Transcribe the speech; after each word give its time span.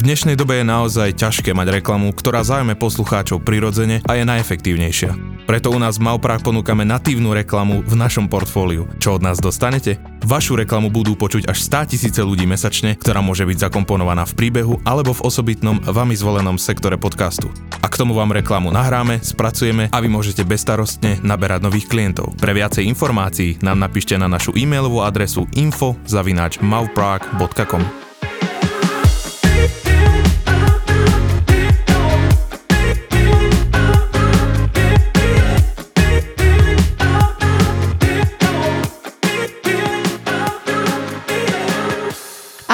V 0.00 0.08
dnešnej 0.08 0.32
dobe 0.32 0.56
je 0.56 0.64
naozaj 0.64 1.12
ťažké 1.12 1.52
mať 1.52 1.76
reklamu, 1.76 2.16
ktorá 2.16 2.40
zájme 2.40 2.72
poslucháčov 2.72 3.44
prirodzene 3.44 4.00
a 4.08 4.16
je 4.16 4.24
najefektívnejšia. 4.24 5.12
Preto 5.44 5.68
u 5.68 5.76
nás 5.76 6.00
v 6.00 6.08
Mauprách 6.08 6.40
ponúkame 6.40 6.88
natívnu 6.88 7.36
reklamu 7.36 7.84
v 7.84 8.00
našom 8.00 8.24
portfóliu. 8.24 8.88
Čo 8.96 9.20
od 9.20 9.22
nás 9.28 9.44
dostanete? 9.44 10.00
Vašu 10.24 10.56
reklamu 10.56 10.88
budú 10.88 11.20
počuť 11.20 11.52
až 11.52 11.60
100 11.84 11.92
tisíce 11.92 12.16
ľudí 12.24 12.48
mesačne, 12.48 12.96
ktorá 12.96 13.20
môže 13.20 13.44
byť 13.44 13.68
zakomponovaná 13.68 14.24
v 14.24 14.40
príbehu 14.40 14.80
alebo 14.88 15.12
v 15.12 15.20
osobitnom 15.20 15.76
vami 15.84 16.16
zvolenom 16.16 16.56
sektore 16.56 16.96
podcastu. 16.96 17.52
A 17.84 17.86
k 17.92 18.00
tomu 18.00 18.16
vám 18.16 18.32
reklamu 18.32 18.72
nahráme, 18.72 19.20
spracujeme 19.20 19.92
a 19.92 20.00
vy 20.00 20.08
môžete 20.08 20.48
bezstarostne 20.48 21.20
naberať 21.20 21.60
nových 21.60 21.92
klientov. 21.92 22.40
Pre 22.40 22.56
viacej 22.56 22.88
informácií 22.88 23.60
nám 23.60 23.76
napíšte 23.76 24.16
na 24.16 24.32
našu 24.32 24.56
e-mailovú 24.56 25.04
adresu 25.04 25.44
info. 25.60 25.92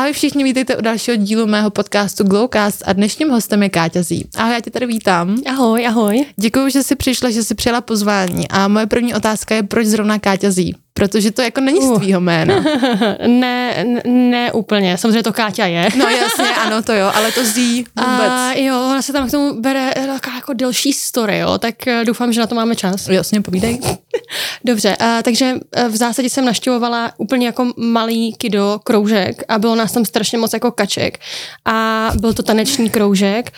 Ahoj 0.07 0.13
všichni, 0.13 0.45
vítejte 0.45 0.77
u 0.77 0.81
dalšího 0.81 1.17
dílu 1.17 1.47
mého 1.47 1.71
podcastu 1.71 2.25
Glowcast 2.25 2.83
a 2.87 2.93
dnešním 2.93 3.31
hostem 3.31 3.63
je 3.63 3.69
Káťa 3.69 4.03
Zí. 4.03 4.29
Ahoj, 4.37 4.55
já 4.55 4.61
tě 4.61 4.71
tady 4.71 4.87
vítám. 4.87 5.37
Ahoj, 5.47 5.87
ahoj. 5.87 6.27
Děkuji, 6.37 6.71
že 6.71 6.83
jsi 6.83 6.97
přišla, 6.97 7.31
že 7.31 7.43
jsi 7.43 7.55
přijela 7.55 7.81
pozvání 7.81 8.49
a 8.49 8.69
moje 8.69 8.87
první 8.87 9.15
otázka 9.15 9.55
je, 9.55 9.63
proč 9.63 9.87
zrovna 9.87 10.19
Káťa 10.19 10.51
Zí? 10.51 10.75
Protože 10.97 11.31
to 11.31 11.43
jako 11.43 11.61
není 11.61 11.81
z 11.81 11.85
uh. 11.85 11.99
tvýho 11.99 12.21
jména. 12.21 12.65
ne, 13.27 13.85
ne 14.07 14.53
úplně. 14.53 14.99
Samozřejmě 14.99 15.23
to 15.23 15.33
Káťa 15.33 15.67
je. 15.67 15.89
no 15.97 16.09
jasně, 16.09 16.55
ano, 16.55 16.83
to 16.83 16.93
jo, 16.93 17.11
ale 17.15 17.33
to 17.33 17.45
zí 17.45 17.77
vůbec. 18.01 18.31
A 18.31 18.53
jo, 18.53 18.75
ona 18.75 19.03
se 19.03 19.13
tam 19.13 19.29
k 19.29 19.31
tomu 19.31 19.61
bere 19.61 19.95
taková 19.95 20.37
jako 20.37 20.53
delší 20.53 20.93
story, 20.93 21.39
jo, 21.39 21.59
tak 21.59 21.87
eh, 21.87 22.05
doufám, 22.05 22.33
že 22.33 22.41
na 22.41 22.47
to 22.47 22.55
máme 22.55 22.77
čas. 22.77 23.09
Jasně, 23.09 23.41
povídej. 23.41 23.81
Dobře, 24.65 24.97
a, 24.97 25.23
takže 25.23 25.55
eh, 25.73 25.89
v 25.89 25.97
zásadě 25.97 26.31
jsem 26.31 26.45
naštěvovala 26.45 27.13
úplně 27.19 27.47
jako 27.47 27.73
malý 27.77 28.33
kido 28.33 28.81
kroužek 28.85 29.43
a 29.49 29.59
bylo 29.59 29.75
nás 29.75 29.93
tam 29.93 30.05
strašně 30.05 30.39
moc 30.39 30.53
jako 30.53 30.71
kaček 30.71 31.19
a 31.65 32.11
byl 32.21 32.35
to 32.35 32.43
taneční 32.43 32.91
kroužek 32.91 33.53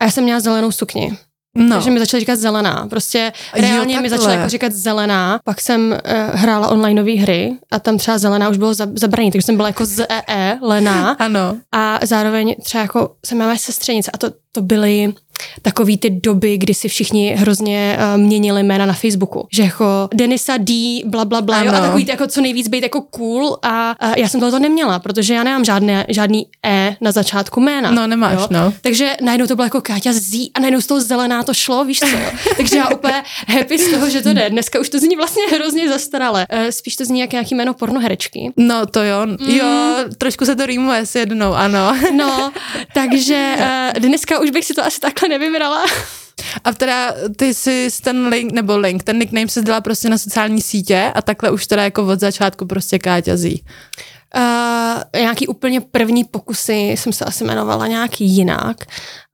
a 0.00 0.04
já 0.04 0.10
jsem 0.10 0.24
měla 0.24 0.40
zelenou 0.40 0.72
sukni. 0.72 1.16
No. 1.56 1.74
Takže 1.74 1.90
mi 1.90 1.98
začala 1.98 2.20
říkat 2.20 2.38
zelená. 2.38 2.86
Prostě 2.90 3.32
reálně 3.54 3.94
jo, 3.94 4.02
mi 4.02 4.10
začala 4.10 4.32
jako 4.32 4.48
říkat 4.48 4.72
zelená. 4.72 5.40
Pak 5.44 5.60
jsem 5.60 5.90
uh, 5.90 6.38
hrála 6.40 6.68
onlineové 6.68 7.12
hry 7.12 7.52
a 7.70 7.78
tam 7.78 7.98
třeba 7.98 8.18
zelená 8.18 8.48
už 8.48 8.56
bylo 8.56 8.74
zabraný, 8.74 9.30
takže 9.30 9.46
jsem 9.46 9.56
byla 9.56 9.68
jako 9.68 9.86
z 9.86 10.06
EE, 10.08 10.58
Lená. 10.62 11.10
Ano. 11.18 11.56
A 11.72 11.98
zároveň 12.02 12.54
třeba 12.62 12.82
jako 12.82 13.10
jsem 13.26 13.38
měla 13.38 13.56
sestřenice 13.56 14.10
a 14.14 14.18
to, 14.18 14.30
to 14.52 14.62
byly 14.62 15.14
takový 15.62 15.98
ty 15.98 16.10
doby, 16.10 16.58
kdy 16.58 16.74
si 16.74 16.88
všichni 16.88 17.34
hrozně 17.36 17.98
uh, 17.98 18.20
měnili 18.20 18.62
jména 18.62 18.86
na 18.86 18.92
Facebooku. 18.92 19.48
Že 19.52 19.62
jako 19.62 20.08
Denisa 20.14 20.56
D, 20.56 21.02
bla, 21.06 21.24
bla, 21.24 21.42
bla, 21.42 21.62
jo, 21.62 21.72
a 21.72 21.80
takový 21.80 22.04
ty, 22.04 22.10
jako 22.10 22.26
co 22.26 22.40
nejvíc 22.40 22.68
být 22.68 22.82
jako 22.82 23.00
cool 23.00 23.58
a 23.62 23.94
uh, 24.06 24.14
já 24.16 24.28
jsem 24.28 24.40
tohoto 24.40 24.58
neměla, 24.58 24.98
protože 24.98 25.34
já 25.34 25.44
nemám 25.44 25.64
žádné, 25.64 26.06
žádný 26.08 26.46
E 26.66 26.96
na 27.00 27.12
začátku 27.12 27.60
jména. 27.60 27.90
No 27.90 28.06
nemáš, 28.06 28.38
jo? 28.38 28.46
no. 28.50 28.72
Takže 28.80 29.16
najednou 29.22 29.46
to 29.46 29.56
bylo 29.56 29.66
jako 29.66 29.80
Káťa 29.80 30.12
Z 30.12 30.50
a 30.54 30.60
najednou 30.60 30.80
z 30.80 30.86
toho 30.86 31.00
zelená 31.00 31.42
to 31.42 31.54
šlo, 31.54 31.84
víš 31.84 32.00
co? 32.00 32.06
Takže 32.56 32.76
já 32.76 32.88
úplně 32.88 33.22
happy 33.48 33.78
z 33.78 33.90
toho, 33.90 34.10
že 34.10 34.22
to 34.22 34.32
jde. 34.32 34.50
Dneska 34.50 34.80
už 34.80 34.88
to 34.88 34.98
zní 34.98 35.16
vlastně 35.16 35.42
hrozně 35.52 35.88
zastarale. 35.88 36.46
Uh, 36.52 36.68
spíš 36.70 36.96
to 36.96 37.04
zní 37.04 37.20
jak 37.20 37.32
nějaký 37.32 37.54
jméno 37.54 37.74
pornoherečky. 37.74 38.52
No 38.56 38.86
to 38.86 39.02
jo, 39.02 39.26
mm. 39.26 39.36
jo, 39.40 39.66
trošku 40.18 40.44
se 40.44 40.56
to 40.56 40.66
rýmuje 40.66 41.06
s 41.06 41.14
jednou, 41.14 41.52
ano. 41.52 41.96
no, 42.16 42.52
takže 42.94 43.54
uh, 43.58 44.00
dneska 44.08 44.38
už 44.38 44.50
bych 44.50 44.64
si 44.64 44.74
to 44.74 44.84
asi 44.84 45.00
takhle 45.00 45.25
nevybrala. 45.28 45.84
A 46.64 46.72
teda 46.72 47.14
ty 47.36 47.54
jsi 47.54 47.88
ten 48.02 48.26
link, 48.26 48.52
nebo 48.52 48.78
link, 48.78 49.02
ten 49.02 49.18
nickname 49.18 49.48
se 49.48 49.62
dala 49.62 49.80
prostě 49.80 50.08
na 50.08 50.18
sociální 50.18 50.60
sítě 50.60 51.12
a 51.14 51.22
takhle 51.22 51.50
už 51.50 51.66
teda 51.66 51.84
jako 51.84 52.06
od 52.06 52.20
začátku 52.20 52.66
prostě 52.66 52.98
Káťa 52.98 53.36
Zí. 53.36 53.64
Uh, 54.36 55.20
nějaký 55.20 55.46
úplně 55.46 55.80
první 55.80 56.24
pokusy 56.24 56.72
jsem 56.74 57.12
se 57.12 57.24
asi 57.24 57.44
jmenovala 57.44 57.86
nějaký 57.86 58.24
jinak 58.24 58.76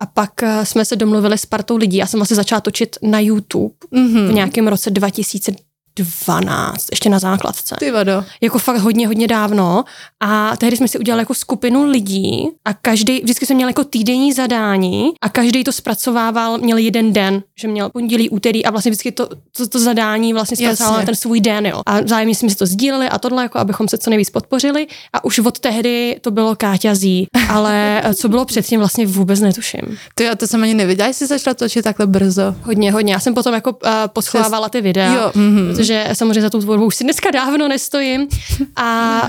a 0.00 0.06
pak 0.06 0.30
uh, 0.42 0.64
jsme 0.64 0.84
se 0.84 0.96
domluvili 0.96 1.38
s 1.38 1.46
partou 1.46 1.76
lidí. 1.76 1.96
Já 1.96 2.06
jsem 2.06 2.20
vlastně 2.20 2.36
začala 2.36 2.60
točit 2.60 2.96
na 3.02 3.20
YouTube 3.20 3.74
mm-hmm. 3.92 4.28
v 4.28 4.32
nějakém 4.32 4.68
roce 4.68 4.90
2000 4.90 5.52
12, 5.96 6.86
ještě 6.90 7.08
na 7.08 7.18
základce. 7.18 7.76
Ty 7.78 7.90
vado. 7.90 8.24
Jako 8.40 8.58
fakt 8.58 8.78
hodně, 8.78 9.06
hodně 9.06 9.28
dávno. 9.28 9.84
A 10.20 10.56
tehdy 10.56 10.76
jsme 10.76 10.88
si 10.88 10.98
udělali 10.98 11.20
jako 11.20 11.34
skupinu 11.34 11.84
lidí 11.84 12.48
a 12.64 12.74
každý, 12.74 13.20
vždycky 13.20 13.46
jsem 13.46 13.56
měl 13.56 13.68
jako 13.68 13.84
týdenní 13.84 14.32
zadání 14.32 15.10
a 15.20 15.28
každý 15.28 15.64
to 15.64 15.72
zpracovával, 15.72 16.58
měl 16.58 16.78
jeden 16.78 17.12
den, 17.12 17.42
že 17.56 17.68
měl 17.68 17.90
pondělí, 17.90 18.30
úterý 18.30 18.64
a 18.64 18.70
vlastně 18.70 18.90
vždycky 18.90 19.12
to, 19.12 19.28
to, 19.56 19.68
to 19.68 19.78
zadání 19.78 20.32
vlastně 20.32 20.56
zpracovával 20.56 20.98
na 20.98 21.06
ten 21.06 21.16
svůj 21.16 21.40
den, 21.40 21.66
jo. 21.66 21.82
A 21.86 22.00
vzájemně 22.00 22.34
jsme 22.34 22.50
si 22.50 22.56
to 22.56 22.66
sdíleli 22.66 23.08
a 23.08 23.18
tohle, 23.18 23.42
jako 23.42 23.58
abychom 23.58 23.88
se 23.88 23.98
co 23.98 24.10
nejvíc 24.10 24.30
podpořili. 24.30 24.86
A 25.12 25.24
už 25.24 25.38
od 25.38 25.58
tehdy 25.58 26.16
to 26.20 26.30
bylo 26.30 26.56
Káťa 26.56 26.94
Zí, 26.94 27.26
ale 27.48 28.02
co 28.14 28.28
bylo 28.28 28.44
předtím 28.44 28.78
vlastně 28.80 29.06
vůbec 29.06 29.40
netuším. 29.40 29.82
Ty 30.14 30.28
a 30.28 30.36
to 30.36 30.46
jsem 30.46 30.62
ani 30.62 30.74
nevěděla, 30.74 31.08
jestli 31.08 31.26
začala 31.26 31.54
točit 31.54 31.82
takhle 31.82 32.06
brzo. 32.06 32.54
Hodně, 32.62 32.92
hodně. 32.92 33.12
Já 33.12 33.20
jsem 33.20 33.34
potom 33.34 33.54
jako 33.54 33.70
uh, 33.70 33.90
poschovávala 34.06 34.68
ty 34.68 34.80
videa. 34.80 35.14
Jo, 35.14 35.30
mm-hmm 35.34 35.81
protože 35.82 36.08
samozřejmě 36.12 36.42
za 36.42 36.50
tou 36.50 36.60
tvorbou 36.60 36.86
už 36.86 36.96
si 36.96 37.04
dneska 37.04 37.30
dávno 37.30 37.68
nestojím 37.68 38.28
a 38.76 39.22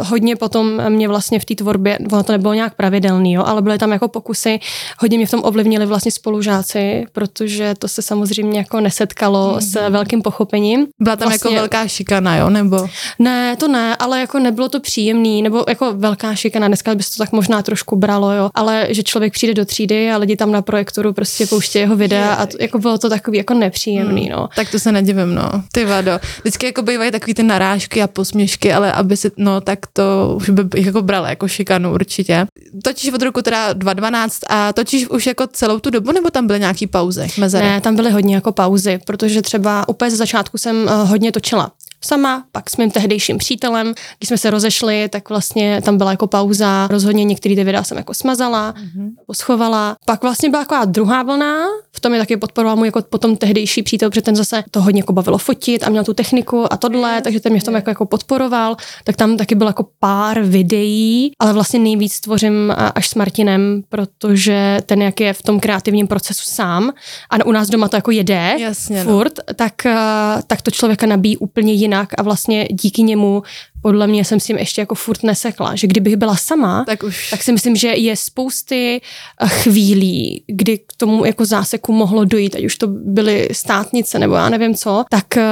uh, 0.00 0.06
hodně 0.06 0.36
potom 0.36 0.82
mě 0.88 1.08
vlastně 1.08 1.40
v 1.40 1.44
té 1.44 1.54
tvorbě, 1.54 1.98
ono 2.12 2.22
to 2.22 2.32
nebylo 2.32 2.54
nějak 2.54 2.74
pravidelný, 2.74 3.32
jo, 3.32 3.42
ale 3.46 3.62
byly 3.62 3.78
tam 3.78 3.92
jako 3.92 4.08
pokusy, 4.08 4.60
hodně 4.98 5.18
mě 5.18 5.26
v 5.26 5.30
tom 5.30 5.40
ovlivnili 5.44 5.86
vlastně 5.86 6.12
spolužáci, 6.12 7.06
protože 7.12 7.74
to 7.78 7.88
se 7.88 8.02
samozřejmě 8.02 8.58
jako 8.58 8.80
nesetkalo 8.80 9.52
mm. 9.54 9.60
s 9.60 9.88
velkým 9.88 10.22
pochopením. 10.22 10.86
Byla 11.00 11.16
tam 11.16 11.30
jako 11.30 11.30
vlastně, 11.30 11.56
jako 11.56 11.62
velká 11.62 11.88
šikana, 11.88 12.36
jo, 12.36 12.50
nebo? 12.50 12.86
Ne, 13.18 13.56
to 13.56 13.68
ne, 13.68 13.96
ale 13.96 14.20
jako 14.20 14.38
nebylo 14.38 14.68
to 14.68 14.80
příjemný, 14.80 15.42
nebo 15.42 15.64
jako 15.68 15.92
velká 15.92 16.34
šikana, 16.34 16.68
dneska 16.68 16.94
by 16.94 17.02
se 17.02 17.10
to 17.10 17.18
tak 17.18 17.32
možná 17.32 17.62
trošku 17.62 17.96
bralo, 17.96 18.32
jo, 18.32 18.50
ale 18.54 18.86
že 18.90 19.02
člověk 19.02 19.32
přijde 19.32 19.54
do 19.54 19.64
třídy 19.64 20.10
a 20.10 20.16
lidi 20.16 20.36
tam 20.36 20.52
na 20.52 20.62
projektoru 20.62 21.12
prostě 21.12 21.46
pouštějí 21.46 21.82
jeho 21.82 21.96
videa 21.96 22.34
a 22.34 22.46
to, 22.46 22.56
jako 22.60 22.78
bylo 22.78 22.98
to 22.98 23.08
takový 23.08 23.38
jako 23.38 23.54
nepříjemný, 23.54 24.22
mm. 24.22 24.36
no. 24.36 24.48
Tak 24.56 24.70
to 24.70 24.78
se 24.78 24.92
nedivím, 24.92 25.34
no. 25.34 25.50
Ty 25.72 25.84
vado. 25.88 26.20
Vždycky 26.40 26.66
jako 26.66 26.82
bývají 26.82 27.10
takový 27.10 27.34
ty 27.34 27.42
narážky 27.42 28.02
a 28.02 28.06
posměšky, 28.06 28.72
ale 28.72 28.92
aby 28.92 29.16
si, 29.16 29.30
no 29.36 29.60
tak 29.60 29.78
to 29.92 30.34
už 30.36 30.50
by 30.50 30.80
jako 30.80 31.02
brala 31.02 31.28
jako 31.28 31.48
šikanu 31.48 31.92
určitě. 31.92 32.46
Točíš 32.84 33.12
od 33.12 33.22
roku 33.22 33.42
teda 33.42 33.72
2012 33.72 34.40
a 34.48 34.72
točíš 34.72 35.08
už 35.08 35.26
jako 35.26 35.46
celou 35.46 35.78
tu 35.78 35.90
dobu, 35.90 36.12
nebo 36.12 36.30
tam 36.30 36.46
byly 36.46 36.60
nějaký 36.60 36.86
pauzy? 36.86 37.26
Mezery? 37.38 37.66
Ne, 37.66 37.80
tam 37.80 37.96
byly 37.96 38.10
hodně 38.10 38.34
jako 38.34 38.52
pauzy, 38.52 38.98
protože 39.06 39.42
třeba 39.42 39.88
úplně 39.88 40.10
ze 40.10 40.16
začátku 40.16 40.58
jsem 40.58 40.82
uh, 40.84 41.08
hodně 41.08 41.32
točila 41.32 41.72
sama, 42.04 42.44
pak 42.52 42.70
s 42.70 42.76
mým 42.76 42.90
tehdejším 42.90 43.38
přítelem, 43.38 43.94
když 44.18 44.28
jsme 44.28 44.38
se 44.38 44.50
rozešli, 44.50 45.08
tak 45.08 45.28
vlastně 45.28 45.82
tam 45.84 45.98
byla 45.98 46.10
jako 46.10 46.26
pauza, 46.26 46.86
rozhodně 46.90 47.24
některé 47.24 47.54
ty 47.54 47.64
videa 47.64 47.84
jsem 47.84 47.98
jako 47.98 48.14
smazala, 48.14 48.72
mm-hmm. 48.72 49.10
poschovala. 49.26 49.96
Pak 50.04 50.22
vlastně 50.22 50.50
byla 50.50 50.62
taková 50.62 50.84
druhá 50.84 51.22
vlna, 51.22 51.66
v 51.92 52.00
tom 52.00 52.14
je 52.14 52.18
taky 52.18 52.36
podporoval 52.36 52.76
můj 52.76 52.88
jako 52.88 53.02
potom 53.02 53.36
tehdejší 53.36 53.82
přítel, 53.82 54.10
protože 54.10 54.22
ten 54.22 54.36
zase 54.36 54.64
to 54.70 54.82
hodně 54.82 55.00
jako 55.00 55.12
bavilo 55.12 55.38
fotit 55.38 55.82
a 55.82 55.88
měl 55.88 56.04
tu 56.04 56.14
techniku 56.14 56.72
a 56.72 56.76
tohle, 56.76 57.22
takže 57.22 57.40
ten 57.40 57.52
mě 57.52 57.60
v 57.60 57.64
tom 57.64 57.74
jako, 57.74 57.90
jako 57.90 58.06
podporoval, 58.06 58.76
tak 59.04 59.16
tam 59.16 59.36
taky 59.36 59.54
bylo 59.54 59.70
jako 59.70 59.86
pár 59.98 60.42
videí, 60.42 61.32
ale 61.38 61.52
vlastně 61.52 61.78
nejvíc 61.78 62.20
tvořím 62.20 62.74
až 62.94 63.08
s 63.08 63.14
Martinem, 63.14 63.82
protože 63.88 64.78
ten 64.86 65.02
jak 65.02 65.20
je 65.20 65.32
v 65.32 65.42
tom 65.42 65.60
kreativním 65.60 66.06
procesu 66.06 66.42
sám 66.44 66.92
a 67.30 67.46
u 67.46 67.52
nás 67.52 67.68
doma 67.68 67.88
to 67.88 67.96
jako 67.96 68.10
jede 68.10 68.56
Jasně, 68.58 69.04
no. 69.04 69.12
furt, 69.12 69.32
no. 69.48 69.54
tak, 69.54 69.74
tak 70.46 70.62
to 70.62 70.70
člověka 70.70 71.06
nabíjí 71.06 71.36
úplně 71.36 71.72
jiný 71.72 71.87
jinak 71.88 72.08
a 72.18 72.22
vlastně 72.22 72.68
díky 72.70 73.02
němu 73.02 73.42
podle 73.82 74.06
mě 74.06 74.24
jsem 74.24 74.40
s 74.40 74.44
tím 74.44 74.58
ještě 74.58 74.80
jako 74.80 74.94
furt 74.94 75.22
nesekla, 75.22 75.74
že 75.74 75.86
kdybych 75.86 76.16
byla 76.16 76.36
sama, 76.36 76.84
tak, 76.84 77.02
už. 77.02 77.30
tak 77.30 77.42
si 77.42 77.52
myslím, 77.52 77.76
že 77.76 77.88
je 77.88 78.16
spousty 78.16 79.00
eh, 79.40 79.48
chvílí, 79.48 80.44
kdy 80.46 80.78
k 80.78 80.92
tomu 80.96 81.24
jako 81.24 81.44
záseku 81.44 81.92
mohlo 81.92 82.24
dojít, 82.24 82.54
ať 82.54 82.64
už 82.64 82.76
to 82.76 82.86
byly 82.86 83.48
státnice 83.52 84.18
nebo 84.18 84.34
já 84.34 84.48
nevím 84.48 84.74
co, 84.74 85.04
tak 85.10 85.36
eh, 85.36 85.44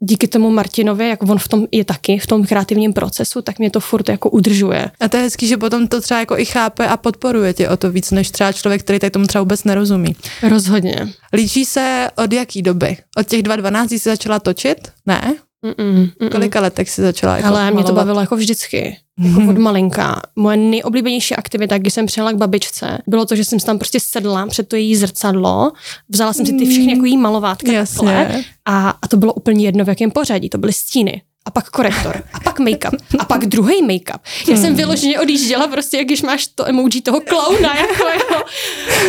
díky 0.00 0.28
tomu 0.28 0.50
Martinovi, 0.50 1.08
jak 1.08 1.22
on 1.22 1.38
v 1.38 1.48
tom 1.48 1.66
je 1.72 1.84
taky, 1.84 2.18
v 2.18 2.26
tom 2.26 2.46
kreativním 2.46 2.92
procesu, 2.92 3.42
tak 3.42 3.58
mě 3.58 3.70
to 3.70 3.80
furt 3.80 4.08
jako 4.08 4.30
udržuje. 4.30 4.90
A 5.00 5.08
to 5.08 5.16
je 5.16 5.22
hezký, 5.22 5.46
že 5.46 5.56
potom 5.56 5.88
to 5.88 6.00
třeba 6.00 6.20
jako 6.20 6.38
i 6.38 6.44
chápe 6.44 6.86
a 6.86 6.96
podporuje 6.96 7.54
tě 7.54 7.68
o 7.68 7.76
to 7.76 7.90
víc, 7.90 8.10
než 8.10 8.30
třeba 8.30 8.52
člověk, 8.52 8.82
který 8.82 8.98
tak 8.98 9.12
tomu 9.12 9.26
třeba 9.26 9.42
vůbec 9.42 9.64
nerozumí. 9.64 10.16
Rozhodně. 10.42 11.08
Líčí 11.32 11.64
se 11.64 12.08
od 12.16 12.32
jaký 12.32 12.62
doby? 12.62 12.96
Od 13.16 13.26
těch 13.26 13.42
2.12 13.42 13.88
jsi 13.88 13.98
začala 13.98 14.38
točit? 14.38 14.88
Ne? 15.06 15.36
Mm-mm, 15.64 16.10
mm-mm. 16.20 16.30
Kolika 16.30 16.60
letech 16.60 16.90
jsi 16.90 17.02
začala 17.02 17.36
jako 17.36 17.48
Ale 17.48 17.70
mě 17.70 17.84
to 17.84 17.92
bavilo 17.92 18.20
jako 18.20 18.36
vždycky. 18.36 18.96
Jako 19.18 19.50
od 19.50 19.58
malinka. 19.58 20.22
Moje 20.36 20.56
nejoblíbenější 20.56 21.36
aktivita, 21.36 21.78
když 21.78 21.94
jsem 21.94 22.06
přijela 22.06 22.32
k 22.32 22.36
babičce, 22.36 22.98
bylo 23.06 23.26
to, 23.26 23.36
že 23.36 23.44
jsem 23.44 23.58
tam 23.58 23.78
prostě 23.78 24.00
sedla 24.00 24.46
před 24.46 24.68
to 24.68 24.76
její 24.76 24.96
zrcadlo, 24.96 25.72
vzala 26.08 26.32
jsem 26.32 26.46
si 26.46 26.52
ty 26.52 26.66
všechny 26.66 26.92
jako 26.92 27.04
jí 27.04 27.16
malovátka 27.16 27.72
Jasně. 27.72 28.44
a, 28.64 28.90
a 29.02 29.08
to 29.08 29.16
bylo 29.16 29.32
úplně 29.34 29.64
jedno, 29.64 29.84
v 29.84 29.88
jakém 29.88 30.10
pořadí. 30.10 30.48
To 30.48 30.58
byly 30.58 30.72
stíny 30.72 31.22
a 31.44 31.50
pak 31.50 31.70
korektor, 31.70 32.22
a 32.32 32.40
pak 32.56 32.66
make-up, 32.66 32.98
a 33.18 33.24
pak 33.24 33.46
druhý 33.46 33.82
make-up. 33.82 34.18
Já 34.48 34.56
jsem 34.56 34.74
vyloženě 34.74 35.20
odjížděla 35.20 35.66
prostě, 35.66 35.96
jak 35.96 36.06
když 36.06 36.22
máš 36.22 36.46
to 36.46 36.68
emoji 36.68 37.00
toho 37.02 37.20
klauna, 37.20 37.76
jako. 37.76 38.04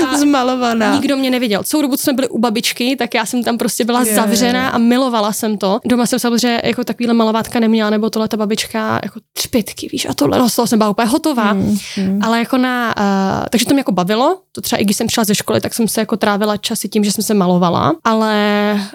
A 0.08 0.18
Zmalovaná. 0.18 0.94
Nikdo 0.94 1.18
mě 1.18 1.30
neviděl. 1.30 1.64
Celou 1.64 1.82
dobu, 1.82 1.96
co 1.96 2.04
jsme 2.04 2.14
byli 2.14 2.28
u 2.28 2.38
babičky, 2.38 2.96
tak 2.96 3.14
já 3.14 3.26
jsem 3.26 3.44
tam 3.44 3.58
prostě 3.58 3.86
byla 3.86 4.04
yeah. 4.04 4.16
zavřená 4.16 4.70
a 4.70 4.78
milovala 4.78 5.34
jsem 5.34 5.58
to. 5.58 5.80
Doma 5.86 6.06
jsem 6.06 6.20
samozřejmě 6.20 6.62
jako 6.64 6.84
takovýhle 6.84 7.14
malovátka 7.14 7.60
neměla, 7.60 7.90
nebo 7.90 8.10
tohle 8.10 8.28
ta 8.28 8.38
babička 8.38 9.00
jako 9.04 9.20
třpětky, 9.34 9.90
víš, 9.92 10.08
a 10.10 10.14
tohle, 10.14 10.40
no, 10.40 10.50
jsem 10.50 10.80
byla 10.80 10.90
úplně 10.90 11.08
hotová. 11.08 11.54
Mm, 11.54 11.78
mm. 11.98 12.20
Ale 12.24 12.40
jako 12.40 12.58
na, 12.58 12.96
uh, 12.98 13.46
takže 13.50 13.66
to 13.66 13.74
mě 13.74 13.80
jako 13.80 13.92
bavilo, 13.92 14.38
to 14.52 14.62
třeba 14.62 14.80
i 14.80 14.84
když 14.84 14.98
jsem 14.98 15.10
šla 15.10 15.24
ze 15.24 15.36
školy, 15.36 15.62
tak 15.62 15.74
jsem 15.74 15.88
se 15.88 16.02
jako 16.02 16.18
trávila 16.18 16.58
časy 16.58 16.90
tím, 16.90 17.04
že 17.04 17.12
jsem 17.12 17.24
se 17.24 17.34
malovala, 17.34 17.96
ale 18.04 18.36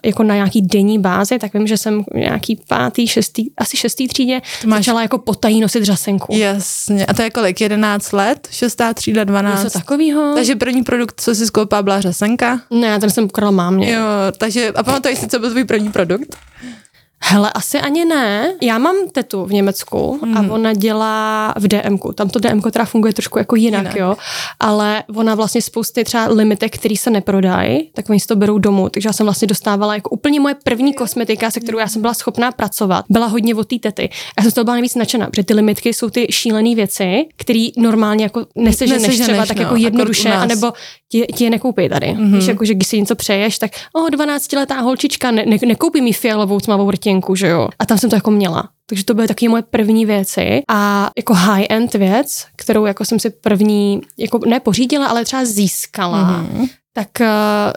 jako 0.05 0.23
na 0.23 0.35
nějaký 0.35 0.63
denní 0.63 0.99
bázi, 0.99 1.39
tak 1.39 1.55
vím, 1.55 1.67
že 1.67 1.77
jsem 1.77 2.05
nějaký 2.15 2.61
pátý, 2.69 3.07
šestý, 3.07 3.47
asi 3.59 3.77
šestý 3.77 4.09
třídě 4.09 4.41
To 4.62 4.69
máš- 4.69 4.79
začala 4.79 5.03
jako 5.03 5.19
potají 5.19 5.61
nosit 5.61 5.85
řasenku. 5.85 6.35
Jasně. 6.37 7.06
A 7.06 7.15
to 7.15 7.23
je 7.23 7.31
kolik? 7.31 7.61
11 7.61 8.12
let? 8.12 8.49
Šestá 8.50 8.94
třída, 8.94 9.25
12? 9.25 9.65
Něco 9.65 9.79
takového. 9.79 10.35
Takže 10.35 10.56
první 10.56 10.83
produkt, 10.83 11.21
co 11.21 11.35
jsi 11.35 11.47
skoupila, 11.47 11.83
byla 11.83 12.00
řasenka? 12.00 12.61
Ne, 12.71 13.00
ten 13.00 13.11
jsem 13.11 13.25
ukradla 13.25 13.50
mámě. 13.50 13.93
Jo, 13.93 14.03
takže 14.39 14.69
a 14.71 14.83
pamatuješ 14.83 15.19
si, 15.19 15.29
co 15.29 15.39
byl 15.39 15.50
tvůj 15.50 15.65
první 15.65 15.93
produkt? 15.93 16.37
Hele, 17.25 17.51
asi 17.55 17.79
ani 17.79 18.05
ne. 18.05 18.55
Já 18.63 18.79
mám 18.79 18.97
tetu 19.13 19.45
v 19.45 19.53
Německu 19.53 20.21
mm. 20.25 20.37
a 20.37 20.55
ona 20.55 20.73
dělá 20.73 21.55
v 21.59 21.69
DMku. 21.69 22.13
Tam 22.13 22.29
to 22.29 22.39
DMko 22.39 22.71
teda 22.71 22.85
funguje 22.85 23.13
trošku 23.13 23.39
jako 23.39 23.57
jinak, 23.57 23.83
Jinak. 23.83 23.97
jo. 23.97 24.17
Ale 24.61 25.03
ona 25.17 25.35
vlastně 25.35 25.63
spousty 25.63 26.05
třeba 26.05 26.27
limitek, 26.27 26.75
který 26.75 26.97
se 26.97 27.11
neprodají, 27.11 27.91
tak 27.95 28.11
oni 28.11 28.21
si 28.21 28.27
to 28.27 28.37
berou 28.37 28.59
domů. 28.59 28.89
Takže 28.89 29.09
já 29.09 29.13
jsem 29.13 29.27
vlastně 29.27 29.49
dostávala 29.49 29.95
jako 29.95 30.11
úplně 30.11 30.41
moje 30.41 30.55
první 30.65 30.95
kosmetika, 30.95 31.51
se 31.51 31.61
kterou 31.61 31.79
já 31.79 31.89
jsem 31.89 32.03
byla 32.03 32.15
schopná 32.15 32.53
pracovat. 32.53 33.05
Byla 33.09 33.27
hodně 33.27 33.55
od 33.55 33.69
té 33.69 33.79
tety. 33.79 34.11
Já 34.39 34.43
jsem 34.43 34.51
z 34.51 34.55
toho 34.55 34.65
byla 34.65 34.75
nejvíc 34.75 34.95
nadšená, 34.95 35.27
protože 35.31 35.45
ty 35.45 35.55
limitky 35.55 35.95
jsou 35.95 36.11
ty 36.11 36.27
šílené 36.31 36.75
věci, 36.75 37.27
které 37.37 37.67
normálně 37.77 38.25
jako 38.25 38.47
neseženeš, 38.57 39.03
Neseženeš, 39.03 39.27
třeba 39.27 39.47
tak 39.47 39.57
no, 39.57 39.63
jako 39.63 39.75
akor 39.75 39.85
jednoduše, 39.85 40.29
nás. 40.29 40.43
anebo 40.43 40.73
ti, 41.09 41.27
ti 41.35 41.45
je 41.45 41.51
nekoupí 41.51 41.89
tady. 41.89 42.07
Mm-hmm. 42.07 42.37
Víš, 42.37 42.47
jako, 42.47 42.65
že 42.65 42.75
když 42.75 42.89
si 42.89 43.01
něco 43.01 43.15
přeješ, 43.15 43.59
tak 43.59 43.71
o, 43.93 44.07
12-letá 44.07 44.81
holčička, 44.81 45.31
ne, 45.31 45.45
ne, 45.47 45.57
nekoupí 45.67 46.01
mi 46.01 46.13
fialovou 46.13 46.61
tmavou 46.61 46.91
rtěnku, 47.12 47.35
že 47.35 47.49
jo. 47.49 47.69
A 47.79 47.87
tam 47.87 47.99
jsem 47.99 48.11
to 48.11 48.17
jako 48.17 48.31
měla. 48.31 48.69
Takže 48.87 49.05
to 49.05 49.14
byly 49.14 49.29
taky 49.29 49.49
moje 49.49 49.62
první 49.62 50.06
věci 50.06 50.62
a 50.69 51.11
jako 51.17 51.35
high-end 51.35 51.94
věc, 51.94 52.47
kterou 52.56 52.87
jako 52.87 53.05
jsem 53.05 53.19
si 53.19 53.31
první, 53.31 54.00
jako 54.19 54.41
ne 54.47 54.61
pořídila, 54.61 55.06
ale 55.06 55.25
třeba 55.25 55.44
získala, 55.44 56.44
mm-hmm. 56.44 56.69
Tak 56.94 57.09
uh, 57.21 57.27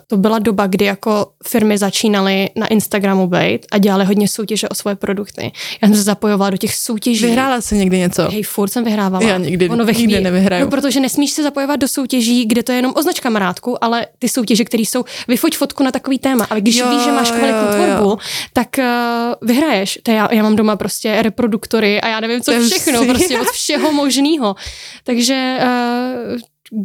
to 0.07 0.17
byla 0.17 0.39
doba, 0.39 0.67
kdy 0.67 0.85
jako 0.85 1.27
firmy 1.47 1.77
začínaly 1.77 2.49
na 2.55 2.67
Instagramu 2.67 3.27
být 3.27 3.65
a 3.71 3.77
dělali 3.77 4.05
hodně 4.05 4.27
soutěže 4.27 4.69
o 4.69 4.75
svoje 4.75 4.95
produkty. 4.95 5.51
Já 5.81 5.87
jsem 5.87 5.95
se 5.95 6.03
zapojovala 6.03 6.49
do 6.49 6.57
těch 6.57 6.75
soutěží. 6.75 7.25
Vyhrála 7.25 7.61
jsi 7.61 7.75
někdy 7.77 7.97
něco? 7.99 8.29
Hej, 8.31 8.43
furt 8.43 8.69
jsem 8.69 8.83
vyhrávala. 8.83 9.27
Já 9.27 9.37
nikdy- 9.37 9.69
ono 9.69 9.85
ve 9.85 9.91
nikdy 9.91 10.05
chvíli, 10.05 10.21
nevyhraju. 10.21 10.65
No, 10.65 10.71
protože 10.71 10.99
nesmíš 10.99 11.31
se 11.31 11.43
zapojovat 11.43 11.75
do 11.75 11.87
soutěží, 11.87 12.45
kde 12.45 12.63
to 12.63 12.71
je 12.71 12.77
jenom 12.77 12.93
označ 12.95 13.19
kamarádku, 13.19 13.83
ale 13.83 14.07
ty 14.19 14.29
soutěže, 14.29 14.63
které 14.63 14.81
jsou 14.81 15.03
vyfoť 15.27 15.57
fotku 15.57 15.83
na 15.83 15.91
takový 15.91 16.19
téma. 16.19 16.47
Ale 16.49 16.61
když 16.61 16.75
Jo, 16.75 16.89
víš, 16.89 17.03
že 17.03 17.11
máš 17.11 17.31
kvalitní 17.31 17.61
jo, 17.61 17.67
jo. 17.67 17.75
tvorbu, 17.75 18.17
tak 18.53 18.67
uh, 18.79 19.47
vyhraješ. 19.47 19.99
To 20.03 20.11
já, 20.11 20.33
já 20.33 20.43
mám 20.43 20.55
doma 20.55 20.75
prostě 20.75 21.21
reproduktory 21.21 22.01
a 22.01 22.07
já 22.07 22.19
nevím, 22.19 22.41
co 22.41 22.51
je 22.51 22.59
všechno, 22.59 23.05
prostě 23.05 23.39
od 23.39 23.47
všeho 23.51 23.91
možného. 23.91 24.55
Takže 25.03 25.57
uh, 25.63 26.39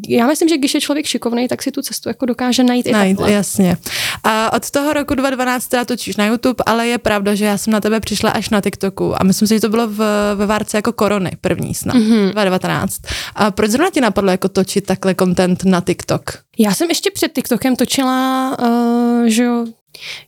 já 0.09 0.27
myslím, 0.27 0.49
že 0.49 0.59
když 0.59 0.75
je 0.75 0.81
člověk 0.81 1.07
šikovný, 1.07 1.49
tak 1.49 1.63
si 1.63 1.71
tu 1.73 1.83
cestu 1.83 2.09
jako 2.09 2.27
dokáže 2.27 2.65
najít, 2.65 2.87
i 2.87 2.93
Najít, 2.93 3.17
takhle. 3.17 3.33
jasně. 3.37 3.77
A 4.25 4.53
od 4.53 4.71
toho 4.71 4.93
roku 4.93 5.15
2012 5.15 5.69
teda 5.69 5.85
točíš 5.85 6.17
na 6.17 6.27
YouTube, 6.27 6.65
ale 6.67 6.87
je 6.89 6.99
pravda, 6.99 7.35
že 7.35 7.45
já 7.45 7.59
jsem 7.59 7.73
na 7.73 7.81
tebe 7.81 8.01
přišla 8.01 8.31
až 8.31 8.51
na 8.51 8.61
TikToku 8.61 9.21
a 9.21 9.25
myslím 9.25 9.49
si, 9.49 9.55
že 9.55 9.61
to 9.61 9.69
bylo 9.69 9.89
v, 9.89 9.99
ve 10.35 10.47
várce 10.47 10.79
jako 10.79 10.93
korony 10.93 11.31
první 11.41 11.75
snad, 11.75 11.95
Mhm. 11.97 12.05
mm-hmm. 12.13 12.33
2019. 12.33 12.97
A 13.35 13.51
proč 13.51 13.71
zrovna 13.71 13.91
ti 13.91 14.01
napadlo 14.01 14.31
jako 14.31 14.49
točit 14.49 14.87
takhle 14.87 15.15
content 15.15 15.65
na 15.65 15.81
TikTok? 15.81 16.23
Já 16.59 16.75
jsem 16.75 16.89
ještě 16.89 17.11
před 17.15 17.33
TikTokem 17.33 17.77
točila, 17.77 18.57
uh, 18.63 19.25
že 19.27 19.43
jo, 19.43 19.67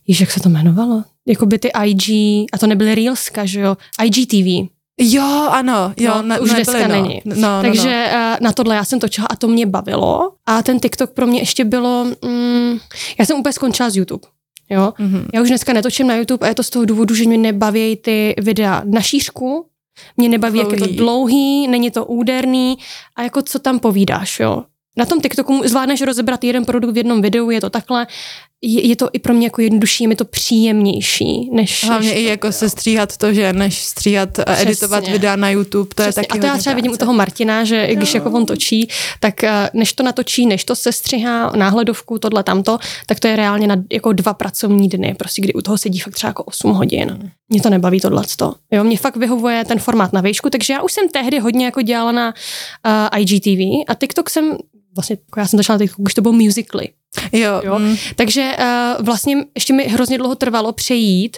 Víš, 0.07 0.19
jak 0.21 0.31
se 0.31 0.39
to 0.39 0.49
jmenovalo? 0.49 1.03
Jakoby 1.27 1.59
ty 1.59 1.69
IG, 1.85 2.09
a 2.53 2.57
to 2.59 2.67
nebyly 2.67 2.95
Reelska, 2.95 3.45
že 3.45 3.59
jo, 3.59 3.77
IGTV. 4.03 4.72
Jo, 4.99 5.47
ano, 5.51 5.93
jo, 5.97 6.13
No, 6.15 6.21
na, 6.21 6.39
už 6.39 6.49
nebyly, 6.51 6.63
dneska 6.65 6.87
no. 6.87 7.01
není. 7.01 7.21
No, 7.25 7.35
no, 7.37 7.61
Takže 7.61 8.11
no. 8.13 8.37
na 8.41 8.51
tohle 8.53 8.75
já 8.75 8.85
jsem 8.85 8.99
točila 8.99 9.27
a 9.29 9.35
to 9.35 9.47
mě 9.47 9.65
bavilo. 9.65 10.31
A 10.45 10.63
ten 10.63 10.79
TikTok 10.79 11.11
pro 11.11 11.27
mě 11.27 11.39
ještě 11.39 11.65
bylo, 11.65 12.05
mm, 12.25 12.77
já 13.19 13.25
jsem 13.25 13.37
úplně 13.37 13.53
skončila 13.53 13.89
z 13.89 13.95
YouTube. 13.97 14.27
Jo? 14.69 14.93
no. 14.99 15.05
Mm-hmm. 15.07 15.25
Já 15.33 15.41
už 15.41 15.47
dneska 15.47 15.73
netočím 15.73 16.07
na 16.07 16.15
YouTube 16.15 16.45
a 16.45 16.49
je 16.49 16.55
to 16.55 16.63
z 16.63 16.69
toho 16.69 16.85
důvodu, 16.85 17.15
že 17.15 17.25
mě 17.25 17.37
nebaví 17.37 17.95
ty 17.95 18.35
videa 18.41 18.81
na 18.85 19.01
šířku, 19.01 19.65
mě 20.17 20.29
nebaví, 20.29 20.59
jak 20.59 20.71
je 20.71 20.77
to 20.77 20.85
Dlouhý. 20.85 20.97
dlouhý, 20.97 21.67
není 21.67 21.91
to 21.91 22.05
úderný 22.05 22.77
a 23.15 23.23
jako 23.23 23.41
co 23.41 23.59
tam 23.59 23.79
povídáš, 23.79 24.39
jo. 24.39 24.63
Na 24.97 25.05
tom 25.05 25.21
TikToku 25.21 25.61
zvládneš 25.65 26.01
rozebrat 26.01 26.43
jeden 26.43 26.65
produkt 26.65 26.93
v 26.93 26.97
jednom 26.97 27.21
videu, 27.21 27.49
je 27.49 27.61
to 27.61 27.69
takhle, 27.69 28.07
je, 28.63 28.87
je 28.87 28.95
to 28.95 29.09
i 29.13 29.19
pro 29.19 29.33
mě 29.33 29.45
jako 29.45 29.61
jednodušší, 29.61 30.03
je 30.03 30.07
mi 30.07 30.15
to 30.15 30.25
příjemnější, 30.25 31.49
než... 31.51 31.83
Hlavně 31.83 32.09
než 32.09 32.17
i 32.17 32.23
jako 32.23 32.51
se 32.51 32.69
stříhat 32.69 33.17
to, 33.17 33.33
že 33.33 33.53
než 33.53 33.83
stříhat 33.83 34.39
a 34.39 34.61
editovat 34.61 35.07
videa 35.07 35.35
na 35.35 35.49
YouTube, 35.49 35.89
to 35.95 36.01
je 36.01 36.07
Přesně. 36.07 36.27
taky 36.27 36.39
A 36.39 36.41
to 36.41 36.47
já 36.47 36.57
třeba 36.57 36.75
vidím 36.75 36.91
u 36.91 36.93
práce. 36.93 36.99
toho 37.05 37.13
Martina, 37.13 37.63
že 37.63 37.85
i 37.85 37.95
když 37.95 38.13
jako 38.13 38.29
on 38.29 38.45
točí, 38.45 38.87
tak 39.19 39.43
eh, 39.43 39.69
než 39.73 39.93
to 39.93 40.03
natočí, 40.03 40.45
než 40.45 40.63
to 40.63 40.75
sestřihá, 40.75 41.51
náhledovku, 41.55 42.19
tohle 42.19 42.43
tamto, 42.43 42.77
tak 43.05 43.19
to 43.19 43.27
je 43.27 43.35
reálně 43.35 43.67
na 43.67 43.75
jako 43.91 44.13
dva 44.13 44.33
pracovní 44.33 44.89
dny, 44.89 45.15
prostě 45.17 45.41
kdy 45.41 45.53
u 45.53 45.61
toho 45.61 45.77
sedí 45.77 45.99
fakt 45.99 46.13
třeba 46.13 46.29
jako 46.29 46.43
8 46.43 46.71
hodin. 46.71 47.31
Mě 47.49 47.61
to 47.61 47.69
nebaví 47.69 47.99
tohle. 47.99 48.23
Jo, 48.71 48.83
mě 48.83 48.97
fakt 48.97 49.15
vyhovuje 49.15 49.65
ten 49.65 49.79
formát 49.79 50.13
na 50.13 50.21
výšku, 50.21 50.49
takže 50.49 50.73
já 50.73 50.81
už 50.81 50.93
jsem 50.93 51.09
tehdy 51.09 51.39
hodně 51.39 51.65
jako 51.65 51.81
dělala 51.81 52.11
na 52.11 52.33
uh, 53.13 53.19
IGTV 53.19 53.85
a 53.87 53.95
TikTok 53.99 54.29
jsem 54.29 54.57
vlastně, 54.95 55.17
jako 55.29 55.39
já 55.39 55.47
jsem 55.47 55.57
začala 55.57 55.79
TikTok, 55.79 55.99
už 55.99 56.13
to 56.13 56.21
bylo 56.21 56.33
musically. 56.33 56.87
Jo, 57.31 57.61
Jo. 57.63 57.79
Mm. 57.79 57.95
Takže 58.15 58.51
uh, 58.59 59.05
vlastně 59.05 59.37
ještě 59.55 59.73
mi 59.73 59.83
hrozně 59.83 60.17
dlouho 60.17 60.35
trvalo 60.35 60.71
přejít 60.71 61.37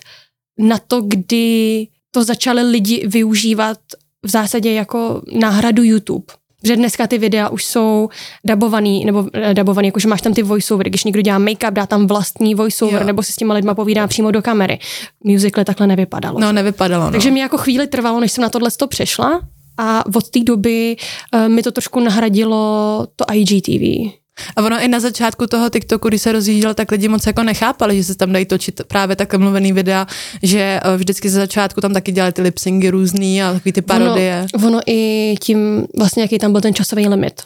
na 0.59 0.77
to, 0.87 1.01
kdy 1.01 1.87
to 2.11 2.23
začali 2.23 2.61
lidi 2.61 3.07
využívat 3.07 3.77
v 4.25 4.29
zásadě 4.29 4.73
jako 4.73 5.21
náhradu 5.39 5.83
YouTube. 5.83 6.25
Že 6.63 6.75
dneska 6.75 7.07
ty 7.07 7.17
videa 7.17 7.49
už 7.49 7.65
jsou 7.65 8.09
dabovaný, 8.45 9.05
nebo 9.05 9.27
eh, 9.33 9.53
dabovaný, 9.53 9.87
jakože 9.87 10.07
máš 10.07 10.21
tam 10.21 10.33
ty 10.33 10.43
voiceovery. 10.43 10.89
Když 10.89 11.03
někdo 11.03 11.21
dělá 11.21 11.39
make-up, 11.39 11.71
dá 11.73 11.85
tam 11.85 12.07
vlastní 12.07 12.55
voiceover, 12.55 13.01
Jo. 13.01 13.07
nebo 13.07 13.23
si 13.23 13.31
s 13.31 13.35
těma 13.35 13.53
lidma 13.53 13.75
povídá 13.75 14.07
přímo 14.07 14.31
do 14.31 14.41
kamery. 14.41 14.79
Musical 15.23 15.63
takhle 15.63 15.87
nevypadalo. 15.87 16.39
No, 16.39 16.51
nevypadalo, 16.51 17.05
no. 17.05 17.11
Takže 17.11 17.31
mě 17.31 17.41
jako 17.41 17.57
chvíli 17.57 17.87
trvalo, 17.87 18.19
než 18.19 18.31
jsem 18.31 18.41
na 18.41 18.49
tohle 18.49 18.71
to 18.71 18.87
přešla 18.87 19.41
a 19.77 20.05
od 20.15 20.29
té 20.29 20.39
doby 20.43 20.95
uh, 21.33 21.49
mi 21.49 21.63
to 21.63 21.71
trošku 21.71 21.99
nahradilo 21.99 23.07
to 23.15 23.25
IGTV. 23.33 24.11
A 24.55 24.61
ono 24.63 24.79
i 24.79 24.87
na 24.87 24.99
začátku 24.99 25.47
toho 25.47 25.69
TikToku, 25.69 26.07
když 26.07 26.21
se 26.21 26.31
rozjížděl, 26.31 26.73
tak 26.73 26.91
lidi 26.91 27.07
moc 27.07 27.27
jako 27.27 27.43
nechápali, 27.43 27.97
že 27.97 28.03
se 28.03 28.15
tam 28.15 28.31
dají 28.31 28.45
točit 28.45 28.81
právě 28.87 29.15
takhle 29.15 29.39
mluvený 29.39 29.73
videa, 29.73 30.07
že 30.43 30.79
eh, 30.83 30.97
vždycky 30.97 31.29
ze 31.29 31.39
začátku 31.39 31.81
tam 31.81 31.93
taky 31.93 32.11
dělali 32.11 32.33
ty 32.33 32.41
lipsingy 32.41 32.89
různý 32.89 33.43
a 33.43 33.53
takový 33.53 33.71
ty 33.71 33.81
parodie. 33.81 34.45
Ono, 34.55 34.67
ono 34.67 34.79
i 34.87 35.35
tím, 35.41 35.87
vlastně 35.97 36.21
jaký 36.23 36.39
tam 36.39 36.51
byl 36.51 36.61
ten 36.61 36.73
časový 36.73 37.07
limit. 37.07 37.41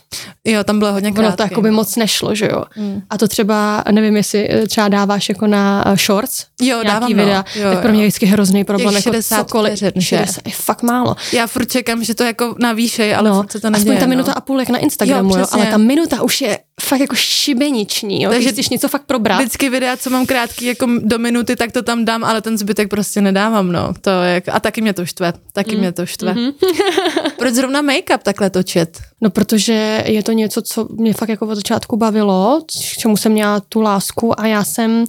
Jo, 0.46 0.64
tam 0.64 0.80
bylo 0.80 0.92
hodně 0.94 1.10
Ono 1.10 1.16
krátký. 1.22 1.38
to 1.38 1.44
jako 1.44 1.62
by 1.62 1.72
moc 1.72 1.96
nešlo, 1.96 2.36
že 2.36 2.46
jo. 2.52 2.64
Mm. 2.78 3.02
A 3.10 3.18
to 3.18 3.28
třeba, 3.28 3.84
nevím, 3.92 4.16
jestli 4.16 4.50
eh, 4.52 4.68
třeba 4.68 4.88
dáváš 4.88 5.30
jako 5.30 5.48
na 5.48 5.84
eh, 5.88 5.98
shorts, 5.98 6.46
Jo, 6.62 6.68
nějaký 6.84 6.86
dávám, 6.86 7.08
videa, 7.14 7.46
no. 7.56 7.62
Jo, 7.62 7.72
tak 7.72 7.82
pro 7.82 7.92
mě 7.92 8.00
jo. 8.00 8.04
je 8.04 8.08
vždycky 8.08 8.26
hrozný 8.26 8.64
problém, 8.64 8.94
Těch 8.96 9.06
jako 9.06 9.16
60 9.16 9.36
cokoliv. 9.38 9.74
vteřin, 9.74 9.92
že? 10.02 10.18
60 10.18 10.48
je 10.48 10.54
fakt 10.54 10.84
málo. 10.84 11.16
Já 11.34 11.48
furt 11.48 11.72
čekám, 11.72 12.04
že 12.04 12.16
to 12.16 12.24
jako 12.24 12.56
navýšej, 12.60 13.16
ale 13.16 13.30
no, 13.30 13.36
furt 13.36 13.52
se 13.52 13.60
to 13.60 13.70
neděje. 13.70 13.92
aspoň 13.94 14.00
ta 14.00 14.06
minuta 14.10 14.32
no. 14.32 14.38
a 14.38 14.42
půl 14.42 14.60
jak 14.60 14.70
na 14.70 14.78
Instagramu, 14.80 15.30
Jo, 15.30 15.40
jo, 15.40 15.46
ale 15.52 15.66
ta 15.66 15.78
minuta 15.78 16.22
už 16.22 16.42
je 16.42 16.60
fakt 16.82 17.00
jako 17.00 17.16
šibeniční, 17.16 18.22
jo. 18.24 18.30
Takže 18.32 18.50
chceš 18.52 18.70
něco 18.70 18.88
fakt 18.88 19.04
probrat. 19.06 19.40
Vždycky 19.40 19.70
videa, 19.70 19.98
co 19.98 20.10
mám 20.10 20.26
krátký 20.26 20.66
jako 20.66 20.88
do 21.00 21.18
minuty, 21.20 21.56
tak 21.56 21.72
to 21.72 21.82
tam 21.82 22.06
dám, 22.06 22.24
ale 22.24 22.42
ten 22.42 22.58
zbytek 22.58 22.90
prostě 22.90 23.22
nedávám, 23.22 23.72
no. 23.72 23.94
To 24.02 24.10
je, 24.10 24.42
a 24.52 24.60
taky 24.60 24.82
mě 24.82 24.94
to 24.94 25.06
štve, 25.06 25.34
taky 25.54 25.72
Mm. 25.76 25.80
mě 25.80 25.92
to 25.92 26.06
štve. 26.06 26.34
Mhm. 26.34 26.52
Proč 27.40 27.54
zrovna 27.54 27.82
make-up 27.82 28.18
takhle 28.24 28.50
točit? 28.50 28.98
No, 29.22 29.30
protože 29.30 30.04
je 30.06 30.24
to 30.24 30.32
něco, 30.32 30.62
co 30.62 30.88
mě 30.92 31.14
fakt 31.14 31.30
jako 31.30 31.48
od 31.48 31.56
začátku 31.56 31.98
bavilo, 31.98 32.62
k 32.66 32.98
čemu 32.98 33.18
jsem 33.18 33.32
měla 33.32 33.60
tu 33.60 33.82
lásku 33.82 34.40
a 34.40 34.48
já 34.48 34.64
jsem 34.64 35.04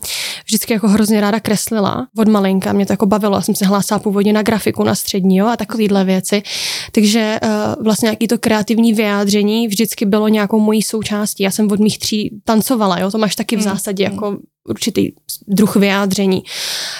vždycky 0.45 0.73
jako 0.73 0.88
hrozně 0.88 1.21
ráda 1.21 1.40
kreslila 1.40 2.07
od 2.19 2.29
malinka, 2.29 2.73
mě 2.73 2.87
to 2.87 2.93
jako 2.93 3.07
bavilo, 3.07 3.37
já 3.37 3.43
jsem 3.43 3.55
se 3.55 3.67
hlásila 3.67 3.99
původně 3.99 4.33
na 4.33 4.43
grafiku 4.43 4.85
na 4.85 4.95
střední 4.95 5.37
jo, 5.37 5.47
a 5.47 5.57
takovýhle 5.57 6.05
věci, 6.05 6.43
takže 6.93 7.38
uh, 7.43 7.85
vlastně 7.85 8.07
nějaký 8.07 8.29
to 8.29 8.38
kreativní 8.38 8.93
vyjádření 8.93 9.69
vždycky 9.69 10.07
bylo 10.07 10.29
nějakou 10.29 10.61
mojí 10.61 10.83
součástí, 10.83 11.43
já 11.43 11.50
jsem 11.50 11.73
od 11.73 11.81
mých 11.81 11.99
tří 11.99 12.40
tancovala, 12.45 12.99
jo, 12.99 13.11
to 13.11 13.19
máš 13.19 13.37
taky 13.37 13.57
v 13.57 13.61
Mm, 13.61 13.64
zásadě 13.64 14.05
jako 14.05 14.38
určitý 14.69 15.12
druh 15.49 15.76
vyjádření. 15.76 16.43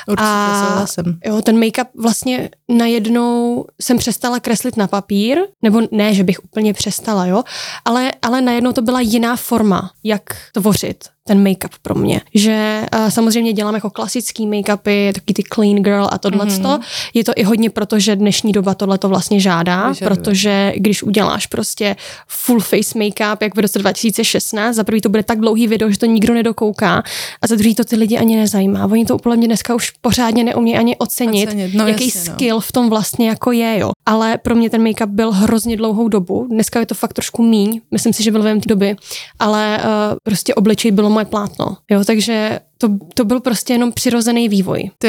Určitě 0.09 0.27
A- 0.29 0.67
souhlasím. 0.69 1.19
Jo, 1.25 1.43
ten 1.43 1.61
make-up 1.61 1.87
vlastně 1.99 2.51
najednou 2.69 3.65
jsem 3.81 3.99
přestala 3.99 4.41
kreslit 4.41 4.77
na 4.77 4.87
papír, 4.87 5.39
nebo 5.63 5.81
ne, 5.91 6.15
že 6.15 6.25
bych 6.25 6.45
úplně 6.45 6.75
přestala, 6.75 7.27
jo, 7.27 7.43
ale, 7.85 8.13
ale 8.23 8.41
najednou 8.41 8.73
to 8.73 8.83
byla 8.83 9.01
jiná 9.01 9.37
forma, 9.37 9.91
jak 10.05 10.23
tvořit. 10.53 11.05
Ten 11.29 11.43
make-up 11.45 11.71
pro 11.83 11.95
mě. 11.95 12.21
Že 12.35 12.87
uh, 12.95 13.09
samozřejmě 13.09 13.53
dělám 13.53 13.75
jako 13.75 13.91
klasický 13.91 14.47
make-upy, 14.47 15.13
taky 15.13 15.35
ty 15.35 15.43
clean 15.55 15.77
girl 15.77 16.07
a 16.13 16.19
tohle. 16.19 16.47
Mm-hmm. 16.47 16.81
Je 17.15 17.25
to 17.25 17.33
i 17.37 17.43
hodně 17.43 17.71
proto, 17.71 17.99
že 17.99 18.17
dnešní 18.17 18.53
doba 18.53 18.75
tohle 18.75 18.99
to 18.99 19.09
vlastně 19.09 19.41
žádá, 19.41 19.89
Vyžaduje. 19.89 20.17
protože 20.17 20.73
když 20.77 21.03
uděláš 21.03 21.47
prostě 21.47 21.97
full 22.29 22.61
face 22.61 22.99
make-up, 22.99 23.37
jak 23.41 23.57
v 23.57 23.59
roce 23.59 23.79
2016, 23.79 24.77
za 24.77 24.85
prvý 24.85 25.01
to 25.01 25.09
bude 25.09 25.23
tak 25.23 25.41
dlouhý 25.41 25.67
video, 25.67 25.91
že 25.91 25.99
to 25.99 26.07
nikdo 26.07 26.35
nedokouká 26.35 27.03
a 27.43 27.47
za 27.47 27.57
druhý 27.57 27.75
to 27.75 27.85
ty 27.85 27.97
lidi 27.97 28.19
ani 28.19 28.37
nezajímá. 28.37 28.85
Oni 28.85 29.05
to 29.05 29.15
úplně 29.15 29.47
dneska 29.47 29.75
už 29.75 29.91
pořádně 29.91 30.45
neumí 30.45 30.77
ani 30.77 30.97
ocenit, 30.97 31.49
ocenit. 31.49 31.75
No, 31.75 31.89
jaký 31.89 32.05
jasně, 32.07 32.31
no. 32.31 32.35
skill 32.35 32.57
no. 32.57 32.61
v 32.61 32.73
tom 32.73 32.91
vlastně 32.91 33.29
jako 33.29 33.53
je, 33.53 33.79
jo. 33.79 33.91
Ale 34.07 34.39
pro 34.39 34.55
mě 34.55 34.71
ten 34.71 34.85
make-up 34.85 35.07
byl 35.07 35.33
hrozně 35.33 35.77
dlouhou 35.77 36.09
dobu. 36.09 36.47
Dneska 36.51 36.81
je 36.81 36.87
to 36.87 36.95
fakt 36.95 37.13
trošku 37.13 37.43
míň, 37.43 37.81
myslím 37.91 38.13
si, 38.13 38.23
že 38.23 38.31
byl 38.31 38.43
v 38.43 38.61
té 38.61 38.69
doby, 38.69 38.97
ale 39.39 39.79
uh, 39.79 40.17
prostě 40.23 40.55
obličej 40.55 40.91
bylo 40.91 41.11
moje 41.21 41.31
plátno, 41.31 41.77
jo, 41.91 42.05
takže 42.05 42.61
to, 42.79 42.89
to 43.15 43.25
byl 43.25 43.41
prostě 43.41 43.73
jenom 43.73 43.93
přirozený 43.93 44.49
vývoj. 44.49 44.91
Ty, 44.99 45.09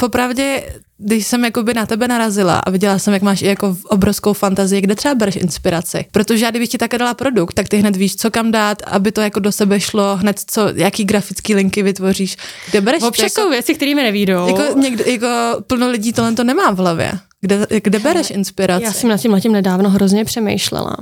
popravdě, 0.00 0.62
když 0.98 1.26
jsem 1.26 1.44
jakoby 1.44 1.74
na 1.74 1.86
tebe 1.86 2.08
narazila 2.08 2.58
a 2.58 2.70
viděla 2.70 2.98
jsem, 2.98 3.14
jak 3.14 3.22
máš 3.22 3.42
i 3.42 3.46
jako 3.46 3.76
obrovskou 3.88 4.32
fantazii, 4.32 4.80
kde 4.80 4.94
třeba 4.94 5.14
bereš 5.14 5.36
inspiraci. 5.36 6.04
Protože 6.12 6.44
já 6.44 6.50
kdybych 6.50 6.68
ti 6.68 6.78
také 6.78 6.98
dala 6.98 7.14
produkt, 7.14 7.54
tak 7.54 7.68
ty 7.68 7.76
hned 7.76 7.96
víš, 7.96 8.16
co 8.16 8.30
kam 8.30 8.50
dát, 8.50 8.82
aby 8.86 9.12
to 9.12 9.20
jako 9.20 9.40
do 9.40 9.52
sebe 9.52 9.80
šlo, 9.80 10.16
hned 10.16 10.40
co, 10.46 10.68
jaký 10.74 11.04
grafický 11.04 11.54
linky 11.54 11.82
vytvoříš. 11.82 12.36
Kde 12.70 12.80
bereš? 12.80 13.02
Občas 13.02 13.24
jako, 13.24 13.40
jsou 13.40 13.50
věci, 13.50 13.74
které 13.74 13.94
mi 13.94 14.02
nevídou. 14.02 14.46
Jako, 14.46 14.78
někdo, 14.78 15.04
jako 15.06 15.28
plno 15.66 15.90
lidí 15.90 16.12
tohle 16.12 16.32
to 16.32 16.44
nemá 16.44 16.70
v 16.70 16.78
hlavě. 16.78 17.12
Kde, 17.44 17.66
kde 17.82 17.98
bereš 17.98 18.30
inspiraci? 18.30 18.84
Já 18.84 18.92
jsem 18.92 19.10
nad 19.10 19.20
tím, 19.20 19.30
nad 19.32 19.40
tím 19.40 19.52
nedávno 19.52 19.90
hrozně 19.90 20.24
přemýšlela. 20.24 20.96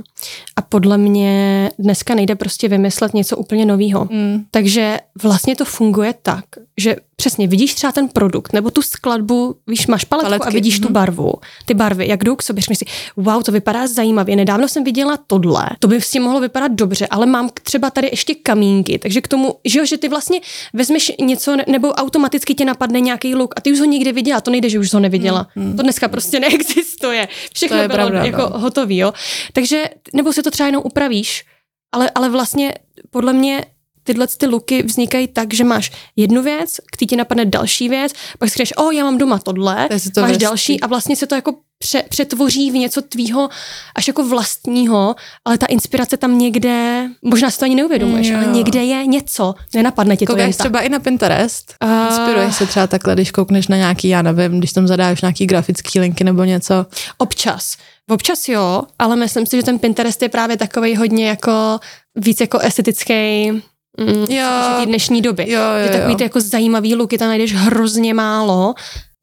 A 0.55 0.61
podle 0.61 0.97
mě 0.97 1.69
dneska 1.79 2.15
nejde 2.15 2.35
prostě 2.35 2.67
vymyslet 2.67 3.13
něco 3.13 3.37
úplně 3.37 3.65
nového. 3.65 4.07
Mm. 4.11 4.43
Takže 4.51 4.97
vlastně 5.23 5.55
to 5.55 5.65
funguje 5.65 6.13
tak, 6.21 6.45
že 6.77 6.95
přesně 7.21 7.47
vidíš 7.47 7.73
třeba 7.73 7.91
ten 7.91 8.07
produkt 8.09 8.53
nebo 8.53 8.71
tu 8.71 8.81
skladbu, 8.81 9.55
víš, 9.67 9.87
máš 9.87 10.03
paletku 10.05 10.29
Paletky. 10.29 10.47
a 10.47 10.51
vidíš 10.51 10.79
mm. 10.79 10.81
tu 10.81 10.87
mhm. 10.87 10.93
barvu, 10.93 11.33
ty 11.65 11.73
barvy, 11.73 12.07
jak 12.07 12.23
jdou 12.23 12.35
k 12.35 12.41
sobě, 12.43 12.61
řekneš 12.61 12.77
si, 12.77 12.85
wow, 13.17 13.43
to 13.43 13.51
vypadá 13.51 13.87
zajímavě, 13.87 14.35
nedávno 14.35 14.67
jsem 14.67 14.83
viděla 14.83 15.17
tohle, 15.27 15.69
to 15.79 15.87
by 15.87 16.01
s 16.01 16.11
tím 16.11 16.23
mohlo 16.23 16.39
vypadat 16.39 16.71
dobře, 16.71 17.07
ale 17.07 17.25
mám 17.25 17.49
třeba 17.63 17.89
tady 17.89 18.07
ještě 18.07 18.35
kamínky, 18.35 18.99
takže 18.99 19.21
k 19.21 19.27
tomu, 19.27 19.55
že 19.65 19.79
jo, 19.79 19.85
že 19.85 19.97
ty 19.97 20.09
vlastně 20.09 20.39
vezmeš 20.73 21.11
něco 21.21 21.57
nebo 21.67 21.91
automaticky 21.91 22.55
tě 22.55 22.65
napadne 22.65 22.99
nějaký 22.99 23.35
look 23.35 23.53
a 23.57 23.61
ty 23.61 23.71
už 23.71 23.79
ho 23.79 23.85
někde 23.85 24.11
viděla, 24.13 24.41
to 24.41 24.51
nejde, 24.51 24.69
že 24.69 24.79
už 24.79 24.93
ho 24.93 24.99
neviděla. 24.99 25.47
Mm. 25.55 25.77
To 25.77 25.83
dneska 25.83 26.07
prostě 26.07 26.39
neexistuje. 26.45 27.27
Všechno 27.53 27.77
to 27.77 27.81
je 27.81 27.87
bylo 27.87 27.97
pravda, 27.97 28.25
jako 28.25 28.41
no. 28.41 28.59
hotový, 28.59 28.97
jo. 28.97 29.13
Takže, 29.53 29.83
nebo 30.13 30.33
si 30.33 30.43
to 30.43 30.51
třeba 30.51 30.67
jenom 30.67 30.81
upravíš, 30.85 31.45
ale, 31.91 32.11
ale 32.15 32.29
vlastně 32.29 32.73
podle 33.09 33.33
mě 33.33 33.65
tyhle 34.03 34.27
ty 34.37 34.45
luky 34.45 34.83
vznikají 34.83 35.27
tak, 35.27 35.53
že 35.53 35.63
máš 35.63 35.91
jednu 36.15 36.43
věc, 36.43 36.77
který 36.91 37.07
ti 37.07 37.15
napadne 37.15 37.45
další 37.45 37.89
věc, 37.89 38.13
pak 38.39 38.49
si 38.49 38.53
řekneš, 38.53 38.73
o, 38.77 38.91
já 38.91 39.03
mám 39.03 39.17
doma 39.17 39.39
tohle, 39.39 39.89
to 40.13 40.21
máš 40.21 40.29
hezký. 40.29 40.43
další 40.43 40.81
a 40.81 40.87
vlastně 40.87 41.15
se 41.15 41.27
to 41.27 41.35
jako 41.35 41.53
pře- 41.81 42.03
přetvoří 42.09 42.71
v 42.71 42.73
něco 42.73 43.01
tvýho 43.01 43.49
až 43.95 44.07
jako 44.07 44.27
vlastního, 44.27 45.15
ale 45.45 45.57
ta 45.57 45.65
inspirace 45.65 46.17
tam 46.17 46.37
někde, 46.37 47.07
možná 47.23 47.51
si 47.51 47.59
to 47.59 47.65
ani 47.65 47.75
neuvědomuješ, 47.75 48.29
mm, 48.29 48.35
ale 48.35 48.45
někde 48.45 48.83
je 48.83 49.05
něco, 49.05 49.55
nenapadne 49.75 50.17
ti 50.17 50.25
to 50.25 50.37
jen 50.37 50.53
třeba 50.53 50.81
i 50.81 50.89
na 50.89 50.99
Pinterest? 50.99 51.75
Uh, 51.83 52.07
Inspiruješ 52.07 52.55
se 52.55 52.65
třeba 52.67 52.87
takhle, 52.87 53.13
když 53.13 53.31
koukneš 53.31 53.67
na 53.67 53.77
nějaký, 53.77 54.07
já 54.07 54.21
nevím, 54.21 54.59
když 54.59 54.73
tam 54.73 54.87
zadáš 54.87 55.21
nějaký 55.21 55.45
grafický 55.45 55.99
linky 55.99 56.23
nebo 56.23 56.43
něco? 56.43 56.85
Občas. 57.17 57.77
Občas 58.09 58.47
jo, 58.47 58.81
ale 58.99 59.15
myslím 59.15 59.45
si, 59.45 59.57
že 59.57 59.63
ten 59.63 59.79
Pinterest 59.79 60.21
je 60.21 60.29
právě 60.29 60.57
takový 60.57 60.95
hodně 60.95 61.27
jako 61.27 61.79
víc 62.15 62.41
jako 62.41 62.59
estetický, 62.59 63.51
Mm, 63.99 64.25
jo. 64.29 64.47
Té 64.79 64.85
dnešní 64.85 65.21
doby. 65.21 65.51
Jo, 65.51 65.61
jo, 65.61 65.85
jo. 65.85 65.91
takový 65.91 66.15
ty 66.15 66.23
jako 66.23 66.41
zajímavý 66.41 66.95
luky 66.95 67.17
tam 67.17 67.27
najdeš 67.27 67.53
hrozně 67.53 68.13
málo. 68.13 68.73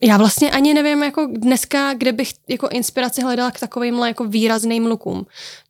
Já 0.02 0.16
vlastně 0.16 0.50
ani 0.50 0.74
nevím, 0.74 1.02
jako 1.02 1.28
dneska, 1.32 1.94
kde 1.94 2.12
bych 2.12 2.32
jako 2.48 2.68
inspiraci 2.68 3.22
hledala 3.22 3.50
k 3.50 3.60
takovýmhle 3.60 4.08
jako 4.08 4.24
výrazným 4.24 4.86
lukům. 4.86 5.26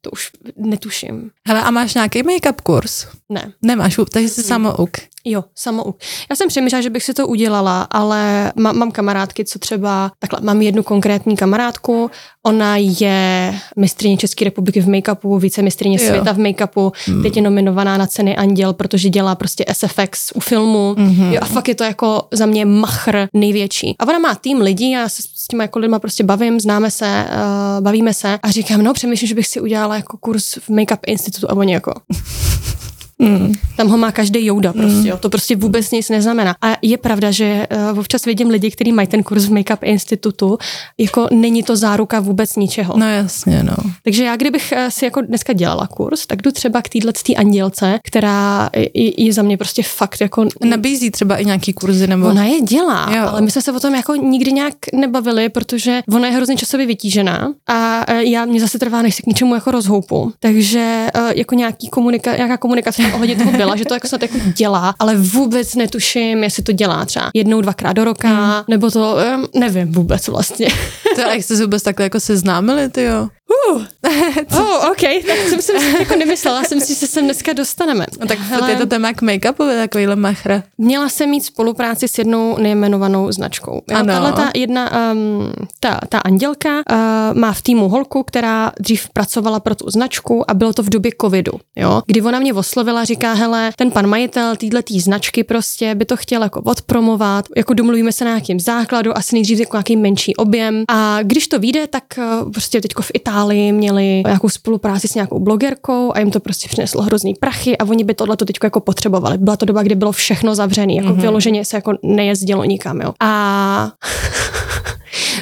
To 0.08 0.12
už 0.12 0.30
netuším. 0.56 1.30
Hele, 1.48 1.62
a 1.62 1.70
máš 1.70 1.94
nějaký 1.94 2.22
make-up 2.22 2.54
kurz? 2.62 3.06
Ne. 3.28 3.52
Nemáš, 3.62 3.96
takže 4.12 4.28
jsi 4.28 4.42
samouk. 4.42 4.90
Jo, 5.24 5.44
samouk. 5.54 5.96
Já 6.30 6.36
jsem 6.36 6.48
přemýšlela, 6.48 6.82
že 6.82 6.90
bych 6.90 7.04
si 7.04 7.14
to 7.14 7.26
udělala, 7.26 7.82
ale 7.82 8.52
mám, 8.56 8.78
mám 8.78 8.90
kamarádky, 8.90 9.44
co 9.44 9.58
třeba, 9.58 10.12
takhle, 10.18 10.40
mám 10.42 10.62
jednu 10.62 10.82
konkrétní 10.82 11.36
kamarádku, 11.36 12.10
ona 12.46 12.76
je 12.76 13.54
mistrině 13.76 14.16
České 14.16 14.44
republiky 14.44 14.80
v 14.80 14.88
make-upu, 14.88 15.38
více 15.38 15.62
mistrině 15.62 15.98
světa 15.98 16.32
v 16.32 16.38
make-upu, 16.38 16.92
mm. 17.08 17.22
teď 17.22 17.36
je 17.36 17.42
nominovaná 17.42 17.96
na 17.96 18.06
ceny 18.06 18.36
Anděl, 18.36 18.72
protože 18.72 19.08
dělá 19.08 19.34
prostě 19.34 19.64
SFX 19.72 20.32
u 20.34 20.40
filmu 20.40 20.94
mm-hmm. 20.98 21.32
jo, 21.32 21.38
a 21.42 21.44
fakt 21.44 21.68
je 21.68 21.74
to 21.74 21.84
jako 21.84 22.22
za 22.32 22.46
mě 22.46 22.64
machr 22.64 23.28
největší. 23.32 23.96
A 23.98 24.06
ona 24.08 24.18
má 24.18 24.34
tým 24.34 24.60
lidí, 24.60 24.90
já 24.90 25.08
se 25.08 25.22
s 25.22 25.46
těma 25.46 25.64
jako 25.64 25.78
lidma 25.78 25.98
prostě 25.98 26.24
bavím, 26.24 26.60
známe 26.60 26.90
se, 26.90 27.26
uh, 27.30 27.84
bavíme 27.84 28.14
se 28.14 28.38
a 28.42 28.50
říkám, 28.50 28.82
no 28.82 28.92
přemýšlím, 28.92 29.28
že 29.28 29.34
bych 29.34 29.46
si 29.46 29.60
udělala 29.60 29.96
jako 29.98 30.16
kurz 30.16 30.56
v 30.56 30.68
Make-up 30.68 31.00
Institutu 31.06 31.50
a 31.50 31.54
oni 31.54 31.72
jako 31.72 31.94
Mm. 33.18 33.52
Tam 33.76 33.88
ho 33.88 33.98
má 33.98 34.12
každý 34.12 34.46
jouda 34.46 34.72
prostě, 34.72 34.98
mm. 34.98 35.06
jo. 35.06 35.16
to 35.16 35.30
prostě 35.30 35.56
vůbec 35.56 35.90
nic 35.90 36.08
neznamená. 36.08 36.54
A 36.62 36.76
je 36.82 36.98
pravda, 36.98 37.30
že 37.30 37.66
uh, 37.92 37.98
občas 37.98 38.24
vidím 38.24 38.48
lidi, 38.48 38.70
kteří 38.70 38.92
mají 38.92 39.08
ten 39.08 39.22
kurz 39.22 39.44
v 39.44 39.52
Makeup 39.52 39.82
Institutu, 39.82 40.58
jako 40.98 41.28
není 41.32 41.62
to 41.62 41.76
záruka 41.76 42.20
vůbec 42.20 42.56
ničeho. 42.56 42.94
No 42.96 43.10
jasně, 43.10 43.62
no. 43.62 43.76
Takže 44.04 44.24
já 44.24 44.36
kdybych 44.36 44.72
uh, 44.76 44.88
si 44.88 45.04
jako 45.04 45.20
dneska 45.20 45.52
dělala 45.52 45.86
kurz, 45.86 46.26
tak 46.26 46.42
jdu 46.42 46.50
třeba 46.50 46.82
k 46.82 46.88
téhle 46.88 47.12
andělce, 47.36 47.98
která 48.04 48.70
je, 48.94 49.24
je 49.24 49.32
za 49.32 49.42
mě 49.42 49.56
prostě 49.56 49.82
fakt 49.82 50.20
jako... 50.20 50.46
Nabízí 50.64 51.10
třeba 51.10 51.36
i 51.36 51.44
nějaký 51.44 51.72
kurzy 51.72 52.06
nebo... 52.06 52.26
Ona 52.26 52.44
je 52.44 52.60
dělá, 52.60 53.12
jo. 53.16 53.28
ale 53.28 53.40
my 53.40 53.50
jsme 53.50 53.62
se 53.62 53.72
o 53.72 53.80
tom 53.80 53.94
jako 53.94 54.14
nikdy 54.14 54.52
nějak 54.52 54.74
nebavili, 54.92 55.48
protože 55.48 56.00
ona 56.12 56.26
je 56.26 56.34
hrozně 56.34 56.56
časově 56.56 56.86
vytížená 56.86 57.52
a 57.66 58.04
uh, 58.12 58.18
já 58.18 58.44
mě 58.44 58.60
zase 58.60 58.78
trvá, 58.78 59.02
než 59.02 59.14
se 59.14 59.22
k 59.22 59.26
ničemu 59.26 59.54
jako 59.54 59.70
rozhoupu. 59.70 60.32
Takže 60.40 61.06
uh, 61.16 61.30
jako 61.34 61.54
nějaký 61.54 61.88
komunika, 61.88 62.36
nějaká 62.36 62.56
komunikace 62.56 63.07
ohledně 63.14 63.36
toho 63.36 63.52
byla, 63.52 63.76
že 63.76 63.84
to 63.84 63.94
jako 63.94 64.08
snad 64.08 64.22
jako 64.22 64.38
dělá, 64.56 64.94
ale 64.98 65.16
vůbec 65.16 65.74
netuším, 65.74 66.44
jestli 66.44 66.62
to 66.62 66.72
dělá 66.72 67.04
třeba 67.04 67.30
jednou, 67.34 67.60
dvakrát 67.60 67.92
do 67.92 68.04
roka, 68.04 68.28
hmm. 68.28 68.64
nebo 68.68 68.90
to, 68.90 69.16
nevím 69.54 69.92
vůbec 69.92 70.28
vlastně. 70.28 70.68
To 71.14 71.20
jak 71.20 71.42
jste 71.42 71.56
se 71.56 71.62
vůbec 71.62 71.82
takhle 71.82 72.04
jako 72.06 72.20
seznámili, 72.20 72.88
ty 72.88 73.02
jo? 73.02 73.28
Uh, 73.48 73.82
oh, 74.58 74.90
OK, 74.90 75.00
tak 75.26 75.38
jsem 75.48 75.62
si 75.62 75.72
jako 75.98 76.16
nemyslela, 76.16 76.64
jsem 76.64 76.80
si, 76.80 76.88
že 76.88 76.94
se 76.94 77.06
sem 77.06 77.24
dneska 77.24 77.52
dostaneme. 77.52 78.06
No, 78.20 78.26
tak 78.26 78.38
Hele, 78.38 78.70
je 78.70 78.76
to 78.76 78.86
téma 78.86 79.12
k 79.12 79.22
make-upu, 79.22 79.76
takovýhle 79.76 80.16
machr. 80.16 80.62
Měla 80.78 81.08
jsem 81.08 81.30
mít 81.30 81.44
spolupráci 81.44 82.08
s 82.08 82.18
jednou 82.18 82.56
nejmenovanou 82.58 83.32
značkou. 83.32 83.82
Jo, 83.90 83.96
ano. 83.96 84.06
Tahle 84.06 84.32
ta 84.32 84.50
jedna, 84.54 85.12
um, 85.12 85.52
ta, 85.80 86.00
ta 86.08 86.18
andělka 86.18 86.70
uh, 86.70 87.38
má 87.38 87.52
v 87.52 87.62
týmu 87.62 87.88
holku, 87.88 88.22
která 88.22 88.72
dřív 88.80 89.08
pracovala 89.08 89.60
pro 89.60 89.74
tu 89.74 89.90
značku 89.90 90.50
a 90.50 90.54
bylo 90.54 90.72
to 90.72 90.82
v 90.82 90.88
době 90.88 91.12
covidu, 91.20 91.52
jo, 91.76 92.02
kdy 92.06 92.22
ona 92.22 92.38
mě 92.38 92.54
oslovila, 92.54 93.04
říká, 93.04 93.32
hele, 93.32 93.70
ten 93.76 93.90
pan 93.90 94.06
majitel 94.06 94.56
téhle 94.56 94.82
tý 94.82 95.00
značky 95.00 95.44
prostě 95.44 95.94
by 95.94 96.04
to 96.04 96.16
chtěl 96.16 96.42
jako 96.42 96.60
odpromovat, 96.60 97.44
jako 97.56 97.74
domluvíme 97.74 98.12
se 98.12 98.24
na 98.24 98.30
nějakým 98.30 98.60
základu, 98.60 99.18
asi 99.18 99.34
nejdřív 99.34 99.60
jako 99.60 99.76
nějaký 99.76 99.96
menší 99.96 100.36
objem 100.36 100.84
a 100.88 101.18
když 101.22 101.48
to 101.48 101.58
vyjde, 101.58 101.86
tak 101.86 102.04
uh, 102.18 102.52
prostě 102.52 102.80
teďko 102.80 103.02
v 103.02 103.10
Itálii 103.14 103.37
Itálii 103.38 103.72
měli 103.72 104.22
nějakou 104.26 104.48
spolupráci 104.48 105.08
s 105.08 105.14
nějakou 105.14 105.38
blogerkou 105.38 106.12
a 106.14 106.18
jim 106.18 106.30
to 106.30 106.40
prostě 106.40 106.68
přineslo 106.68 107.02
hrozný 107.02 107.34
prachy 107.34 107.78
a 107.78 107.84
oni 107.84 108.04
by 108.04 108.14
tohle 108.14 108.36
to 108.36 108.44
teď 108.44 108.56
jako 108.64 108.80
potřebovali. 108.80 109.38
Byla 109.38 109.56
to 109.56 109.66
doba, 109.66 109.82
kdy 109.82 109.94
bylo 109.94 110.12
všechno 110.12 110.54
zavřené, 110.54 110.94
jako 110.94 111.08
mm-hmm. 111.08 111.20
vyloženě 111.20 111.64
se 111.64 111.76
jako 111.76 111.92
nejezdilo 112.02 112.64
nikam, 112.64 113.00
jo. 113.00 113.12
A 113.20 113.90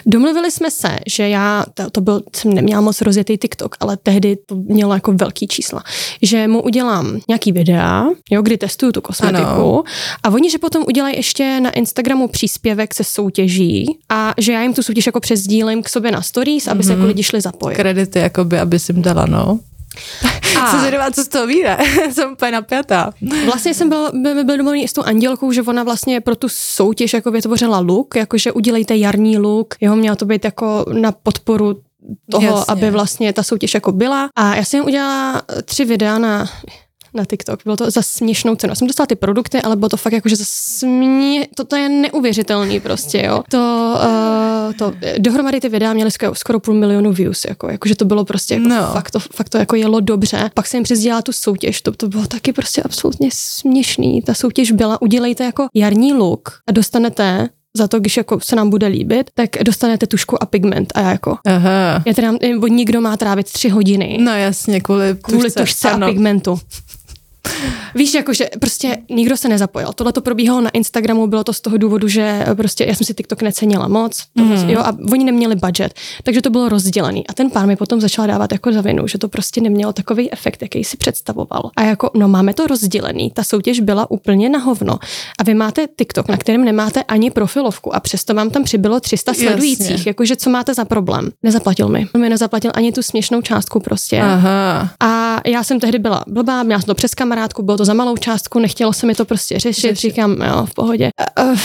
Domluvili 0.06 0.50
jsme 0.50 0.70
se, 0.70 0.98
že 1.06 1.28
já, 1.28 1.64
to, 1.74 1.90
to 1.90 2.00
byl, 2.00 2.22
jsem 2.36 2.54
neměla 2.54 2.80
moc 2.80 3.00
rozjetý 3.00 3.38
TikTok, 3.38 3.76
ale 3.80 3.96
tehdy 3.96 4.36
to 4.46 4.54
mělo 4.54 4.94
jako 4.94 5.12
velký 5.12 5.48
čísla, 5.48 5.82
že 6.22 6.48
mu 6.48 6.62
udělám 6.62 7.20
nějaký 7.28 7.52
videa, 7.52 8.06
jo, 8.30 8.42
kdy 8.42 8.58
testuju 8.58 8.92
tu 8.92 9.00
kosmetiku 9.00 9.44
ano. 9.44 9.82
a 10.22 10.30
oni, 10.30 10.50
že 10.50 10.58
potom 10.58 10.84
udělají 10.86 11.16
ještě 11.16 11.60
na 11.60 11.70
Instagramu 11.70 12.28
příspěvek 12.28 12.94
se 12.94 13.04
soutěží 13.04 13.98
a 14.08 14.34
že 14.38 14.52
já 14.52 14.62
jim 14.62 14.74
tu 14.74 14.82
soutěž 14.82 15.06
jako 15.06 15.20
přezdílím 15.20 15.82
k 15.82 15.88
sobě 15.88 16.10
na 16.10 16.22
stories, 16.22 16.68
aby 16.68 16.80
mm-hmm. 16.80 16.86
se 16.86 16.92
jako 16.92 17.00
mhm. 17.00 17.08
lidi 17.08 17.22
šli 17.22 17.40
zapojit. 17.40 17.76
Kredity, 17.76 18.18
jakoby, 18.18 18.58
aby 18.58 18.78
si 18.78 18.92
jim 18.92 19.02
dala, 19.02 19.26
no. 19.26 19.58
A... 20.60 20.70
Jsem 20.70 20.80
zvědavá, 20.80 21.10
co 21.10 21.24
z 21.24 21.28
toho 21.28 21.46
vyjde. 21.46 21.76
jsem 22.12 22.32
úplně 22.32 22.52
napjatá. 22.52 23.10
Vlastně 23.46 23.74
jsem 23.74 23.88
byl, 23.88 24.10
byl, 24.12 24.44
byl 24.44 24.56
domluvený 24.56 24.88
s 24.88 24.92
tou 24.92 25.02
Andělkou, 25.02 25.52
že 25.52 25.62
ona 25.62 25.84
vlastně 25.84 26.20
pro 26.20 26.36
tu 26.36 26.48
soutěž 26.50 27.12
jako 27.12 27.30
vytvořila 27.30 27.78
look, 27.78 28.16
jakože 28.16 28.52
udělejte 28.52 28.96
jarní 28.96 29.38
look. 29.38 29.74
Jeho 29.80 29.96
mělo 29.96 30.16
to 30.16 30.24
být 30.24 30.44
jako 30.44 30.84
na 30.92 31.12
podporu 31.12 31.76
toho, 32.30 32.44
Jasně. 32.44 32.64
aby 32.68 32.90
vlastně 32.90 33.32
ta 33.32 33.42
soutěž 33.42 33.74
jako 33.74 33.92
byla. 33.92 34.28
A 34.36 34.54
já 34.54 34.64
jsem 34.64 34.84
udělala 34.84 35.42
tři 35.64 35.84
videa 35.84 36.18
na 36.18 36.46
na 37.16 37.24
TikTok. 37.24 37.60
Bylo 37.64 37.76
to 37.76 37.90
za 37.90 38.02
směšnou 38.02 38.54
cenu. 38.56 38.70
Já 38.70 38.74
jsem 38.74 38.86
dostala 38.86 39.06
ty 39.06 39.14
produkty, 39.16 39.62
ale 39.62 39.76
bylo 39.76 39.88
to 39.88 39.96
fakt 39.96 40.12
jako, 40.12 40.28
že 40.28 40.36
za 40.36 40.44
smě... 40.46 41.46
Toto 41.56 41.76
je 41.76 41.88
neuvěřitelný 41.88 42.80
prostě, 42.80 43.22
jo. 43.26 43.42
To, 43.50 43.94
uh, 44.68 44.72
to, 44.74 44.92
dohromady 45.18 45.60
ty 45.60 45.68
videa 45.68 45.92
měly 45.92 46.10
skoro, 46.10 46.34
skoro 46.34 46.60
půl 46.60 46.74
milionu 46.74 47.12
views, 47.12 47.44
jako, 47.48 47.70
jako 47.70 47.88
že 47.88 47.96
to 47.96 48.04
bylo 48.04 48.24
prostě, 48.24 48.54
jako, 48.54 48.68
No. 48.68 48.90
fakt, 48.92 49.10
to, 49.10 49.18
fakt 49.20 49.48
to 49.48 49.58
jako 49.58 49.76
jelo 49.76 50.00
dobře. 50.00 50.50
Pak 50.54 50.66
jsem 50.66 50.78
jim 50.78 50.84
přizdělala 50.84 51.22
tu 51.22 51.32
soutěž, 51.32 51.82
to, 51.82 51.92
to 51.92 52.08
bylo 52.08 52.26
taky 52.26 52.52
prostě 52.52 52.82
absolutně 52.82 53.28
směšný. 53.32 54.22
Ta 54.22 54.34
soutěž 54.34 54.72
byla, 54.72 55.02
udělejte 55.02 55.44
jako 55.44 55.66
jarní 55.74 56.12
look 56.12 56.58
a 56.68 56.72
dostanete 56.72 57.48
za 57.76 57.88
to, 57.88 58.00
když 58.00 58.16
jako 58.16 58.40
se 58.40 58.56
nám 58.56 58.70
bude 58.70 58.86
líbit, 58.86 59.30
tak 59.34 59.50
dostanete 59.64 60.06
tušku 60.06 60.42
a 60.42 60.46
pigment 60.46 60.92
a 60.94 61.00
já 61.00 61.10
jako, 61.10 61.36
Aha. 61.46 62.02
já 62.06 62.14
teda, 62.14 62.32
nebo 62.42 62.66
nikdo 62.66 63.00
má 63.00 63.16
trávit 63.16 63.52
tři 63.52 63.68
hodiny 63.68 64.18
No 64.20 64.32
jasně, 64.36 64.80
kvůli 64.80 65.16
kvůli 65.22 65.42
tušce. 65.44 65.60
tušce 65.60 65.90
a 65.90 66.06
pigmentu. 66.06 66.60
Víš, 67.94 68.14
jako, 68.14 68.32
že 68.32 68.48
prostě 68.60 68.98
nikdo 69.10 69.36
se 69.36 69.48
nezapojil. 69.48 69.92
Tohle 69.94 70.12
to 70.12 70.20
probíhalo 70.20 70.60
na 70.60 70.70
Instagramu, 70.70 71.26
bylo 71.26 71.44
to 71.44 71.52
z 71.52 71.60
toho 71.60 71.76
důvodu, 71.76 72.08
že 72.08 72.46
prostě 72.56 72.84
já 72.84 72.94
jsem 72.94 73.06
si 73.06 73.14
TikTok 73.14 73.42
necenila 73.42 73.88
moc, 73.88 74.24
to 74.36 74.42
mm. 74.42 74.70
jo, 74.70 74.80
a 74.80 74.96
oni 75.12 75.24
neměli 75.24 75.56
budget, 75.56 75.94
takže 76.22 76.42
to 76.42 76.50
bylo 76.50 76.68
rozdělený. 76.68 77.26
A 77.26 77.32
ten 77.32 77.50
pán 77.50 77.66
mi 77.66 77.76
potom 77.76 78.00
začal 78.00 78.26
dávat 78.26 78.52
jako 78.52 78.72
za 78.72 78.80
vinu, 78.80 79.06
že 79.06 79.18
to 79.18 79.28
prostě 79.28 79.60
nemělo 79.60 79.92
takový 79.92 80.32
efekt, 80.32 80.62
jaký 80.62 80.84
si 80.84 80.96
představoval. 80.96 81.70
A 81.76 81.82
jako, 81.82 82.10
no 82.14 82.28
máme 82.28 82.54
to 82.54 82.66
rozdělený, 82.66 83.30
ta 83.30 83.44
soutěž 83.44 83.80
byla 83.80 84.10
úplně 84.10 84.48
na 84.48 84.58
hovno. 84.58 84.98
A 85.38 85.42
vy 85.44 85.54
máte 85.54 85.86
TikTok, 85.98 86.28
na 86.28 86.36
kterém 86.36 86.64
nemáte 86.64 87.02
ani 87.02 87.30
profilovku 87.30 87.94
a 87.94 88.00
přesto 88.00 88.34
vám 88.34 88.50
tam 88.50 88.64
přibylo 88.64 89.00
300 89.00 89.30
Jasně. 89.30 89.46
sledujících. 89.46 90.06
Jakože 90.06 90.36
co 90.36 90.50
máte 90.50 90.74
za 90.74 90.84
problém? 90.84 91.30
Nezaplatil 91.42 91.88
mi. 91.88 92.06
On 92.14 92.20
mi 92.20 92.28
nezaplatil 92.28 92.70
ani 92.74 92.92
tu 92.92 93.02
směšnou 93.02 93.42
částku 93.42 93.80
prostě. 93.80 94.20
Aha. 94.20 94.90
A 95.00 95.40
já 95.46 95.64
jsem 95.64 95.80
tehdy 95.80 95.98
byla 95.98 96.24
blbá, 96.26 96.62
měla 96.62 96.80
jsem 96.80 96.86
to 96.86 96.94
přes 96.94 97.14
kamarádku, 97.36 97.62
bylo 97.62 97.76
to 97.76 97.84
za 97.84 97.94
malou 97.94 98.16
částku, 98.16 98.58
nechtělo 98.58 98.92
se 98.92 99.06
mi 99.06 99.14
to 99.14 99.24
prostě 99.24 99.58
řešit, 99.58 99.82
Řešit. 99.82 99.96
říkám, 99.96 100.32
jo, 100.42 100.66
v 100.66 100.74
pohodě. 100.74 101.10
Uh, 101.42 101.56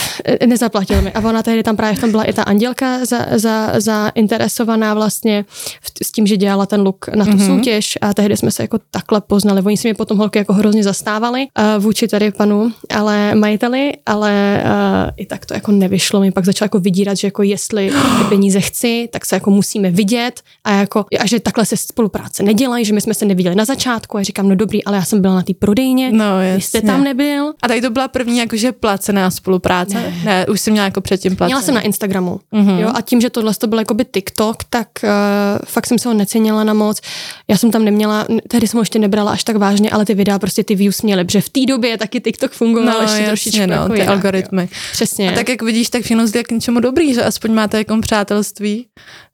nezaplatil 0.46 1.02
mi. 1.02 1.12
A 1.12 1.20
ona 1.20 1.42
tehdy 1.42 1.62
tam 1.62 1.76
právě 1.76 1.96
v 1.96 2.00
tom 2.00 2.10
byla 2.10 2.24
i 2.24 2.32
ta 2.32 2.42
Andělka 2.42 3.04
za, 3.04 3.26
za, 3.36 3.72
zainteresovaná 3.80 4.94
vlastně 4.94 5.44
v, 5.82 6.04
s 6.06 6.12
tím, 6.12 6.26
že 6.26 6.36
dělala 6.36 6.66
ten 6.66 6.80
look 6.80 7.08
na 7.08 7.24
tu 7.24 7.30
Mhm. 7.30 7.40
mm-hmm. 7.40 7.46
soutěž 7.56 7.98
a 8.00 8.14
tehdy 8.14 8.36
jsme 8.36 8.50
se 8.50 8.62
jako 8.62 8.78
takhle 8.90 9.20
poznali. 9.20 9.62
Oni 9.62 9.76
si 9.76 9.88
mě 9.88 9.94
potom 9.94 10.18
holky 10.18 10.38
jako 10.38 10.52
hrozně 10.52 10.84
zastávali 10.84 11.46
uh, 11.58 11.82
vůči 11.84 12.08
tady 12.08 12.30
panu, 12.30 12.72
ale 12.94 13.34
majiteli, 13.34 13.92
ale 14.06 14.62
uh, 14.64 15.10
i 15.16 15.26
tak 15.26 15.46
to 15.46 15.54
jako 15.54 15.72
nevyšlo. 15.72 16.20
Mi 16.20 16.30
pak 16.30 16.44
začal 16.44 16.64
jako 16.66 16.78
vydírat, 16.78 17.16
že 17.16 17.26
jako 17.26 17.42
jestli 17.42 17.90
ty 18.18 18.24
peníze 18.28 18.60
chci, 18.60 19.08
tak 19.12 19.26
se 19.26 19.36
jako 19.36 19.50
musíme 19.50 19.90
vidět 19.90 20.40
a 20.64 20.70
jako 20.72 21.04
a 21.20 21.26
že 21.26 21.40
takhle 21.40 21.66
se 21.66 21.76
spolupráce 21.76 22.42
nedělají, 22.42 22.84
že 22.84 22.92
my 22.92 23.00
jsme 23.00 23.14
se 23.14 23.24
neviděli 23.24 23.54
na 23.54 23.64
začátku. 23.64 24.16
A 24.16 24.20
já 24.20 24.24
říkám, 24.24 24.48
no 24.48 24.54
dobrý, 24.54 24.84
ale 24.84 24.96
já 24.96 25.04
jsem 25.04 25.20
byla 25.20 25.34
na 25.34 25.42
té 25.42 25.52
prodejně, 25.66 26.12
No 26.12 26.24
vy 26.54 26.60
jste 26.60 26.78
jasně. 26.78 26.90
tam 26.90 27.04
nebyl. 27.04 27.52
A 27.62 27.68
tady 27.68 27.80
to 27.80 27.90
byla 27.90 28.08
první 28.08 28.38
jakože 28.38 28.72
placená 28.72 29.30
spolupráce? 29.30 29.94
Ne, 29.94 30.14
ne 30.24 30.46
už 30.46 30.60
jsem 30.60 30.72
měla 30.72 30.84
jako 30.84 31.00
předtím 31.00 31.36
placenou. 31.36 31.48
Měla 31.48 31.62
jsem 31.62 31.74
na 31.74 31.80
Instagramu, 31.80 32.40
Mhm. 32.52 32.66
mm-hmm. 32.68 32.78
jo, 32.78 32.90
a 32.94 33.00
tím, 33.00 33.20
že 33.20 33.30
tohle 33.30 33.54
to 33.54 33.66
byl 33.66 33.78
jakoby 33.78 34.04
TikTok, 34.14 34.56
tak 34.70 34.88
uh, 35.04 35.08
fakt 35.66 35.86
jsem 35.86 35.98
se 35.98 36.08
ho 36.08 36.14
necenila 36.14 36.64
na 36.64 36.74
moc. 36.74 37.00
Já 37.48 37.56
jsem 37.56 37.70
tam 37.70 37.84
neměla, 37.84 38.26
tehdy 38.48 38.68
jsem 38.68 38.78
ho 38.78 38.82
ještě 38.82 38.98
nebrala 38.98 39.32
až 39.32 39.44
tak 39.44 39.56
vážně, 39.56 39.90
ale 39.90 40.04
ty 40.04 40.14
videa 40.14 40.38
prostě 40.38 40.64
ty 40.64 40.74
views 40.74 41.02
měly, 41.02 41.24
protože 41.24 41.40
v 41.40 41.48
té 41.48 41.60
době 41.66 41.98
taky 41.98 42.20
TikTok 42.20 42.52
fungoval 42.52 42.94
No, 42.94 43.00
ještě 43.02 43.12
jasně, 43.16 43.26
trošičku 43.26 43.66
no, 43.66 43.72
jako 43.74 43.88
ty 43.88 43.94
jinak, 43.98 44.08
algoritmy. 44.08 44.62
Jo. 44.62 44.68
Přesně. 44.92 45.30
A 45.30 45.34
tak 45.34 45.48
jak 45.48 45.62
vidíš, 45.62 45.88
tak 45.90 46.02
všechno 46.02 46.26
zde 46.26 46.42
k 46.42 46.50
něčemu 46.50 46.80
dobrý, 46.80 47.14
že 47.14 47.22
aspoň 47.24 47.52
máte 47.54 47.78
jako 47.78 48.00
přátelství 48.00 48.86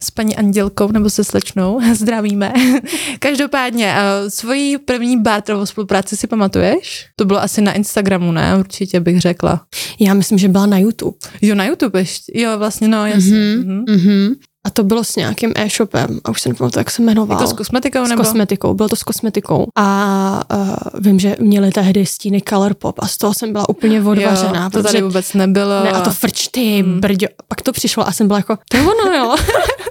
s 0.02 0.11
paní 0.11 0.37
Andělkou 0.37 0.92
nebo 0.92 1.11
se 1.11 1.25
slečnou. 1.25 1.80
Zdravíme. 1.94 2.52
Každopádně, 3.18 3.94
uh, 3.94 4.28
svoji 4.28 4.78
první 4.78 5.20
barterovou 5.23 5.66
spolupráci 5.66 6.07
si 6.16 6.26
pamatuješ? 6.26 7.06
To 7.16 7.24
bylo 7.24 7.42
asi 7.42 7.60
na 7.60 7.72
Instagramu, 7.72 8.32
ne? 8.32 8.56
Určitě 8.58 9.00
bych 9.00 9.20
řekla. 9.20 9.66
Já 10.00 10.14
myslím, 10.14 10.38
že 10.38 10.48
byla 10.48 10.66
na 10.66 10.78
YouTube. 10.78 11.18
Jo, 11.42 11.54
na 11.54 11.64
YouTube 11.64 12.00
ještě. 12.00 12.40
Jo, 12.40 12.58
vlastně, 12.58 12.88
no, 12.88 13.06
jasně. 13.06 13.32
Mm-hmm. 13.32 13.84
Mm-hmm. 13.84 14.34
A 14.66 14.70
to 14.70 14.84
bylo 14.84 15.04
s 15.04 15.16
nějakým 15.16 15.52
e-shopem, 15.56 16.20
a 16.24 16.30
už 16.30 16.40
se 16.40 16.48
nepamatuju, 16.48 16.80
jak 16.80 16.90
se 16.90 17.02
jmenoval. 17.02 17.38
Jako 17.40 17.50
s 17.50 17.52
kosmetikou 17.52 18.06
s 18.06 18.08
nebo? 18.08 18.22
kosmetikou, 18.22 18.74
bylo 18.74 18.88
to 18.88 18.96
s 18.96 19.02
kosmetikou. 19.02 19.66
A 19.76 20.42
uh, 20.54 21.00
vím, 21.00 21.18
že 21.18 21.36
měli 21.40 21.70
tehdy 21.70 22.06
stíny 22.06 22.42
Colourpop 22.48 22.96
a 22.98 23.08
z 23.08 23.16
toho 23.16 23.34
jsem 23.34 23.52
byla 23.52 23.68
úplně 23.68 24.02
odvařená. 24.02 24.64
jo, 24.64 24.70
to 24.70 24.82
tady 24.82 25.02
vůbec 25.02 25.34
nebylo. 25.34 25.84
ne, 25.84 25.90
a 25.90 26.00
to 26.00 26.10
frč 26.10 26.48
ty, 26.48 26.82
Hmm. 26.82 27.00
brďo. 27.00 27.26
Pak 27.48 27.62
to 27.62 27.72
přišlo 27.72 28.08
a 28.08 28.12
jsem 28.12 28.26
byla 28.26 28.38
jako, 28.38 28.58
to 28.70 28.76
je 28.76 28.82
ono, 28.82 29.12
jo. 29.16 29.36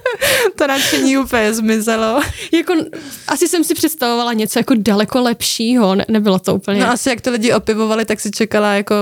to 0.58 0.68
nadšení 0.68 1.18
úplně 1.18 1.54
zmizelo. 1.54 2.22
jako, 2.54 2.74
asi 3.28 3.48
jsem 3.48 3.64
si 3.64 3.74
představovala 3.76 4.34
něco 4.34 4.60
jako 4.60 4.74
daleko 4.78 5.22
lepšího, 5.22 5.96
ne, 5.96 6.06
nebylo 6.10 6.40
to 6.40 6.56
úplně. 6.56 6.80
No 6.80 6.92
asi 6.92 7.10
jak 7.10 7.22
to 7.22 7.32
lidi 7.32 7.54
opivovali, 7.54 8.06
tak 8.06 8.20
si 8.20 8.32
čekala 8.32 8.74
jako 8.74 8.96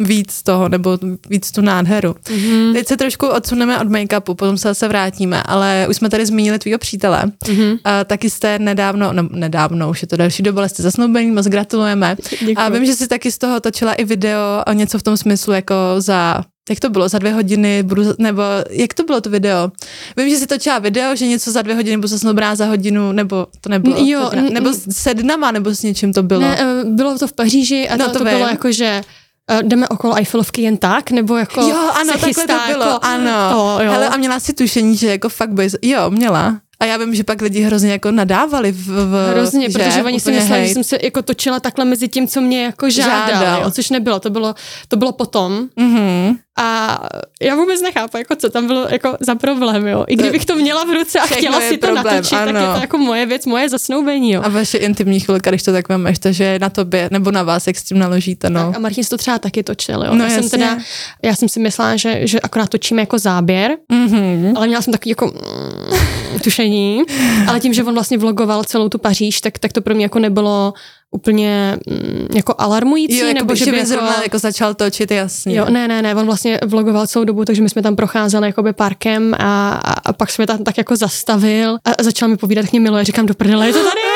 víc 0.00 0.42
toho, 0.42 0.68
nebo 0.68 0.98
víc 1.30 1.50
tu 1.52 1.60
nádheru. 1.60 2.10
mm-hmm. 2.24 2.72
Teď 2.72 2.88
se 2.88 2.96
trošku 2.96 3.26
odsuneme 3.26 3.78
od 3.80 3.88
make-upu, 3.88 4.34
potom 4.34 4.58
se 4.58 4.68
zase 4.68 4.88
vrátíme, 4.88 5.42
ale 5.42 5.86
už 5.90 5.96
jsme 5.96 6.10
tady 6.10 6.26
zmínili 6.26 6.58
tvýho 6.58 6.78
přítele. 6.78 7.22
Mm-hmm. 7.44 7.78
A 7.84 8.04
taky 8.04 8.30
jste 8.30 8.58
nedávno, 8.58 9.12
no 9.12 9.28
nedávno, 9.32 9.90
už 9.90 10.02
je 10.02 10.08
to 10.08 10.16
další 10.16 10.42
doba, 10.42 10.60
ale 10.60 10.68
jste 10.68 10.82
zasnoubení, 10.82 11.30
moc 11.30 11.46
gratulujeme. 11.46 12.16
Děkuji. 12.40 12.56
A 12.56 12.68
vím, 12.68 12.86
že 12.86 12.94
jsi 12.94 13.08
taky 13.08 13.32
z 13.32 13.38
toho 13.38 13.60
točila 13.60 13.92
i 13.92 14.04
video 14.04 14.62
a 14.66 14.72
něco 14.72 14.98
v 14.98 15.02
tom 15.02 15.16
smyslu 15.16 15.52
jako 15.52 15.74
za 15.98 16.40
jak 16.70 16.80
to 16.80 16.90
bylo, 16.90 17.08
za 17.08 17.18
dvě 17.18 17.32
hodiny 17.32 17.82
budu, 17.82 18.02
nebo 18.18 18.42
jak 18.70 18.94
to 18.94 19.04
bylo 19.04 19.20
to 19.20 19.30
video? 19.30 19.72
Vím, 20.16 20.28
že 20.30 20.36
jsi 20.36 20.46
točila 20.46 20.78
video, 20.78 21.16
že 21.16 21.26
něco 21.26 21.50
za 21.52 21.62
dvě 21.62 21.74
hodiny 21.74 21.96
budu 21.96 22.08
zasnoubená 22.08 22.54
za 22.54 22.66
hodinu, 22.66 23.12
nebo 23.12 23.46
to 23.60 23.68
nebylo? 23.68 23.96
Jo, 23.98 24.28
To 24.30 24.36
n- 24.36 24.52
nebo 24.52 24.70
se 24.90 25.14
dnama, 25.14 25.50
nebo 25.50 25.74
s 25.74 25.82
něčím 25.82 26.12
to 26.12 26.22
bylo? 26.22 26.40
Ne, 26.40 26.58
eh, 26.60 26.84
bylo 26.84 27.18
to 27.18 27.26
v 27.26 27.32
Paříži 27.32 27.88
a 27.88 27.96
No, 27.96 28.04
to 28.06 28.12
to, 28.12 28.18
to 28.18 28.24
bylo 28.24 28.48
jako, 28.48 28.72
že 28.72 29.02
eh, 29.50 29.62
jdeme 29.62 29.88
okolo 29.88 30.16
Eiffelovky 30.16 30.62
jen 30.62 30.76
tak, 30.76 31.10
nebo 31.10 31.36
jako 31.36 31.60
jo, 31.60 31.90
ano, 32.00 32.12
se 32.12 32.18
chystá 32.18 32.58
to 32.66 32.72
bylo, 32.72 32.84
jako, 32.84 32.98
ano. 33.06 33.50
To, 33.52 33.82
jo. 33.84 33.92
Hele, 33.92 34.08
a 34.08 34.16
měla 34.16 34.40
si 34.40 34.52
tušení, 34.52 34.96
že 34.96 35.06
jako 35.06 35.28
fakt 35.28 35.50
bys, 35.52 35.76
jo, 35.82 36.10
měla. 36.10 36.60
A 36.80 36.84
já 36.84 36.96
vím, 36.96 37.14
že 37.14 37.24
pak 37.24 37.42
lidi 37.42 37.60
hrozně 37.60 37.92
jako 37.92 38.10
nadávali 38.10 38.72
v, 38.72 38.86
v 38.86 39.30
Hrozně, 39.30 39.70
že? 39.70 39.78
protože 39.78 40.02
oni 40.02 40.20
si 40.20 40.30
mysleli, 40.32 40.60
že 40.60 40.64
hejt. 40.64 40.72
jsem 40.72 40.84
se 40.84 40.98
jako 41.02 41.22
točila 41.22 41.60
takhle 41.60 41.84
mezi 41.84 42.08
tím, 42.08 42.28
co 42.28 42.40
mě 42.40 42.62
jako 42.64 42.90
žádali, 42.90 43.32
Žádal. 43.32 43.62
jo, 43.62 43.70
což 43.70 43.90
nebylo, 43.90 44.20
to 44.20 44.30
bylo, 44.30 44.54
to 44.88 44.96
bylo 44.96 45.12
potom. 45.12 45.68
Mhm. 45.76 46.36
A 46.58 46.98
já 47.42 47.54
vůbec 47.56 47.82
nechápu, 47.82 48.16
jako 48.16 48.36
co 48.36 48.50
tam 48.50 48.66
bylo 48.66 48.86
jako 48.90 49.16
za 49.20 49.34
problém, 49.34 49.86
jo. 49.86 50.04
I 50.08 50.16
kdybych 50.16 50.44
to 50.44 50.54
měla 50.56 50.84
v 50.84 50.90
ruce 50.90 51.20
a 51.20 51.24
Všechno 51.24 51.38
chtěla 51.38 51.60
si 51.60 51.78
to 51.78 51.86
problém, 51.86 52.04
natočit, 52.16 52.38
tak 52.38 52.48
ano. 52.48 52.60
je 52.60 52.66
to 52.74 52.80
jako 52.80 52.98
moje 52.98 53.26
věc, 53.26 53.46
moje 53.46 53.68
zasnoubení, 53.68 54.32
jo. 54.32 54.42
A 54.44 54.48
vaše 54.48 54.78
intimní 54.78 55.20
chvilka, 55.20 55.50
když 55.50 55.62
to 55.62 55.72
tak 55.72 55.88
vemeš, 55.88 56.18
takže 56.18 56.44
je 56.44 56.58
na 56.58 56.70
tobě, 56.70 57.08
nebo 57.12 57.30
na 57.30 57.42
vás, 57.42 57.66
jak 57.66 57.76
s 57.76 57.82
tím 57.84 57.98
naložíte, 57.98 58.50
no. 58.50 58.66
Tak 58.66 58.76
a 58.76 58.78
Martin 58.78 59.04
si 59.04 59.10
to 59.10 59.16
třeba 59.16 59.38
taky 59.38 59.62
točil, 59.62 60.02
jo. 60.04 60.14
No, 60.14 60.24
já 60.24 60.30
jsem 60.30 60.42
jasně. 60.42 60.50
teda, 60.58 60.78
já 61.22 61.36
jsem 61.36 61.48
si 61.48 61.60
myslela, 61.60 61.96
že, 61.96 62.20
že 62.26 62.40
akorát 62.40 62.68
točíme 62.68 63.02
jako 63.02 63.18
záběr, 63.18 63.76
Mhm. 63.92 64.52
ale 64.56 64.66
měla 64.66 64.82
jsem 64.82 64.92
takový 64.92 65.10
jako 65.10 65.26
mm, 65.26 66.38
tušení, 66.44 67.02
ale 67.48 67.60
tím, 67.60 67.72
že 67.74 67.84
on 67.84 67.94
vlastně 67.94 68.18
vlogoval 68.18 68.64
celou 68.64 68.88
tu 68.88 68.98
Paříž, 68.98 69.40
tak, 69.40 69.58
tak 69.58 69.72
to 69.72 69.80
pro 69.80 69.94
mě 69.94 70.04
jako 70.04 70.18
nebylo 70.18 70.74
úplně 71.10 71.78
mm, 71.86 72.26
jako 72.34 72.54
alarmující, 72.58 73.18
Jo, 73.18 73.26
jako 73.26 73.38
nebo 73.38 73.54
že 73.54 73.70
by 73.70 73.76
jako, 73.76 73.88
zrovna 73.88 74.22
jako 74.22 74.38
začal 74.38 74.74
točit, 74.74 75.10
jasně. 75.10 75.56
Jo, 75.56 75.66
ne, 75.68 75.88
ne, 75.88 76.02
ne, 76.02 76.14
on 76.14 76.26
vlastně 76.26 76.60
vlogoval 76.66 77.06
celou 77.06 77.24
dobu, 77.24 77.44
takže 77.44 77.62
my 77.62 77.68
jsme 77.68 77.82
tam 77.82 77.96
procházeli 77.96 78.46
jakoby 78.46 78.72
parkem 78.72 79.34
a, 79.38 79.70
a, 79.70 79.92
a 79.92 80.12
pak 80.12 80.30
jsme 80.30 80.46
tam 80.46 80.64
tak 80.64 80.78
jako 80.78 80.96
zastavil 80.96 81.78
a, 81.84 81.90
a 81.98 82.02
začal 82.02 82.28
mi 82.28 82.36
povídat, 82.36 82.64
jak 82.64 82.72
mě 82.72 82.80
miluje, 82.80 83.04
říkám, 83.04 83.26
do 83.26 83.34
prdele, 83.34 83.66
je 83.66 83.72
to 83.72 83.84
tady? 83.84 84.00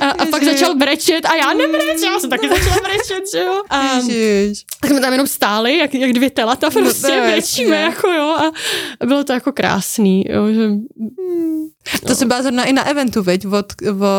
A, 0.00 0.10
a 0.10 0.26
pak 0.26 0.44
začal 0.44 0.74
brečet 0.74 1.24
a 1.24 1.34
já 1.34 1.52
nebreč, 1.52 2.02
já 2.04 2.20
jsem 2.20 2.30
taky 2.30 2.48
začala 2.48 2.76
brečet, 2.76 3.24
že 3.32 3.38
jo. 3.38 3.62
A, 3.70 3.96
Ježiš. 3.96 4.64
tak 4.80 4.90
jsme 4.90 5.00
tam 5.00 5.12
jenom 5.12 5.26
stáli, 5.26 5.78
jak, 5.78 5.94
jak 5.94 6.12
dvě 6.12 6.30
telata 6.30 6.70
prostě 6.70 7.08
No 7.08 7.14
to 7.14 7.20
no, 7.20 7.26
brečíme, 7.26 7.76
jako 7.76 8.10
jo. 8.10 8.36
A, 8.38 8.52
bylo 9.06 9.24
to 9.24 9.32
jako 9.32 9.52
krásný, 9.52 10.24
jo, 10.28 10.48
že 10.52 10.70
To 12.06 12.14
se 12.14 12.26
byla 12.26 12.42
zrovna 12.42 12.64
i 12.64 12.72
na 12.72 12.88
eventu, 12.88 13.22
viď, 13.22 13.46
od, 13.46 13.72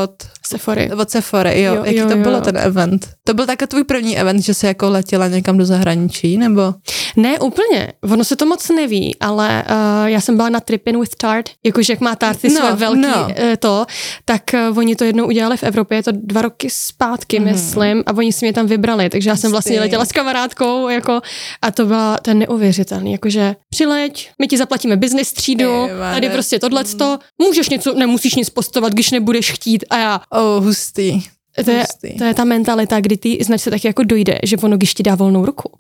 od, 0.04 0.12
Sephory. 0.48 0.92
od 0.92 1.10
Sephory, 1.10 1.62
jo. 1.62 1.76
Jo, 1.76 1.86
Jaký 1.86 1.98
jo, 1.98 2.08
to 2.08 2.18
jo. 2.18 2.24
bylo 2.24 2.42
ten 2.42 2.58
event? 2.58 3.10
To 3.24 3.34
byl 3.34 3.46
také 3.46 3.68
tvůj 3.68 3.84
první 3.84 4.18
event, 4.18 4.44
že 4.44 4.54
jsi 4.54 4.66
jako 4.66 4.90
letěla 4.90 5.28
někam 5.28 5.58
do 5.58 5.66
zahraničí, 5.66 6.38
nebo? 6.38 6.74
Ne, 7.16 7.40
úplně. 7.40 7.94
Ono 8.12 8.24
se 8.24 8.36
to 8.36 8.46
moc 8.46 8.70
neví, 8.70 9.16
ale 9.20 9.64
uh, 9.70 10.08
já 10.08 10.22
jsem 10.22 10.36
byla 10.36 10.50
na 10.50 10.60
Trippin 10.60 11.00
with 11.00 11.16
Tart, 11.16 11.50
jakože 11.66 11.94
jak 11.94 12.00
má 12.00 12.16
Tarty 12.16 12.50
No, 12.50 12.56
své 12.56 12.74
velký 12.74 13.02
no. 13.02 13.24
uh, 13.24 13.34
to, 13.60 13.86
tak 14.26 14.42
uh, 14.70 14.78
oni 14.78 14.96
to 14.96 15.04
jednou 15.04 15.26
udělali 15.28 15.58
v 15.58 15.64
Evropě, 15.64 15.98
je 15.98 16.04
to 16.04 16.12
dva 16.14 16.42
roky 16.42 16.70
zpátky, 16.72 17.40
mm. 17.40 17.46
myslím, 17.46 18.04
a 18.06 18.14
oni 18.18 18.34
si 18.34 18.46
mě 18.46 18.54
tam 18.54 18.68
vybrali, 18.68 19.10
takže 19.10 19.30
já 19.30 19.36
jsem 19.36 19.52
vlastně 19.52 19.80
letěla 19.80 20.06
s 20.06 20.12
kamarádkou, 20.12 20.90
jako, 20.90 21.22
a 21.62 21.72
to 21.72 21.86
byla 21.86 22.18
je 22.28 22.34
neuvěřitelný, 22.34 23.12
jakože 23.12 23.56
přileď, 23.70 24.30
my 24.42 24.48
ti 24.48 24.58
zaplatíme 24.58 24.96
business 24.98 25.34
třídu, 25.34 25.88
tady 26.14 26.30
prostě 26.30 26.60
tohleto, 26.60 27.20
můžeš 27.58 27.70
něco, 27.70 27.94
nemusíš 27.94 28.36
nic 28.36 28.50
postovat, 28.50 28.94
když 28.94 29.12
nebudeš 29.12 29.52
chtít 29.52 29.86
a 29.90 29.98
já, 29.98 30.22
Oh, 30.30 30.64
hustý. 30.64 31.22
To 31.66 31.72
je, 31.72 31.84
to 32.18 32.24
je 32.24 32.34
ta 32.34 32.44
mentalita, 32.44 33.00
kdy 33.02 33.18
ty 33.18 33.38
značce 33.46 33.70
taky 33.70 33.88
jako 33.88 34.04
dojde, 34.04 34.40
že 34.44 34.58
ono, 34.58 34.78
když 34.78 34.94
ti 34.94 35.04
dá 35.04 35.16
volnou 35.16 35.46
ruku, 35.46 35.72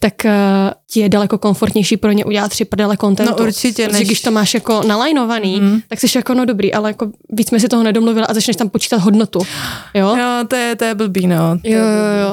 tak 0.00 0.12
uh, 0.24 0.30
ti 0.90 1.00
je 1.00 1.08
daleko 1.08 1.38
komfortnější 1.38 1.96
pro 1.96 2.12
ně 2.12 2.24
udělat 2.24 2.48
tři 2.48 2.64
prdele 2.64 2.96
kontentu. 2.96 3.34
No 3.38 3.46
určitě, 3.46 3.84
Protože 3.86 3.98
než- 3.98 4.06
když 4.08 4.20
to 4.20 4.30
máš 4.30 4.54
jako 4.54 4.82
nalajnovaný, 4.86 5.60
mm. 5.60 5.80
tak 5.88 6.00
jsi 6.00 6.18
jako 6.18 6.34
no 6.34 6.44
dobrý, 6.44 6.74
ale 6.74 6.90
jako 6.90 7.10
víc 7.32 7.48
jsme 7.48 7.60
si 7.60 7.68
toho 7.68 7.82
nedomluvili 7.82 8.26
a 8.26 8.34
začneš 8.34 8.56
tam 8.56 8.68
počítat 8.68 8.96
hodnotu. 8.96 9.38
Jo? 9.94 10.16
Jo, 10.16 10.44
to 10.48 10.56
je, 10.56 10.76
to 10.76 10.84
je 10.84 10.94
blbý, 10.94 11.26
no. 11.26 11.36
To 11.62 11.68
Jo, 11.68 11.78
jo, 11.78 11.84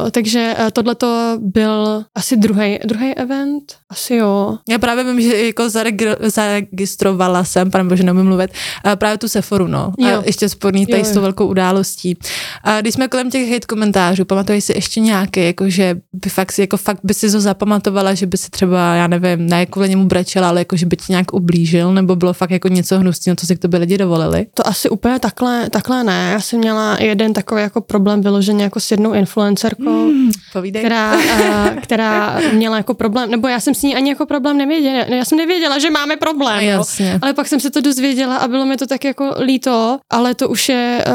jo, 0.04 0.12
takže 0.12 0.56
tohle 0.74 0.96
to 0.96 1.38
byl 1.40 2.04
asi 2.16 2.38
druhý 2.38 3.14
event, 3.16 3.64
asi 3.90 4.16
jo. 4.16 4.58
Já 4.70 4.80
právě 4.80 5.04
vím, 5.04 5.22
že 5.22 5.46
jako 5.46 5.64
zaregr- 5.64 6.16
zaregistrovala 6.30 7.44
jsem, 7.44 7.72
pane 7.72 7.84
bože, 7.84 8.04
neumím 8.04 8.26
mluvit, 8.26 8.52
a 8.84 8.96
právě 8.96 9.18
tu 9.18 9.28
Sephoru, 9.28 9.68
no. 9.68 9.94
A 10.06 10.10
Jo. 10.10 10.24
ještě 10.26 10.50
sporný 10.50 10.86
tady 10.86 11.00
Jo, 11.00 11.06
s 11.06 11.08
jo. 11.10 11.14
tou 11.14 11.22
velkou 11.22 11.46
událostí. 11.48 12.18
A 12.64 12.82
když 12.82 12.91
jsme 12.92 13.08
kolem 13.08 13.32
těch 13.32 13.50
hate 13.52 13.68
komentářů, 13.68 14.26
pamatuješ 14.26 14.64
si 14.64 14.74
ještě 14.74 15.00
nějaký, 15.00 15.46
jako 15.46 15.70
že 15.70 15.96
by 16.14 16.30
fakt 16.30 16.52
si, 16.52 16.62
jako 16.62 16.78
fakt 16.78 17.00
by 17.04 17.14
si 17.14 17.32
to 17.32 17.42
zapamatovala, 17.42 18.14
že 18.14 18.26
by 18.26 18.38
si 18.38 18.50
třeba, 18.50 18.96
já 18.96 19.08
nevím, 19.08 19.50
ne 19.50 19.66
kvůli 19.66 19.90
němu 19.90 20.06
brečela, 20.06 20.50
ale 20.50 20.62
jako 20.62 20.78
že 20.78 20.86
by 20.86 20.96
ti 20.96 21.06
nějak 21.10 21.34
ublížil, 21.34 21.94
nebo 21.94 22.16
bylo 22.16 22.34
fakt 22.34 22.52
jako 22.52 22.68
něco 22.68 23.00
hnusného, 23.00 23.36
co 23.36 23.46
si 23.46 23.56
k 23.56 23.60
tobě 23.60 23.80
lidi 23.80 23.98
dovolili? 23.98 24.46
To 24.54 24.68
asi 24.68 24.90
úplně 24.90 25.20
takhle, 25.20 25.70
takhle 25.70 26.04
ne. 26.04 26.30
Já 26.34 26.42
jsem 26.42 26.60
měla 26.60 26.98
jeden 27.00 27.34
takový 27.34 27.62
jako 27.62 27.82
problém 27.82 28.22
vyloženě 28.22 28.64
jako 28.64 28.80
s 28.80 28.92
jednou 28.92 29.14
influencerkou, 29.14 30.06
mm. 30.06 30.32
Povídej. 30.54 30.82
která, 30.82 31.12
a, 31.12 31.70
která 31.82 32.40
měla 32.54 32.78
jako 32.78 32.94
problém, 32.94 33.32
nebo 33.32 33.48
já 33.48 33.60
jsem 33.60 33.76
s 33.76 33.82
ní 33.82 33.96
ani 33.96 34.10
jako 34.10 34.26
problém 34.26 34.58
nevěděla. 34.58 35.06
Já 35.16 35.26
jsem 35.26 35.38
nevěděla, 35.38 35.80
že 35.80 35.90
máme 35.90 36.16
problém. 36.18 36.64
jo. 36.64 36.70
Jasně. 36.70 37.20
Ale 37.22 37.34
pak 37.34 37.48
jsem 37.48 37.60
se 37.60 37.72
to 37.72 37.82
dozvěděla 37.82 38.38
a 38.38 38.48
bylo 38.48 38.66
mi 38.66 38.78
to 38.78 38.88
tak 38.88 39.06
jako 39.06 39.36
líto, 39.40 40.00
ale 40.10 40.36
to 40.36 40.50
už 40.50 40.70
je, 40.70 41.06
uh, 41.08 41.14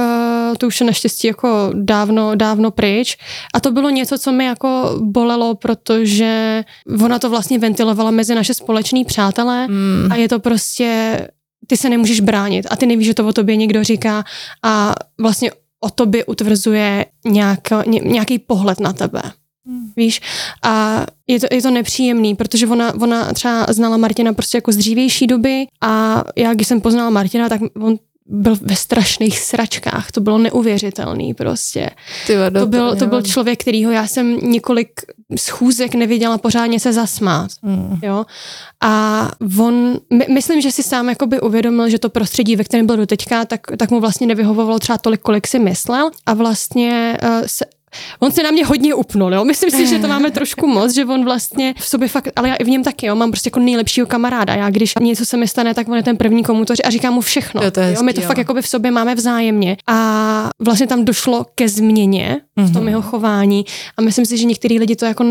to 0.55 0.67
už 0.67 0.81
je 0.81 0.87
naštěstí 0.87 1.27
jako 1.27 1.71
dávno, 1.75 2.35
dávno 2.35 2.71
pryč. 2.71 3.17
A 3.55 3.61
to 3.61 3.71
bylo 3.71 3.91
něco, 3.91 4.19
co 4.19 4.33
mi 4.33 4.45
jako 4.45 4.99
bolelo, 5.01 5.55
protože 5.55 6.65
ona 7.05 7.19
to 7.19 7.31
vlastně 7.31 7.59
ventilovala 7.59 8.11
mezi 8.11 8.35
naše 8.35 8.55
společní 8.55 9.05
přátelé 9.05 9.67
Mm. 9.69 10.09
a 10.13 10.17
je 10.17 10.29
to 10.29 10.39
prostě, 10.39 11.21
ty 11.67 11.77
se 11.77 11.89
nemůžeš 11.89 12.21
bránit 12.21 12.67
a 12.71 12.77
ty 12.77 12.87
nevíš, 12.87 13.07
že 13.07 13.15
to 13.15 13.27
o 13.27 13.33
tobě 13.33 13.57
někdo 13.57 13.85
říká 13.85 14.25
a 14.63 14.95
vlastně 15.21 15.51
o 15.81 15.91
tobě 15.91 16.25
utvrzuje 16.25 17.07
nějak, 17.25 17.61
ně, 17.87 18.01
nějaký 18.05 18.39
pohled 18.39 18.81
na 18.81 18.93
tebe. 18.93 19.23
Hmm. 19.67 19.93
Víš? 19.97 20.21
A 20.63 21.07
je 21.27 21.41
to, 21.41 21.47
je 21.51 21.63
to 21.63 21.71
nepříjemný, 21.71 22.35
protože 22.35 22.67
ona, 22.67 22.95
ona 22.95 23.33
třeba 23.33 23.67
znala 23.69 23.97
Martina 23.97 24.33
prostě 24.33 24.57
jako 24.57 24.73
z 24.73 24.77
dřívější 24.77 25.27
doby 25.27 25.67
a 25.81 26.25
já, 26.37 26.55
když 26.55 26.67
jsem 26.67 26.81
poznala 26.81 27.11
Martina, 27.11 27.49
tak 27.49 27.61
on 27.81 27.97
byl 28.29 28.57
ve 28.61 28.77
strašných 28.77 29.39
sračkách, 29.39 30.13
to 30.13 30.21
bylo 30.21 30.39
neuvěřitelný 30.39 31.35
prostě. 31.35 31.91
Ty 32.27 32.37
vado, 32.37 32.61
To 32.61 32.67
byl, 32.67 32.91
to 32.91 32.97
byl 32.97 33.07
nevadí. 33.09 33.31
člověk, 33.31 33.61
kterýho 33.61 33.91
já 33.93 34.07
jsem 34.07 34.39
několik 34.43 34.91
schůzek 35.39 35.95
neviděla 35.95 36.39
pořádně 36.39 36.81
se 36.81 36.93
zasmát. 36.93 37.51
Mm. 37.63 37.99
Jo? 38.03 38.25
A 38.81 39.29
on, 39.59 39.99
my, 40.13 40.27
myslím, 40.31 40.61
že 40.61 40.71
si 40.73 40.83
sám 40.83 41.09
jakoby 41.09 41.41
uvědomil, 41.41 41.89
že 41.89 41.99
to 41.99 42.11
prostředí, 42.11 42.57
ve 42.57 42.65
kterém 42.65 42.87
byl 42.87 42.97
doteďka, 42.97 43.45
tak, 43.45 43.61
tak 43.79 43.91
mu 43.91 44.01
vlastně 44.01 44.27
nevyhovovalo 44.27 44.79
třeba 44.79 44.99
tolik, 44.99 45.21
kolik 45.21 45.47
si 45.47 45.59
myslel 45.59 46.11
a 46.27 46.35
vlastně 46.35 47.19
uh, 47.23 47.29
se, 47.47 47.65
On 48.21 48.33
se 48.33 48.43
na 48.43 48.51
mě 48.51 48.67
hodně 48.67 48.95
upnul, 48.95 49.35
jo. 49.35 49.45
Myslím 49.45 49.71
si, 49.71 49.87
že 49.87 49.99
to 49.99 50.09
máme 50.09 50.31
trošku 50.31 50.67
moc, 50.67 50.95
že 50.95 51.05
on 51.05 51.25
vlastně 51.25 51.75
v 51.79 51.87
sobě 51.87 52.09
fakt, 52.09 52.29
ale 52.37 52.49
já 52.49 52.55
i 52.55 52.65
v 52.65 52.69
něm 52.69 52.83
taky, 52.85 53.07
jo. 53.07 53.15
Mám 53.15 53.31
prostě 53.31 53.47
jako 53.49 53.61
nejlepšího 53.61 54.07
kamaráda. 54.07 54.55
Já 54.55 54.71
když 54.71 54.95
něco 55.01 55.25
se 55.27 55.37
mi 55.37 55.49
stane, 55.49 55.75
tak 55.75 55.89
on 55.89 55.97
je 55.97 56.03
ten 56.03 56.17
první 56.17 56.45
komu 56.45 56.65
to 56.65 56.75
a 56.85 56.91
říkám 56.91 57.15
mu 57.15 57.21
všechno. 57.21 57.63
Jo, 57.63 57.71
to 57.71 57.81
je 57.81 57.95
jo. 57.95 58.03
My 58.03 58.13
to 58.13 58.21
hezký, 58.21 58.27
fakt 58.29 58.37
jo. 58.37 58.41
jakoby 58.41 58.63
v 58.63 58.69
sobě 58.69 58.91
máme 58.91 59.15
vzájemně. 59.15 59.77
A 59.87 60.51
vlastně 60.61 60.87
tam 60.87 61.05
došlo 61.05 61.47
ke 61.55 61.69
změně 61.69 62.41
v 62.57 62.73
tom 62.73 62.83
Mhm. 62.83 62.89
jeho 62.89 63.03
chování 63.03 63.65
a 63.97 64.03
myslím 64.03 64.27
si, 64.27 64.39
že 64.39 64.45
některý 64.45 64.79
lidi 64.79 64.97
to 64.97 65.05
jako 65.05 65.25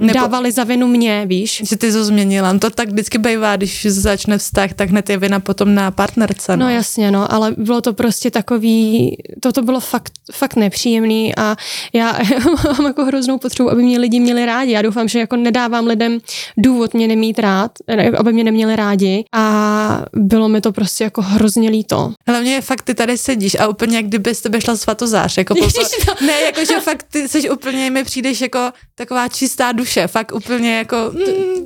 Nepo- 0.00 0.14
dávali 0.14 0.52
za 0.52 0.64
vinu 0.64 0.86
mě, 0.86 1.24
víš. 1.26 1.62
Že 1.64 1.76
ty 1.76 1.92
to 1.92 2.04
změnila. 2.04 2.58
To 2.58 2.70
tak 2.70 2.88
vždycky 2.88 3.18
bývá, 3.18 3.56
když 3.56 3.86
začne 3.90 4.38
vztah, 4.38 4.72
tak 4.72 4.90
hned 4.90 5.10
je 5.10 5.16
vina 5.18 5.40
potom 5.40 5.74
na 5.74 5.90
partnerce. 5.90 6.56
No, 6.56 6.64
No 6.66 6.70
jasně, 6.70 7.10
no, 7.10 7.32
ale 7.32 7.54
bylo 7.58 7.80
to 7.80 7.92
prostě 7.92 8.30
takový, 8.30 9.16
toto 9.40 9.62
bylo 9.62 9.80
fakt, 9.80 10.12
fakt 10.32 10.56
nepříjemný 10.56 11.36
a 11.36 11.56
já 11.92 12.01
mám 12.78 12.86
jako 12.86 13.04
hroznou 13.04 13.38
potřebu, 13.38 13.70
aby 13.70 13.82
mě 13.82 13.98
lidi 13.98 14.20
měli 14.20 14.46
rádi. 14.46 14.72
Já 14.72 14.82
doufám, 14.82 15.08
že 15.08 15.18
jako 15.18 15.36
nedávám 15.36 15.86
lidem 15.86 16.18
důvod 16.56 16.94
mě 16.94 17.08
nemít 17.08 17.38
rád, 17.38 17.70
aby 18.16 18.32
mě 18.32 18.44
neměli 18.44 18.76
rádi 18.76 19.24
a 19.32 20.04
bylo 20.12 20.48
mi 20.48 20.60
to 20.60 20.72
prostě 20.72 21.04
jako 21.04 21.22
hrozně 21.22 21.70
líto. 21.70 22.12
Hlavně 22.26 22.54
je 22.54 22.60
fakt, 22.60 22.82
ty 22.82 22.94
tady 22.94 23.18
sedíš 23.18 23.54
a 23.60 23.68
úplně 23.68 23.96
jak 23.96 24.06
kdyby 24.06 24.34
z 24.34 24.40
tebe 24.40 24.60
šla 24.60 24.76
svatozář. 24.76 25.36
Jako 25.38 25.54
Ježiš, 25.62 26.06
no. 26.08 26.26
ne, 26.26 26.40
jako 26.40 26.64
že 26.64 26.80
fakt 26.80 27.06
ty 27.10 27.28
jsi 27.28 27.50
úplně, 27.50 27.90
mi 27.90 28.04
přijdeš 28.04 28.40
jako 28.40 28.70
taková 28.94 29.28
čistá 29.28 29.72
duše, 29.72 30.06
fakt 30.06 30.32
úplně 30.34 30.76
jako 30.76 30.96
mm, 31.12 31.64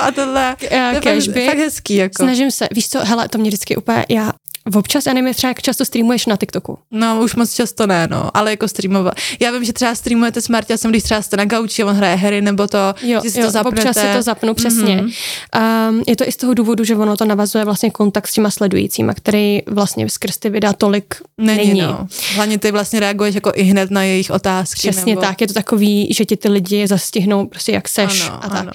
a 0.00 0.10
tohle. 0.10 0.56
To 0.68 0.74
je 0.74 1.00
Cashby. 1.00 1.40
fakt, 1.40 1.50
fakt 1.50 1.58
hezký. 1.58 1.94
Jako. 1.94 2.22
Snažím 2.22 2.50
se, 2.50 2.68
víš 2.72 2.88
co, 2.88 2.98
hele, 3.04 3.28
to 3.28 3.38
mě 3.38 3.48
vždycky 3.48 3.76
úplně, 3.76 4.06
já 4.08 4.32
občas, 4.74 5.06
já 5.06 5.12
nevím, 5.12 5.34
třeba 5.34 5.48
jak 5.50 5.62
často 5.62 5.84
streamuješ 5.84 6.26
na 6.26 6.36
TikToku. 6.36 6.78
No, 6.90 7.20
už 7.22 7.34
moc 7.34 7.54
často 7.54 7.86
ne, 7.86 8.08
no, 8.10 8.30
ale 8.36 8.50
jako 8.50 8.68
streamovat. 8.68 9.14
Já 9.40 9.50
vím, 9.50 9.64
že 9.64 9.72
třeba 9.72 9.94
streamujete 9.94 10.40
s 10.40 10.48
Marťasem, 10.48 10.90
když 10.90 11.02
třeba 11.02 11.22
jste 11.22 11.36
na 11.36 11.44
gauči 11.44 11.84
on 11.84 11.96
hraje 11.96 12.16
hry, 12.16 12.40
nebo 12.40 12.66
to, 12.66 12.78
Jo, 13.02 13.20
si 13.20 13.40
jo 13.40 13.46
to 13.46 13.50
zapnete. 13.52 13.76
občas 13.88 13.96
si 13.96 14.16
to 14.16 14.22
zapnu, 14.22 14.54
přesně. 14.54 14.96
Mhm. 14.96 15.06
Mm-hmm. 15.06 15.88
Um, 15.90 16.02
je 16.06 16.16
to 16.16 16.28
i 16.28 16.32
z 16.32 16.36
toho 16.36 16.54
důvodu, 16.54 16.84
že 16.84 16.96
ono 16.96 17.16
to 17.16 17.24
navazuje 17.24 17.64
vlastně 17.64 17.90
kontakt 17.90 18.26
s 18.28 18.32
těma 18.32 18.50
sledujícíma, 18.50 19.14
který 19.14 19.62
vlastně 19.66 20.08
skrz 20.10 20.36
ty 20.38 20.50
videa 20.50 20.72
tolik 20.72 21.14
Není, 21.38 21.68
není. 21.68 21.80
no. 21.80 22.06
Hlavně 22.34 22.58
ty 22.58 22.70
vlastně 22.72 23.00
reaguješ 23.00 23.34
jako 23.34 23.52
i 23.54 23.62
hned 23.62 23.90
na 23.90 24.02
jejich 24.02 24.30
otázky. 24.30 24.78
Přesně 24.78 25.14
nebo... 25.14 25.20
tak, 25.26 25.40
je 25.40 25.46
to 25.46 25.54
takový, 25.54 26.08
že 26.14 26.24
ti 26.24 26.36
ty 26.36 26.48
lidi 26.48 26.86
zastihnou 26.86 27.46
prostě 27.46 27.72
jak 27.72 27.88
seš 27.88 28.28
Ano, 28.28 28.44
a 28.44 28.48
tak. 28.48 28.58
ano. 28.60 28.72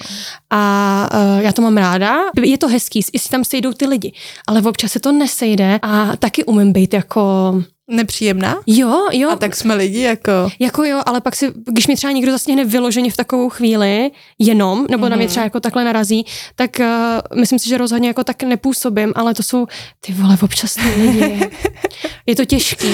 A 0.50 1.08
uh, 1.36 1.40
já 1.42 1.52
to 1.52 1.62
mám 1.62 1.76
ráda, 1.76 2.16
je 2.42 2.58
to 2.58 2.68
hezký, 2.68 3.00
jestli 3.12 3.30
tam 3.30 3.44
sejdou 3.44 3.72
ty 3.72 3.86
lidi, 3.86 4.12
ale 4.46 4.62
občas 4.62 4.92
se 4.92 5.00
to 5.00 5.12
nesejde 5.12 5.79
a 5.82 6.16
taky 6.16 6.44
umím 6.44 6.72
být 6.72 6.94
jako, 6.94 7.54
Nepříjemná? 7.90 8.56
jo, 8.66 9.08
jo, 9.12 9.30
A 9.30 9.36
tak 9.36 9.56
jsme 9.56 9.74
lidi, 9.74 10.00
jako... 10.00 10.32
jako 10.58 10.84
jo, 10.84 11.02
ale 11.06 11.20
pak 11.20 11.36
si, 11.36 11.52
když 11.66 11.86
mi 11.86 11.96
třeba 11.96 12.12
někdo 12.12 12.32
zastihne 12.32 12.64
vyloženě 12.64 13.10
v 13.10 13.16
takovou 13.16 13.48
chvíli, 13.48 14.10
jenom, 14.38 14.86
nebo 14.90 15.06
mm-hmm. 15.06 15.10
na 15.10 15.16
mě 15.16 15.28
třeba 15.28 15.44
jako 15.44 15.60
takhle 15.60 15.84
narazí, 15.84 16.26
tak 16.54 16.70
uh, 16.80 17.38
myslím 17.40 17.58
si, 17.58 17.68
že 17.68 17.78
rozhodně 17.78 18.08
jako 18.08 18.24
tak 18.24 18.42
nepůsobím, 18.42 19.12
ale 19.16 19.34
to 19.34 19.42
jsou 19.42 19.66
ty 20.00 20.12
vole 20.12 20.38
občas 20.42 20.76
lidi. 20.96 21.50
je 22.26 22.36
to 22.36 22.44
těžký. 22.44 22.88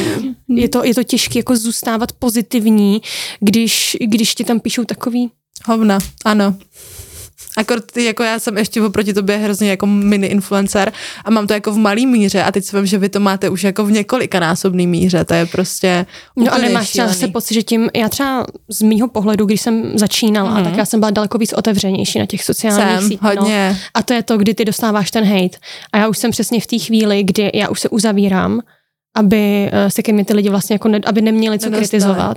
Je 0.48 0.68
to, 0.68 0.84
je 0.84 0.94
to 0.94 1.02
těžký 1.02 1.38
jako 1.38 1.56
zůstávat 1.56 2.12
pozitivní, 2.12 3.02
když, 3.40 3.96
když 4.00 4.34
ti 4.34 4.44
tam 4.44 4.60
píšou 4.60 4.84
takový 4.84 5.30
Hovna, 5.64 5.98
ano. 6.24 6.54
Akor 7.56 7.80
ty, 7.80 8.04
jako 8.04 8.22
já 8.22 8.38
jsem 8.38 8.58
ještě 8.58 8.82
oproti 8.82 9.14
tobě 9.14 9.36
hrozně 9.36 9.70
jako 9.70 9.86
mini 9.86 10.26
influencer 10.26 10.92
a 11.24 11.30
mám 11.30 11.46
to 11.46 11.52
jako 11.52 11.72
v 11.72 11.76
malý 11.78 12.06
míře 12.06 12.42
a 12.42 12.52
teď 12.52 12.64
si 12.64 12.76
vím, 12.76 12.86
že 12.86 12.98
vy 12.98 13.08
to 13.08 13.20
máte 13.20 13.48
už 13.48 13.64
jako 13.64 13.84
v 13.86 13.90
několika 13.90 14.40
násobný 14.40 14.86
míře, 14.86 15.24
to 15.24 15.34
je 15.34 15.46
prostě 15.46 16.06
No 16.36 16.54
a 16.54 16.58
nemáš 16.58 16.90
třeba 16.90 17.06
šílený. 17.06 17.20
zase 17.20 17.28
pocit, 17.32 17.54
že 17.54 17.62
tím, 17.62 17.88
já 17.96 18.08
třeba 18.08 18.46
z 18.68 18.82
mýho 18.82 19.08
pohledu, 19.08 19.46
když 19.46 19.60
jsem 19.60 19.98
začínala, 19.98 20.50
Mhm. 20.50 20.60
mm-hmm. 20.60 20.64
tak 20.64 20.76
já 20.76 20.84
jsem 20.84 21.00
byla 21.00 21.10
daleko 21.10 21.38
víc 21.38 21.52
otevřenější 21.52 22.18
na 22.18 22.26
těch 22.26 22.44
sociálních 22.44 22.98
Jsem, 22.98 23.02
sítích. 23.02 23.22
hodně. 23.22 23.68
No. 23.72 23.78
A 23.94 24.02
to 24.02 24.14
je 24.14 24.22
to, 24.22 24.38
kdy 24.38 24.54
ty 24.54 24.64
dostáváš 24.64 25.10
ten 25.10 25.24
hate. 25.24 25.58
A 25.92 25.98
já 25.98 26.08
už 26.08 26.18
jsem 26.18 26.30
přesně 26.30 26.60
v 26.60 26.66
té 26.66 26.78
chvíli, 26.78 27.24
kdy 27.24 27.50
já 27.54 27.68
už 27.68 27.80
se 27.80 27.88
uzavírám, 27.88 28.60
aby 29.16 29.70
eh, 29.72 29.90
se 29.90 30.02
ke 30.02 30.12
mně 30.12 30.24
ty 30.24 30.34
lidi 30.34 30.48
vlastně 30.50 30.74
jako 30.74 30.88
ne, 30.88 31.00
aby 31.06 31.22
neměli 31.22 31.58
co 31.58 31.70
Nedostali. 31.70 31.88
kritizovat. 31.88 32.36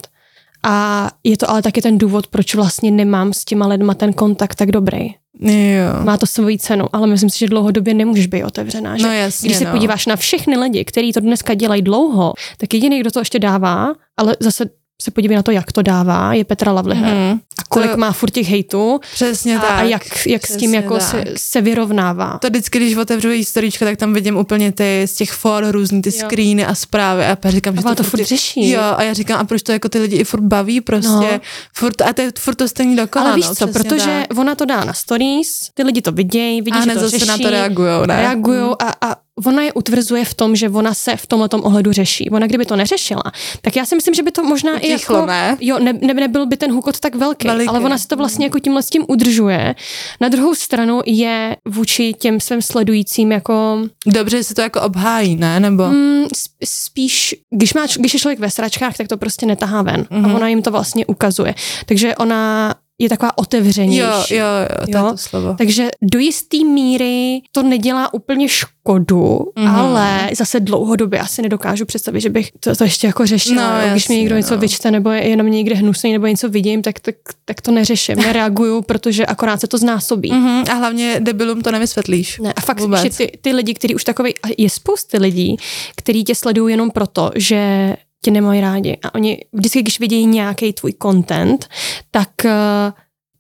A 0.64 1.08
je 1.24 1.38
to 1.38 1.50
ale 1.50 1.62
taky 1.62 1.82
ten 1.82 1.98
důvod, 1.98 2.28
proč 2.28 2.56
vlastně 2.56 2.92
nemám 2.92 3.34
s 3.34 3.46
těma 3.46 3.68
lidma 3.68 3.94
ten 3.94 4.14
kontakt 4.14 4.56
tak 4.56 4.72
dobrý. 4.72 5.10
Jo. 5.42 6.04
Má 6.04 6.18
to 6.18 6.26
svoji 6.26 6.58
cenu, 6.58 6.86
ale 6.94 7.08
myslím 7.08 7.30
si, 7.30 7.40
že 7.40 7.48
dlouhodobě 7.48 7.94
nemůžeš 7.94 8.28
být 8.28 8.44
otevřená. 8.44 8.98
Že? 8.98 9.04
No 9.04 9.12
jasně, 9.14 9.48
Když 9.48 9.58
se 9.58 9.66
no. 9.66 9.72
podíváš 9.72 10.06
na 10.06 10.16
všechny 10.16 10.58
lidi, 10.58 10.86
kteří 10.86 11.14
to 11.14 11.20
dneska 11.20 11.54
dělají 11.54 11.82
dlouho, 11.82 12.34
tak 12.58 12.74
jediný, 12.74 13.00
kdo 13.00 13.12
to 13.12 13.20
ještě 13.20 13.40
dává, 13.40 13.94
ale 14.18 14.38
zase 14.40 14.70
se 15.02 15.12
podívej 15.12 15.36
na 15.38 15.44
to, 15.44 15.52
jak 15.52 15.72
to 15.72 15.82
dává, 15.82 16.34
je 16.34 16.44
Petra 16.44 16.72
Lavliher. 16.72 17.06
Mhm. 17.14 17.40
A 17.60 17.64
kolik 17.70 17.92
To- 17.92 17.98
má 17.98 18.12
furt 18.12 18.30
těch 18.32 18.48
hejtů 18.50 19.00
Přesně 19.14 19.58
a, 19.58 19.62
tak. 19.62 19.72
a 19.72 19.82
jak, 19.84 20.28
jak 20.28 20.48
s 20.48 20.56
tím 20.58 20.74
jako 20.74 21.00
se, 21.00 21.18
tak. 21.18 21.28
se 21.38 21.62
vyrovnává. 21.62 22.38
To 22.42 22.48
vždycky, 22.50 22.80
když 22.80 22.96
otevřu 22.96 23.30
její 23.30 23.46
storíčka, 23.46 23.86
tak 23.86 23.98
tam 23.98 24.14
vidím 24.14 24.38
úplně 24.38 24.72
ty 24.72 25.04
z 25.06 25.14
těch 25.14 25.32
for 25.32 25.66
různý 25.72 26.02
ty 26.02 26.10
Jo. 26.10 26.16
screeny 26.26 26.66
a 26.66 26.76
zprávy 26.76 27.26
a 27.26 27.38
já 27.44 27.52
říkám, 27.52 27.76
že 27.76 27.82
A 27.82 27.86
ona 27.86 27.96
to 27.96 28.04
furt 28.04 28.20
ty- 28.20 28.26
řeší. 28.26 28.70
Jo, 28.70 28.82
a 28.98 29.04
já 29.04 29.14
říkám, 29.14 29.40
a 29.40 29.44
proč 29.44 29.62
to 29.64 29.72
jako 29.72 29.90
ty 29.90 30.00
lidi 30.00 30.16
i 30.18 30.24
furt 30.24 30.42
baví 30.42 30.82
prostě, 30.82 31.10
No. 31.32 31.40
furt, 31.74 32.02
a 32.02 32.14
to 32.14 32.22
je 32.22 32.32
furt 32.40 32.56
to 32.56 32.68
stejný 32.68 32.96
dokola, 32.96 33.26
Ale 33.26 33.36
víš 33.36 33.48
no, 33.48 33.56
co, 33.56 33.68
protože 33.68 34.26
tak. 34.30 34.38
ona 34.40 34.56
to 34.56 34.66
dá 34.66 34.84
na 34.84 34.94
stories, 34.94 35.70
ty 35.74 35.84
lidi 35.84 36.02
to 36.02 36.12
vidějí, 36.12 36.62
vidí, 36.62 36.78
a 36.78 36.82
že 36.84 36.92
to 36.94 37.00
zase 37.00 37.10
řeší, 37.20 37.28
na 37.28 37.38
to 37.38 37.50
reagujou, 37.50 38.06
ne? 38.06 38.16
reagujou 38.22 38.76
a, 38.82 38.94
a 39.12 39.16
ona 39.46 39.64
je 39.64 39.74
utvrzuje 39.74 40.26
v 40.26 40.34
tom, 40.34 40.56
že 40.56 40.70
ona 40.70 40.94
se 40.94 41.16
v 41.16 41.28
tomhle 41.28 41.50
ohledu 41.52 41.92
řeší. 41.92 42.30
Ona 42.30 42.48
kdyby 42.48 42.66
to 42.66 42.76
neřešila, 42.76 43.24
tak 43.62 43.76
já 43.76 43.86
si 43.86 43.96
myslím, 43.96 44.14
že 44.14 44.24
by 44.24 44.32
to 44.32 44.44
možná 44.44 44.76
Utichlo, 44.76 45.16
i 45.16 45.20
jako... 45.20 45.26
ne? 45.26 45.58
Jo, 45.60 45.80
ne, 45.80 45.94
ne, 45.94 46.14
nebyl 46.14 46.46
by 46.46 46.58
ten 46.58 46.72
hukot 46.72 47.00
tak 47.00 47.16
velký, 47.16 47.48
Veliký. 47.48 47.70
ale 47.70 47.80
ona 47.80 47.98
se 47.98 48.08
to 48.08 48.16
vlastně 48.16 48.46
jako 48.46 48.60
tímhle 48.60 48.84
s 48.84 48.90
tím 48.90 49.06
udržuje. 49.08 49.76
Na 50.22 50.30
druhou 50.30 50.56
stranu 50.56 51.02
je 51.06 51.56
vůči 51.68 52.14
těm 52.14 52.40
svým 52.40 52.62
sledujícím 52.62 53.32
jako 53.32 53.80
Dobře, 54.06 54.38
že 54.38 54.44
se 54.44 54.56
to 54.56 54.62
jako 54.62 54.82
obhájí, 54.82 55.36
ne? 55.36 55.60
Nebo... 55.60 55.88
Mm, 55.88 56.24
sp- 56.24 56.66
spíš, 56.66 57.36
když, 57.50 57.74
má, 57.74 57.86
když 58.00 58.14
je 58.14 58.20
člověk 58.20 58.40
ve 58.40 58.50
sračkách, 58.50 58.98
tak 58.98 59.08
to 59.08 59.18
prostě 59.18 59.46
netahá 59.46 59.82
ven. 59.82 60.02
Mm-hmm. 60.02 60.18
Mhm. 60.18 60.32
A 60.32 60.36
ona 60.36 60.48
jim 60.48 60.62
to 60.62 60.72
vlastně 60.72 61.06
ukazuje. 61.06 61.56
Takže 61.86 62.16
ona 62.16 62.76
je 63.00 63.10
taková 63.10 63.38
otevřenější. 63.38 64.00
Jo, 64.36 64.40
jo, 64.40 64.46
jo, 64.82 64.88
to 64.92 64.98
Jo. 64.98 65.12
to 65.12 65.18
slovo. 65.18 65.56
Takže 65.58 65.90
do 66.02 66.20
jisté 66.20 66.58
míry 66.58 67.42
to 67.52 67.64
nedělá 67.64 68.14
úplně 68.14 68.48
škodu, 68.50 69.40
Mhm. 69.56 69.68
mm-hmm. 69.68 69.80
ale 69.80 70.30
zase 70.38 70.60
dlouhodobě 70.60 71.20
asi 71.20 71.42
nedokážu 71.42 71.86
představit, 71.86 72.22
že 72.22 72.30
bych 72.30 72.52
to, 72.60 72.76
to 72.76 72.84
ještě 72.84 73.08
jako 73.08 73.26
řešila. 73.26 73.74
No, 73.78 73.82
jo. 73.86 73.92
Když 73.92 74.08
mi 74.10 74.16
někdo 74.18 74.36
něco 74.38 74.54
no. 74.56 74.60
vyčte 74.62 74.92
nebo 74.92 75.10
je 75.10 75.28
jenom 75.28 75.48
někde 75.52 75.76
hnusný 75.76 76.14
nebo 76.14 76.28
něco 76.28 76.50
vidím, 76.50 76.82
tak, 76.82 77.00
tak, 77.00 77.16
tak 77.46 77.62
to 77.62 77.72
neřeším, 77.72 78.16
nereaguju, 78.26 78.82
protože 78.82 79.26
akorát 79.26 79.62
se 79.62 79.68
to 79.68 79.78
znásobí. 79.78 80.32
Mhm, 80.32 80.64
a 80.72 80.74
hlavně 80.74 81.16
debilům 81.20 81.62
to 81.62 81.72
nevysvětlíš. 81.72 82.40
Ne, 82.40 82.54
a 82.54 82.62
fakt, 82.62 82.80
Vůbec. 82.80 83.02
že 83.02 83.10
ty, 83.10 83.38
ty 83.42 83.52
lidi, 83.54 83.74
kteří 83.74 83.96
už 83.96 84.04
takový, 84.04 84.34
je 84.58 84.70
spousty 84.70 85.18
lidí, 85.18 85.58
kteří 85.96 86.24
tě 86.24 86.36
sledují 86.36 86.74
jenom 86.74 86.92
proto, 86.92 87.32
že 87.36 87.96
tě 88.24 88.32
nemají 88.32 88.62
rádi. 88.62 88.98
A 89.04 89.16
oni 89.16 89.38
vždycky, 89.54 89.82
když 89.82 90.00
vidějí 90.00 90.26
nějaký 90.26 90.74
tvůj 90.74 90.94
content, 91.02 91.68
tak 92.12 92.30
uh, 92.46 92.52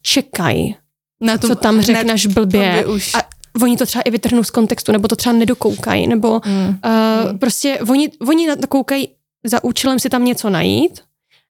čekají, 0.01 0.75
Na 1.21 1.37
tu, 1.37 1.47
co 1.47 1.55
tam 1.55 1.81
řekneš 1.81 2.25
blbě. 2.25 2.83
to 2.83 2.89
by 2.89 2.95
už... 2.95 3.13
A 3.15 3.21
oni 3.63 3.77
to 3.77 3.85
třeba 3.85 4.01
i 4.01 4.11
vytrhnou 4.11 4.43
z 4.43 4.49
kontextu, 4.51 4.91
nebo 4.91 5.07
to 5.07 5.15
třeba 5.15 5.33
nedokoukají, 5.33 6.07
nebo 6.07 6.41
Mm. 6.45 6.67
uh, 6.67 7.37
prostě 7.37 7.79
oni, 7.89 8.09
oni 8.27 8.47
na 8.47 8.55
to 8.55 8.67
koukají 8.67 9.07
za 9.43 9.63
účelem 9.63 9.99
si 9.99 10.09
tam 10.09 10.25
něco 10.25 10.49
najít 10.49 10.99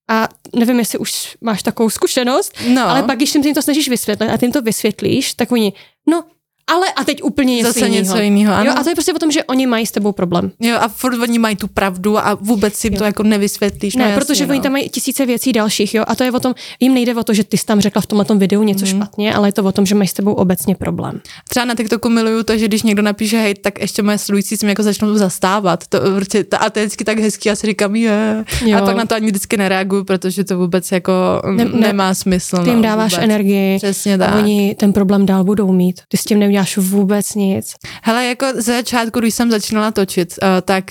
a 0.10 0.30
nevím, 0.56 0.80
jestli 0.80 0.98
už 1.00 1.38
máš 1.42 1.64
takovou 1.64 1.90
zkušenost, 1.90 2.54
No, 2.74 2.82
ale 2.90 3.04
pak, 3.04 3.16
když 3.18 3.36
jim 3.36 3.54
to 3.54 3.62
snažíš 3.62 3.90
vysvětlit 3.90 4.30
a 4.30 4.38
ty 4.38 4.46
jim 4.46 4.52
to 4.52 4.62
vysvětlíš, 4.62 5.34
tak 5.34 5.52
oni, 5.52 5.74
no, 6.10 6.24
ale 6.70 6.88
a 6.96 7.04
teď 7.04 7.24
úplně 7.24 7.56
něco 7.56 7.68
zase 7.68 7.80
jiného. 7.80 8.04
něco 8.04 8.18
jiného, 8.18 8.54
ano. 8.54 8.66
Jo, 8.66 8.74
a 8.78 8.84
to 8.84 8.90
je 8.90 8.96
prostě 8.96 9.14
o 9.14 9.20
tom, 9.20 9.32
že 9.32 9.44
oni 9.44 9.68
mají 9.68 9.86
s 9.86 9.92
tebou 9.92 10.12
problém. 10.12 10.52
Jo, 10.60 10.78
a 10.80 10.88
furt 10.88 11.20
oni 11.22 11.40
mají 11.40 11.56
tu 11.56 11.68
pravdu 11.68 12.18
a 12.18 12.38
vůbec 12.42 12.76
si 12.76 12.90
to 12.90 13.04
jako 13.04 13.24
nevysvětlíš. 13.24 13.96
Ne, 13.96 14.04
no, 14.04 14.10
jasně, 14.10 14.26
protože 14.26 14.46
no. 14.46 14.52
oni 14.52 14.62
tam 14.62 14.72
mají 14.72 14.90
tisíce 14.90 15.26
věcí 15.26 15.54
dalších, 15.54 15.96
jo, 15.96 16.04
a 16.08 16.16
to 16.16 16.24
je 16.24 16.32
o 16.32 16.40
tom, 16.40 16.56
jim 16.80 16.94
nejde 16.94 17.16
o 17.16 17.24
to, 17.24 17.34
že 17.34 17.44
ty 17.44 17.58
jsi 17.58 17.66
tam 17.66 17.82
řekla 17.82 18.02
v 18.02 18.06
tomhle 18.06 18.26
videu 18.38 18.64
něco 18.64 18.86
mm. 18.86 18.92
špatně, 18.92 19.34
ale 19.34 19.48
je 19.48 19.54
to 19.54 19.64
o 19.64 19.72
tom, 19.72 19.86
že 19.86 19.96
mají 19.96 20.08
s 20.08 20.14
tebou 20.14 20.34
obecně 20.34 20.76
problém. 20.76 21.22
Třeba 21.50 21.66
na 21.66 21.76
TikToku 21.76 22.10
miluju 22.10 22.44
to, 22.44 22.58
že 22.58 22.68
když 22.68 22.84
někdo 22.84 23.02
napíše 23.02 23.38
hej, 23.38 23.54
tak 23.56 23.82
ještě 23.82 24.04
moje 24.04 24.18
sledující 24.18 24.58
se 24.58 24.66
mi 24.66 24.72
jako 24.72 24.84
začnou 24.84 25.16
zastávat. 25.16 25.88
To, 25.88 25.98
a 26.60 26.70
to 26.70 26.80
je 26.80 26.86
vždycky 26.86 27.04
tak 27.04 27.20
hezký, 27.20 27.50
já 27.50 27.56
si 27.56 27.68
říkám, 27.68 27.96
je. 27.96 28.46
Jo. 28.66 28.78
A 28.78 28.82
pak 28.82 28.96
na 28.96 29.06
to 29.06 29.16
ani 29.16 29.28
vždycky 29.28 29.58
nereaguju, 29.58 30.04
protože 30.04 30.44
to 30.44 30.58
vůbec 30.58 30.92
jako 30.92 31.12
Ne- 31.52 31.66
ne, 31.66 31.72
ne- 31.72 31.80
nemá 31.80 32.14
smysl. 32.14 32.58
Ty 32.64 32.70
jim 32.70 32.78
no, 32.78 32.84
dáváš 32.84 33.12
vůbec. 33.12 33.24
energii 33.24 33.78
Přesně 33.78 34.16
a 34.16 34.18
tak. 34.18 34.36
oni 34.36 34.76
ten 34.80 34.94
problém 34.94 35.26
dál 35.26 35.44
budou 35.44 35.72
mít. 35.72 36.02
Ty 36.08 36.18
s 36.18 36.24
tím 36.24 36.40
neuděláš 36.40 36.59
vůbec 36.78 37.34
nic. 37.36 37.74
Hele, 38.04 38.26
jako 38.26 38.46
ze 38.56 38.62
začátku, 38.62 39.20
když 39.20 39.34
jsem 39.34 39.52
začínala 39.52 39.92
točit, 39.92 40.34
uh, 40.44 40.48
tak 40.62 40.84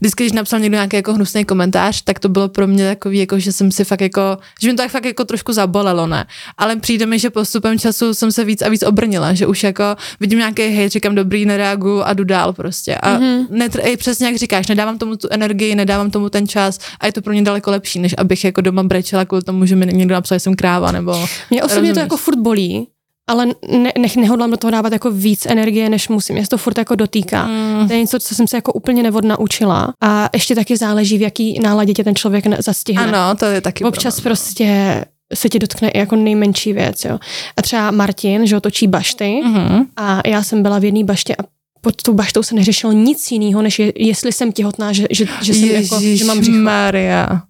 vždycky, 0.00 0.22
když 0.24 0.32
napsal 0.32 0.60
někdo 0.60 0.74
nějaký 0.74 0.96
jako 0.96 1.14
hnusný 1.14 1.44
komentář, 1.44 2.02
tak 2.02 2.18
to 2.18 2.28
bylo 2.28 2.48
pro 2.48 2.66
mě 2.66 2.88
takový, 2.88 3.18
jako, 3.18 3.38
že 3.38 3.52
jsem 3.52 3.72
si 3.72 3.84
fakt 3.84 4.00
jako, 4.00 4.38
že 4.62 4.68
mi 4.68 4.74
to 4.74 4.82
tak 4.82 4.90
fakt 4.90 5.04
jako 5.04 5.24
trošku 5.24 5.52
zabolelo, 5.52 6.06
ne? 6.06 6.26
Ale 6.58 6.76
přijde 6.76 7.06
mi, 7.06 7.18
že 7.18 7.30
postupem 7.30 7.78
času 7.78 8.14
jsem 8.14 8.32
se 8.32 8.44
víc 8.44 8.62
a 8.62 8.68
víc 8.68 8.82
obrnila, 8.82 9.34
že 9.34 9.46
už 9.46 9.62
jako 9.62 9.84
vidím 10.20 10.38
nějaký 10.38 10.62
hej, 10.62 10.88
říkám 10.88 11.14
dobrý, 11.14 11.46
nereaguju 11.46 12.02
a 12.02 12.12
jdu 12.12 12.24
dál 12.24 12.52
prostě. 12.52 12.94
A 12.96 13.10
Mhm. 13.10 13.22
mm-hmm. 13.22 13.46
netr- 13.68 13.80
ej, 13.82 13.96
přesně 13.96 14.26
jak 14.26 14.36
říkáš, 14.36 14.66
nedávám 14.66 14.98
tomu 14.98 15.16
tu 15.16 15.28
energii, 15.30 15.74
nedávám 15.74 16.10
tomu 16.10 16.28
ten 16.28 16.48
čas 16.48 16.78
a 17.00 17.06
je 17.06 17.12
to 17.12 17.22
pro 17.22 17.32
mě 17.32 17.42
daleko 17.42 17.70
lepší, 17.70 17.98
než 17.98 18.14
abych 18.18 18.44
jako 18.44 18.60
doma 18.60 18.82
brečela 18.82 19.24
kvůli 19.24 19.42
tomu, 19.42 19.66
že 19.66 19.76
mi 19.76 19.86
někdo 19.86 20.14
napsal, 20.14 20.36
že 20.36 20.40
jsem 20.40 20.54
kráva, 20.54 20.92
nebo 20.92 21.12
Mě 21.50 21.62
osobně 21.62 21.80
Rozumíš. 21.80 21.94
to 21.94 22.00
jako 22.00 22.16
furt 22.16 22.38
bolí, 22.38 22.88
ale 23.30 23.46
ne, 23.68 23.92
nech, 23.98 24.16
nehodlám 24.16 24.50
do 24.50 24.56
toho 24.56 24.70
dávat 24.70 24.92
jako 24.92 25.10
víc 25.10 25.46
energie, 25.46 25.88
než 25.88 26.08
musím. 26.08 26.34
Mě 26.34 26.44
se 26.44 26.48
to 26.50 26.58
furt 26.58 26.78
jako 26.78 26.94
dotýká. 26.94 27.46
Mm. 27.46 27.86
To 27.88 27.92
je 27.94 28.00
něco, 28.00 28.18
co 28.18 28.34
jsem 28.34 28.46
se 28.46 28.56
jako 28.56 28.72
úplně 28.72 29.02
nevodnaučila. 29.02 29.94
A 30.00 30.28
ještě 30.34 30.54
taky 30.54 30.76
záleží, 30.76 31.18
v 31.18 31.22
jaký 31.22 31.58
náladě 31.60 31.94
tě 31.94 32.04
ten 32.04 32.14
člověk 32.14 32.46
ne- 32.46 32.56
zastihne. 32.60 33.02
Ano, 33.04 33.34
to 33.38 33.44
je 33.44 33.60
taky 33.60 33.84
Občas 33.84 34.14
problém, 34.14 34.24
no. 34.24 34.30
prostě 34.30 35.04
se 35.34 35.48
ti 35.48 35.58
dotkne 35.58 35.88
i 35.88 35.98
jako 35.98 36.16
nejmenší 36.16 36.72
věc, 36.72 37.04
jo. 37.04 37.18
A 37.56 37.62
třeba 37.62 37.90
Martin, 37.90 38.46
že 38.46 38.54
ho 38.54 38.60
točí 38.60 38.86
bašty 38.86 39.40
Mhm. 39.44 39.86
a 39.96 40.28
já 40.28 40.42
jsem 40.42 40.62
byla 40.62 40.78
v 40.78 40.84
jedné 40.84 41.04
baště 41.04 41.36
a 41.36 41.42
pod 41.80 42.02
tou 42.02 42.12
baštou 42.12 42.42
se 42.42 42.54
neřešilo 42.54 42.92
nic 42.92 43.30
jiného, 43.30 43.62
než 43.62 43.78
je, 43.78 43.92
jestli 43.96 44.32
jsem 44.32 44.52
těhotná, 44.52 44.92
že, 44.92 45.06
že, 45.10 45.26
že, 45.42 45.54
jsem 45.54 45.68
jako, 45.68 46.00
že 46.00 46.24
mám 46.24 46.40
břicho. 46.40 46.58
Maria. 46.58 47.42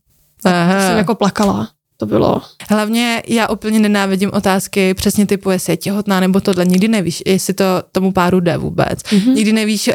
Jsem 0.43 0.99
jako 0.99 1.15
plakala. 1.15 1.69
To 2.03 2.07
bylo. 2.07 2.43
Hlavně 2.71 3.23
já 3.27 3.49
úplně 3.49 3.79
nenávidím 3.79 4.31
otázky 4.33 4.95
přesně 4.95 5.27
typu, 5.27 5.51
jestli 5.51 5.73
je 5.73 5.77
těhotná 5.77 6.21
nebo 6.21 6.41
tohle. 6.41 6.65
Nikdy 6.65 6.89
nevíš, 6.89 7.23
jestli 7.27 7.55
to 7.55 7.65
tomu 7.93 8.13
páru 8.13 8.41
jde 8.41 8.57
vůbec. 8.57 8.99
Mhm. 9.13 9.21
Mm-hmm. 9.21 9.35
Nikdy 9.35 9.53
nevíš, 9.53 9.89
uh, 9.89 9.95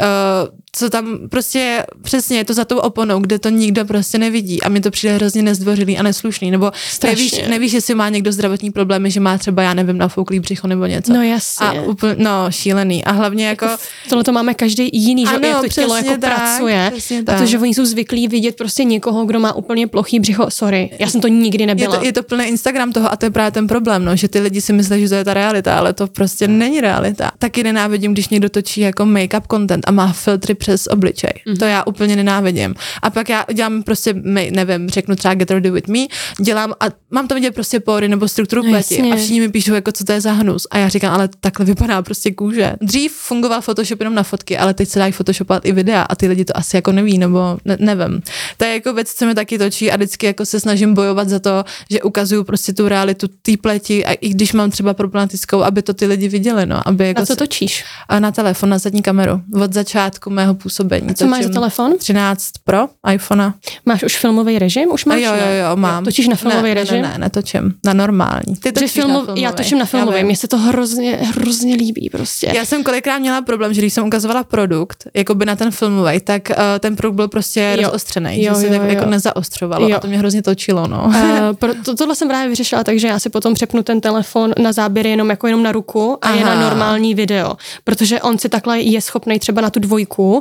co 0.78 0.90
tam 0.90 1.18
prostě 1.30 1.86
přesně 2.02 2.38
je 2.38 2.46
to 2.46 2.54
za 2.54 2.66
tou 2.66 2.78
oponou, 2.78 3.20
kde 3.20 3.40
to 3.40 3.50
nikdo 3.50 3.86
prostě 3.86 4.18
nevidí 4.18 4.64
a 4.64 4.70
mi 4.70 4.82
to 4.82 4.92
přijde 4.92 5.14
hrozně 5.16 5.42
nezdvořilý 5.42 5.98
a 5.98 6.04
neslušný. 6.04 6.52
Nebo 6.52 6.72
Strašně. 6.90 7.16
nevíš, 7.16 7.50
nevíš, 7.50 7.74
jestli 7.74 7.96
má 7.96 8.10
někdo 8.10 8.32
zdravotní 8.32 8.72
problémy, 8.72 9.12
že 9.12 9.20
má 9.20 9.38
třeba, 9.38 9.62
já 9.62 9.74
nevím, 9.74 9.98
nafouklý 9.98 10.40
břicho 10.40 10.68
nebo 10.68 10.86
něco. 10.86 11.14
No 11.14 11.22
jasně. 11.24 11.68
a 11.68 11.82
úplně, 11.82 12.16
no, 12.18 12.46
šílený. 12.50 13.04
A 13.06 13.12
hlavně 13.12 13.48
jako, 13.48 13.68
Tohle 14.10 14.24
to 14.24 14.32
máme 14.32 14.54
každý 14.54 14.90
jiný, 14.94 15.26
že 15.26 15.36
Ano, 15.36 15.48
jak 15.48 15.62
to 15.62 15.68
tělo 15.68 15.96
jako 15.96 16.10
tak, 16.10 16.20
pracuje. 16.20 16.92
tak. 17.26 17.38
Protože 17.38 17.60
oni 17.60 17.74
jsou 17.74 17.86
zvyklí 17.86 18.28
vidět 18.28 18.56
prostě 18.58 18.84
někoho, 18.84 19.26
kdo 19.26 19.40
má 19.40 19.54
úplně 19.54 19.88
plochý 19.88 20.20
břicho. 20.20 20.46
Sorry, 20.50 20.90
já 21.00 21.08
jsem 21.08 21.22
to 21.22 21.28
nikdy 21.28 21.64
je 21.64 21.68
nebyla. 21.68 21.98
to, 21.98 22.06
je 22.06 22.14
to 22.14 22.24
plný 22.24 22.46
Instagram 22.46 22.92
toho 22.92 23.12
a 23.12 23.16
to 23.16 23.26
je 23.26 23.30
právě 23.30 23.52
ten 23.52 23.68
problém, 23.68 24.06
no, 24.06 24.16
že 24.16 24.28
ty 24.28 24.40
lidi 24.40 24.62
si 24.62 24.74
myslí, 24.74 25.02
že 25.02 25.10
to 25.10 25.16
je 25.16 25.24
ta 25.26 25.34
realita, 25.34 25.78
ale 25.78 25.94
to 25.94 26.08
prostě 26.08 26.48
není 26.48 26.82
realita. 26.82 27.32
Taky 27.40 27.64
nenávidím, 27.64 28.14
když 28.14 28.30
někdo 28.30 28.50
točí 28.50 28.82
jako 28.82 29.04
make-up 29.04 29.42
content 29.52 29.84
a 29.88 29.92
má 29.92 30.14
filtry 30.14 30.56
přes 30.68 30.88
obličej. 30.88 31.32
Mhm. 31.46 31.56
Mm-hmm. 31.56 31.60
To 31.60 31.66
já 31.66 31.84
úplně 31.84 32.16
nenávidím. 32.16 32.76
A 33.02 33.10
pak 33.10 33.30
já 33.30 33.46
dělám 33.54 33.84
prostě, 33.84 34.14
nevím, 34.52 34.90
řeknu 34.90 35.16
třeba 35.16 35.34
Get 35.34 35.52
Ready 35.52 35.72
With 35.72 35.88
Me, 35.88 36.00
dělám 36.42 36.74
a 36.80 36.86
mám 37.12 37.28
tam 37.28 37.36
vidět 37.36 37.54
prostě 37.56 37.80
pory 37.80 38.08
nebo 38.08 38.28
strukturu 38.28 38.64
No 38.64 38.70
pleti 38.70 38.96
jasně. 38.96 39.14
a 39.14 39.16
všichni 39.16 39.40
mi 39.40 39.50
píšou, 39.50 39.74
jako 39.74 39.92
co 39.92 40.04
to 40.04 40.12
je 40.12 40.22
za 40.22 40.32
hnus. 40.32 40.68
A 40.72 40.78
já 40.78 40.90
říkám, 40.90 41.14
ale 41.14 41.30
takhle 41.40 41.66
vypadá 41.66 42.02
prostě 42.02 42.32
kůže. 42.32 42.74
Dřív 42.82 43.14
fungoval 43.14 43.62
Photoshop 43.62 44.00
jenom 44.00 44.16
na 44.16 44.24
fotky, 44.24 44.58
ale 44.58 44.74
teď 44.74 44.90
se 44.90 45.00
dají 45.00 45.12
photoshopovat 45.12 45.66
i 45.66 45.72
videa 45.72 46.02
a 46.02 46.16
ty 46.16 46.28
lidi 46.28 46.46
to 46.46 46.58
asi 46.58 46.76
jako 46.76 46.92
neví, 46.92 47.18
nebo 47.18 47.58
ne, 47.66 47.78
nevím. 47.80 48.22
To 48.58 48.66
je 48.66 48.74
jako 48.74 48.94
věc, 48.94 49.14
co 49.14 49.26
mi 49.26 49.36
taky 49.36 49.58
točí 49.58 49.92
a 49.92 49.96
vždycky 49.96 50.26
jako 50.26 50.46
se 50.46 50.60
snažím 50.60 50.94
bojovat 50.94 51.30
za 51.30 51.40
to, 51.40 51.64
že 51.92 52.02
ukazuju 52.02 52.44
prostě 52.44 52.74
tu 52.74 52.88
realitu 52.88 53.28
té 53.42 53.52
pleti 53.62 54.06
a 54.06 54.14
i 54.14 54.30
když 54.30 54.54
mám 54.54 54.72
třeba 54.72 54.94
problematickou, 54.94 55.62
aby 55.64 55.82
to 55.82 55.94
ty 55.94 56.06
lidi 56.06 56.28
viděli, 56.28 56.66
no, 56.66 56.88
aby 56.88 57.08
jako 57.08 57.20
Na 57.22 57.26
co 57.26 57.36
točíš? 57.36 57.84
a 58.10 58.20
na 58.20 58.32
telefon, 58.32 58.70
na 58.70 58.78
zadní 58.78 59.02
kameru, 59.02 59.42
od 59.62 59.74
začátku 59.74 60.30
mého 60.30 60.56
působení. 60.58 61.10
A 61.10 61.14
co 61.14 61.28
máš 61.28 61.44
za 61.44 61.50
telefon? 61.50 61.98
13 61.98 62.44
Pro, 62.64 62.88
iPhone. 63.14 63.54
Máš 63.86 64.04
už 64.04 64.18
filmový 64.18 64.60
režim? 64.60 64.90
Už 64.92 65.06
A 65.06 65.10
máš? 65.10 65.22
jo, 65.22 65.30
jo, 65.32 65.36
ne? 65.46 65.58
jo, 65.58 65.76
mám. 65.76 66.04
Točíš 66.06 66.28
na 66.28 66.36
filmový 66.36 66.68
ne, 66.70 66.74
režim? 66.74 67.02
Ne, 67.02 67.10
ne, 67.10 67.18
netočím, 67.18 67.74
na 67.86 67.94
normální. 67.94 68.56
Ty 68.64 68.72
točíš 68.72 68.92
filmu, 68.92 69.14
na 69.14 69.20
filmový. 69.20 69.42
já 69.42 69.52
točím 69.52 69.78
na 69.78 69.86
filmový, 69.86 70.24
mně 70.24 70.36
se 70.38 70.48
to 70.48 70.58
hrozně, 70.58 71.16
hrozně 71.16 71.76
líbí 71.76 72.10
prostě. 72.12 72.52
Já 72.56 72.66
jsem 72.66 72.84
kolikrát 72.84 73.20
měla 73.20 73.42
problém, 73.42 73.74
že 73.74 73.82
když 73.82 73.94
jsem 73.94 74.08
ukazovala 74.08 74.44
produkt, 74.44 75.08
jako 75.14 75.36
by 75.36 75.46
na 75.46 75.56
ten 75.56 75.72
filmový, 75.72 76.20
tak 76.20 76.50
uh, 76.50 76.56
ten 76.80 76.96
produkt 76.96 77.16
byl 77.16 77.28
prostě 77.28 77.76
Jo. 77.80 77.86
rozostřený, 77.86 78.44
Jo, 78.44 78.54
že 78.54 78.60
se 78.62 78.68
jo, 78.68 78.74
tak 78.74 78.82
jo. 78.82 78.88
jako 78.90 79.06
nezaostřovalo 79.06 79.90
Jo. 79.90 79.98
a 79.98 80.00
to 80.00 80.08
mě 80.08 80.18
hrozně 80.18 80.42
točilo, 80.42 80.88
no. 80.88 81.04
Uh, 81.06 81.14
pro, 81.60 81.74
to, 81.86 81.96
tohle 81.96 82.16
jsem 82.16 82.28
právě 82.28 82.50
vyřešila, 82.50 82.84
takže 82.84 83.08
já 83.08 83.20
si 83.20 83.30
potom 83.30 83.54
přepnu 83.54 83.84
ten 83.84 84.02
telefon 84.02 84.54
na 84.62 84.72
záběry 84.72 85.10
jenom 85.10 85.30
jako 85.30 85.48
jenom 85.48 85.64
na 85.64 85.72
ruku 85.72 86.18
a 86.22 86.32
je 86.32 86.44
Aha. 86.44 86.56
na 86.56 86.62
normální 86.62 87.16
video, 87.16 87.58
protože 87.84 88.22
on 88.22 88.38
si 88.38 88.50
takhle 88.50 88.80
je 88.82 89.02
schopný 89.02 89.40
třeba 89.40 89.62
na 89.62 89.70
tu 89.70 89.80
dvojku 89.80 90.37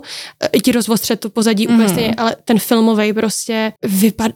i 0.52 0.60
ti 0.60 0.72
rozvostřet 0.72 1.20
to 1.20 1.30
pozadí 1.30 1.66
mm. 1.66 1.74
úplně 1.74 1.88
stejně, 1.88 2.14
ale 2.14 2.36
ten 2.44 2.58
filmový 2.58 3.12
prostě 3.12 3.72
vypadá, 3.82 4.34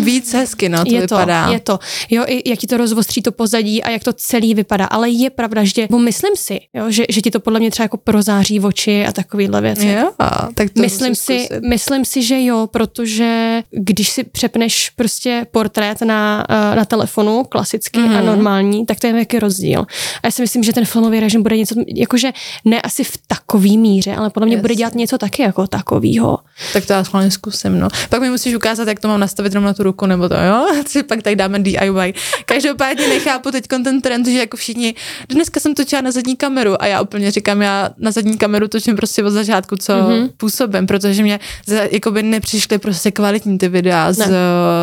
Víc 0.00 0.32
hezky, 0.32 0.68
no, 0.68 0.84
to 0.84 0.94
je 0.94 1.00
vypadá. 1.00 1.46
to, 1.46 1.52
je 1.52 1.60
to. 1.60 1.78
Jo, 2.10 2.24
i 2.26 2.50
jak 2.50 2.58
ti 2.58 2.66
to 2.66 2.76
rozvostří 2.76 3.22
to 3.22 3.32
pozadí 3.32 3.82
a 3.82 3.90
jak 3.90 4.04
to 4.04 4.12
celý 4.12 4.54
vypadá, 4.54 4.84
ale 4.84 5.10
je 5.10 5.30
pravda, 5.30 5.64
že, 5.64 5.86
bo 5.90 5.98
myslím 5.98 6.36
si, 6.36 6.58
jo, 6.74 6.90
že, 6.90 7.04
že 7.08 7.20
ti 7.20 7.30
to 7.30 7.40
podle 7.40 7.60
mě 7.60 7.70
třeba 7.70 7.84
jako 7.84 7.96
prozáří 7.96 8.60
oči 8.60 9.06
a 9.06 9.12
takovýhle 9.12 9.60
věci. 9.60 9.86
Jo, 9.86 10.12
tak 10.54 10.70
to 10.70 10.82
Myslím 10.82 11.14
si, 11.14 11.48
myslím 11.68 12.04
si, 12.04 12.22
že 12.22 12.44
jo, 12.44 12.66
protože 12.70 13.62
když 13.70 14.08
si 14.08 14.24
přepneš 14.24 14.90
prostě 14.90 15.46
portrét 15.50 16.00
na, 16.02 16.44
eh, 16.48 16.76
na 16.76 16.84
telefonu, 16.84 17.44
klasický 17.44 18.00
mm. 18.00 18.08
a 18.08 18.16
Mhm. 18.16 18.26
normální, 18.26 18.86
tak 18.86 19.00
to 19.00 19.06
je 19.06 19.16
jaký 19.18 19.38
rozdíl. 19.38 19.80
A 20.22 20.26
já 20.26 20.30
si 20.30 20.42
myslím, 20.42 20.62
že 20.62 20.72
ten 20.72 20.84
filmový 20.84 21.20
režim 21.20 21.42
bude 21.42 21.56
něco, 21.56 21.74
jakože 21.94 22.32
ne 22.64 22.82
asi 22.82 23.04
v 23.04 23.18
takový 23.26 23.78
míře, 23.78 24.14
ale 24.14 24.30
podle 24.30 24.46
mě 24.46 24.56
Jasně. 24.56 24.62
bude 24.62 24.74
udělat 24.84 24.94
něco 24.94 25.18
taky 25.18 25.42
jako 25.42 25.66
takového. 25.66 26.38
Tak 26.72 26.86
to 26.86 26.92
já 26.92 27.04
schválně 27.04 27.30
zkusím, 27.30 27.78
no. 27.78 27.88
Pak 28.08 28.20
mi 28.20 28.30
musíš 28.30 28.54
ukázat, 28.54 28.88
jak 28.88 29.00
to 29.00 29.08
mám 29.08 29.20
nastavit 29.20 29.52
jenom 29.52 29.64
na 29.64 29.74
tu 29.74 29.82
ruku, 29.82 30.06
nebo 30.06 30.28
to, 30.28 30.34
jo? 30.34 30.66
Si 30.86 31.02
pak 31.02 31.22
tak 31.22 31.36
dáme 31.36 31.58
DIY. 31.58 32.14
Každopádně 32.44 33.08
nechápu 33.08 33.50
teď 33.50 33.66
ten 33.66 34.00
trend, 34.00 34.26
že 34.26 34.38
jako 34.38 34.56
všichni, 34.56 34.94
dneska 35.28 35.60
jsem 35.60 35.74
točila 35.74 36.02
na 36.02 36.10
zadní 36.10 36.36
kameru 36.36 36.82
a 36.82 36.86
já 36.86 37.02
úplně 37.02 37.30
říkám, 37.30 37.62
já 37.62 37.90
na 37.98 38.10
zadní 38.10 38.38
kameru 38.38 38.68
točím 38.68 38.96
prostě 38.96 39.24
od 39.24 39.30
začátku, 39.30 39.76
co 39.76 39.92
mm-hmm. 39.92 40.30
působím, 40.36 40.86
protože 40.86 41.22
mě 41.22 41.40
jakoby 41.90 42.22
nepřišly 42.22 42.78
prostě 42.78 43.10
kvalitní 43.10 43.58
ty 43.58 43.68
videa 43.68 44.12
z, 44.12 44.28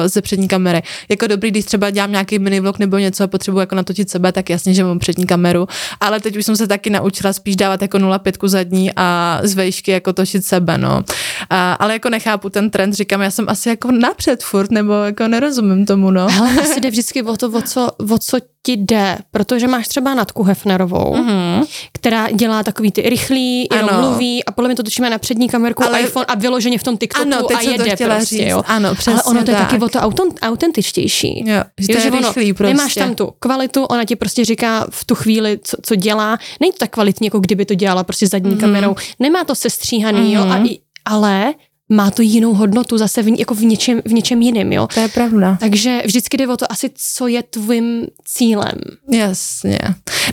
ze 0.06 0.22
přední 0.22 0.48
kamery. 0.48 0.82
Jako 1.10 1.28
dobrý, 1.28 1.52
když 1.52 1.66
třeba 1.66 1.90
dělám 1.90 2.12
nějaký 2.12 2.40
mini 2.40 2.60
vlog 2.60 2.80
nebo 2.80 2.98
něco 2.98 3.24
a 3.24 3.28
potřebuji 3.28 3.60
jako 3.60 3.76
natočit 3.76 4.10
sebe, 4.10 4.32
tak 4.32 4.50
jasně, 4.50 4.74
že 4.74 4.84
mám 4.84 5.00
přední 5.00 5.26
kameru, 5.26 5.68
ale 6.00 6.20
teď 6.20 6.38
už 6.38 6.46
jsem 6.46 6.56
se 6.56 6.68
taky 6.68 6.90
naučila 6.90 7.34
spíš 7.34 7.56
dávat 7.56 7.82
jako 7.82 7.98
0,5 7.98 8.48
zadní 8.48 8.92
a 8.96 9.40
z 9.44 9.54
vejšky 9.54 9.91
jako 9.92 10.14
točit 10.14 10.46
sebe, 10.46 10.78
no. 10.78 11.04
A, 11.50 11.74
ale 11.74 11.94
jako 11.94 12.10
nechápu 12.10 12.50
ten 12.50 12.70
trend, 12.70 12.94
říkám, 12.94 13.22
já 13.22 13.32
jsem 13.32 13.50
asi 13.50 13.70
jako 13.70 13.92
napřed 13.92 14.44
furt, 14.44 14.72
nebo 14.72 14.94
jako 14.94 15.28
nerozumím 15.28 15.86
tomu, 15.86 16.12
no. 16.12 16.22
Ale 16.40 16.52
asi 16.62 16.80
jde 16.80 16.90
vždycky 16.90 17.24
o 17.24 17.38
to, 17.38 17.50
o 17.50 17.62
co, 17.62 17.90
o 18.12 18.18
co 18.18 18.38
ti 18.66 18.72
jde, 18.72 19.18
protože 19.32 19.68
máš 19.68 19.88
třeba 19.88 20.14
Natku 20.14 20.44
Hefnerovou, 20.44 21.16
mm-hmm. 21.16 21.66
která 21.94 22.32
dělá 22.32 22.64
takový 22.64 22.92
ty 22.92 23.02
rychlý, 23.10 23.68
jenom 23.74 23.90
ano. 23.90 24.02
mluví 24.10 24.46
a 24.46 24.52
podle 24.52 24.68
mě 24.68 24.76
to 24.76 24.84
točíme 24.84 25.10
na 25.10 25.18
přední 25.18 25.50
kamerku 25.50 25.84
ale... 25.84 26.02
iPhone 26.02 26.26
a 26.26 26.36
vyloženě 26.36 26.78
v 26.78 26.84
tom 26.84 26.98
TikToku 26.98 27.28
ano, 27.34 27.48
teď 27.48 27.58
a 27.58 27.62
jede 27.62 27.98
to 27.98 28.04
prostě, 28.04 28.38
říct. 28.38 28.48
jo. 28.48 28.64
Ano, 28.68 28.96
přesně 28.96 29.14
Ale 29.14 29.24
ono 29.24 29.44
to 29.44 29.52
je 29.52 29.58
tak. 29.58 29.70
taky 29.70 29.84
o 29.84 29.90
to 29.90 30.00
autent, 30.00 30.40
autentičtější. 30.42 31.44
Jo, 31.48 31.64
že 31.80 31.88
to 31.88 31.94
je 31.94 32.02
že 32.02 32.12
ono, 32.12 32.18
rychlý 32.20 32.54
prostě. 32.54 32.74
Nemáš 32.74 32.94
tam 32.94 33.16
tu 33.16 33.34
kvalitu, 33.40 33.84
ona 33.84 34.06
ti 34.06 34.16
prostě 34.16 34.46
říká 34.46 34.86
v 34.90 35.06
tu 35.06 35.16
chvíli, 35.16 35.60
co, 35.64 35.78
co 35.82 35.96
dělá. 35.96 36.38
Není 36.60 36.72
to 36.72 36.78
tak 36.78 36.90
kvalitní, 36.90 37.28
jako 37.28 37.40
kdyby 37.40 37.66
to 37.66 37.74
dělala 37.74 38.04
prostě 38.04 38.28
zadní 38.28 38.56
mm-hmm. 38.56 38.60
kamerou. 38.60 38.96
Nemá 39.20 39.44
to 39.44 39.56
sestříhaný, 39.56 40.20
mm-hmm. 40.20 40.36
jo, 40.36 40.42
a, 40.52 40.58
Mhm. 40.58 40.68
ale 41.06 41.54
má 41.92 42.12
to 42.12 42.22
jinou 42.22 42.54
hodnotu 42.54 42.98
zase 42.98 43.24
v, 43.24 43.40
jako 43.40 43.54
v 43.54 43.62
něčem, 43.64 44.02
v 44.06 44.14
něčem 44.14 44.42
jiném, 44.42 44.74
jo. 44.74 44.88
To 44.94 45.00
je 45.00 45.08
pravda. 45.08 45.58
Takže 45.60 46.02
vždycky 46.06 46.38
jde 46.38 46.48
o 46.48 46.58
to 46.58 46.72
asi, 46.72 46.92
co 46.96 47.28
je 47.28 47.44
tvým 47.44 48.08
cílem. 48.26 48.76
Jasně. 49.12 49.80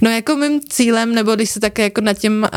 No 0.03 0.11
jako 0.11 0.37
mým 0.37 0.61
cílem, 0.68 1.14
nebo 1.14 1.35
když 1.35 1.51
se 1.51 1.61
také 1.61 1.83
jako 1.83 2.01
nad 2.01 2.18
tím 2.18 2.42
uh, 2.42 2.49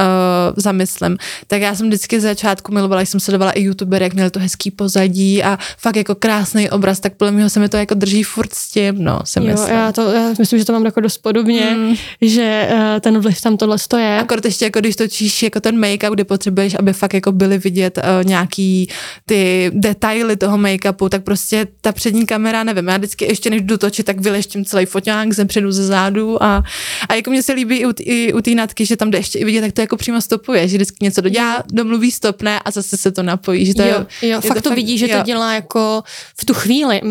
zamyslím, 0.58 1.18
tak 1.48 1.62
já 1.62 1.76
jsem 1.76 1.88
vždycky 1.88 2.20
z 2.20 2.24
začátku 2.24 2.72
milovala, 2.72 3.02
když 3.02 3.10
jsem 3.10 3.20
sledovala 3.20 3.52
i 3.52 3.62
youtubery, 3.62 4.06
jak 4.06 4.14
měli 4.14 4.30
to 4.30 4.40
hezký 4.40 4.72
pozadí 4.72 5.44
a 5.44 5.58
fakt 5.78 5.96
jako 5.96 6.16
krásný 6.16 6.70
obraz, 6.70 7.00
tak 7.00 7.14
podle 7.16 7.32
mě 7.32 7.50
se 7.50 7.60
mi 7.60 7.70
to 7.70 7.78
jako 7.78 7.94
drží 7.94 8.24
furt 8.24 8.54
s 8.54 8.72
tím, 8.72 8.96
no, 9.04 9.20
si 9.24 9.40
Jo, 9.40 9.46
myslím. 9.46 9.74
já, 9.76 9.92
to, 9.92 10.12
já 10.12 10.34
myslím, 10.40 10.60
že 10.60 10.66
to 10.66 10.74
mám 10.74 10.86
jako 10.86 11.00
dost 11.00 11.18
podobně, 11.18 11.62
Mm. 11.72 11.96
že 12.22 12.70
uh, 12.72 12.78
ten 13.00 13.20
vliv 13.20 13.42
tam 13.42 13.58
tohle 13.58 13.78
to 13.88 13.98
je. 13.98 14.20
Akord 14.20 14.46
ještě 14.46 14.66
jako 14.66 14.80
když 14.80 14.96
točíš 14.96 15.44
jako 15.44 15.60
ten 15.60 15.80
make-up, 15.80 16.14
kde 16.14 16.24
potřebuješ, 16.24 16.76
aby 16.80 16.94
fakt 16.94 17.14
jako 17.14 17.32
byly 17.32 17.58
vidět 17.58 17.98
uh, 17.98 18.28
nějaký 18.28 18.88
ty 19.26 19.72
detaily 19.74 20.38
toho 20.38 20.58
make-upu, 20.58 21.10
tak 21.10 21.24
prostě 21.24 21.68
ta 21.82 21.92
přední 21.92 22.26
kamera, 22.26 22.64
nevím, 22.64 22.88
já 22.88 22.98
vždycky 22.98 23.26
ještě 23.26 23.50
než 23.50 23.62
jdu 23.62 23.78
točit, 23.78 24.06
tak 24.06 24.20
vyleštím 24.20 24.66
celý 24.66 24.86
foťák 24.86 25.34
ze 25.34 25.46
předu, 25.46 25.72
ze 25.72 25.86
zádu 25.86 26.44
a, 26.44 26.64
a 27.10 27.14
jako 27.14 27.30
mně 27.30 27.44
se 27.44 27.54
líbí 27.54 27.78
i 27.78 27.86
u, 27.86 27.94
i 28.00 28.34
u 28.34 28.42
té 28.42 28.52
natky, 28.52 28.86
že 28.86 28.98
tam 28.98 29.12
jde 29.12 29.18
ještě 29.18 29.40
i 29.40 29.46
vidět, 29.46 29.62
tak 29.62 29.72
to 29.72 29.82
jako 29.82 29.98
přímo 29.98 30.22
stopuje, 30.22 30.68
že 30.68 30.78
vždycky 30.78 30.98
něco 31.02 31.22
dodělá, 31.22 31.64
domluví, 31.74 32.12
stopne 32.12 32.60
a 32.60 32.72
zase 32.72 32.98
se 32.98 33.12
to 33.12 33.24
napojí, 33.24 33.66
že 33.66 33.74
to 33.76 33.82
jo, 33.82 34.06
je, 34.22 34.30
jo, 34.30 34.40
je 34.44 34.50
fakt 34.50 34.62
to, 34.62 34.70
fakt- 34.70 34.76
vidí, 34.76 34.98
že 34.98 35.08
jo. 35.10 35.18
to 35.18 35.24
dělá 35.24 35.54
jako 35.54 36.04
v 36.40 36.46
tu 36.46 36.54
chvíli. 36.54 37.02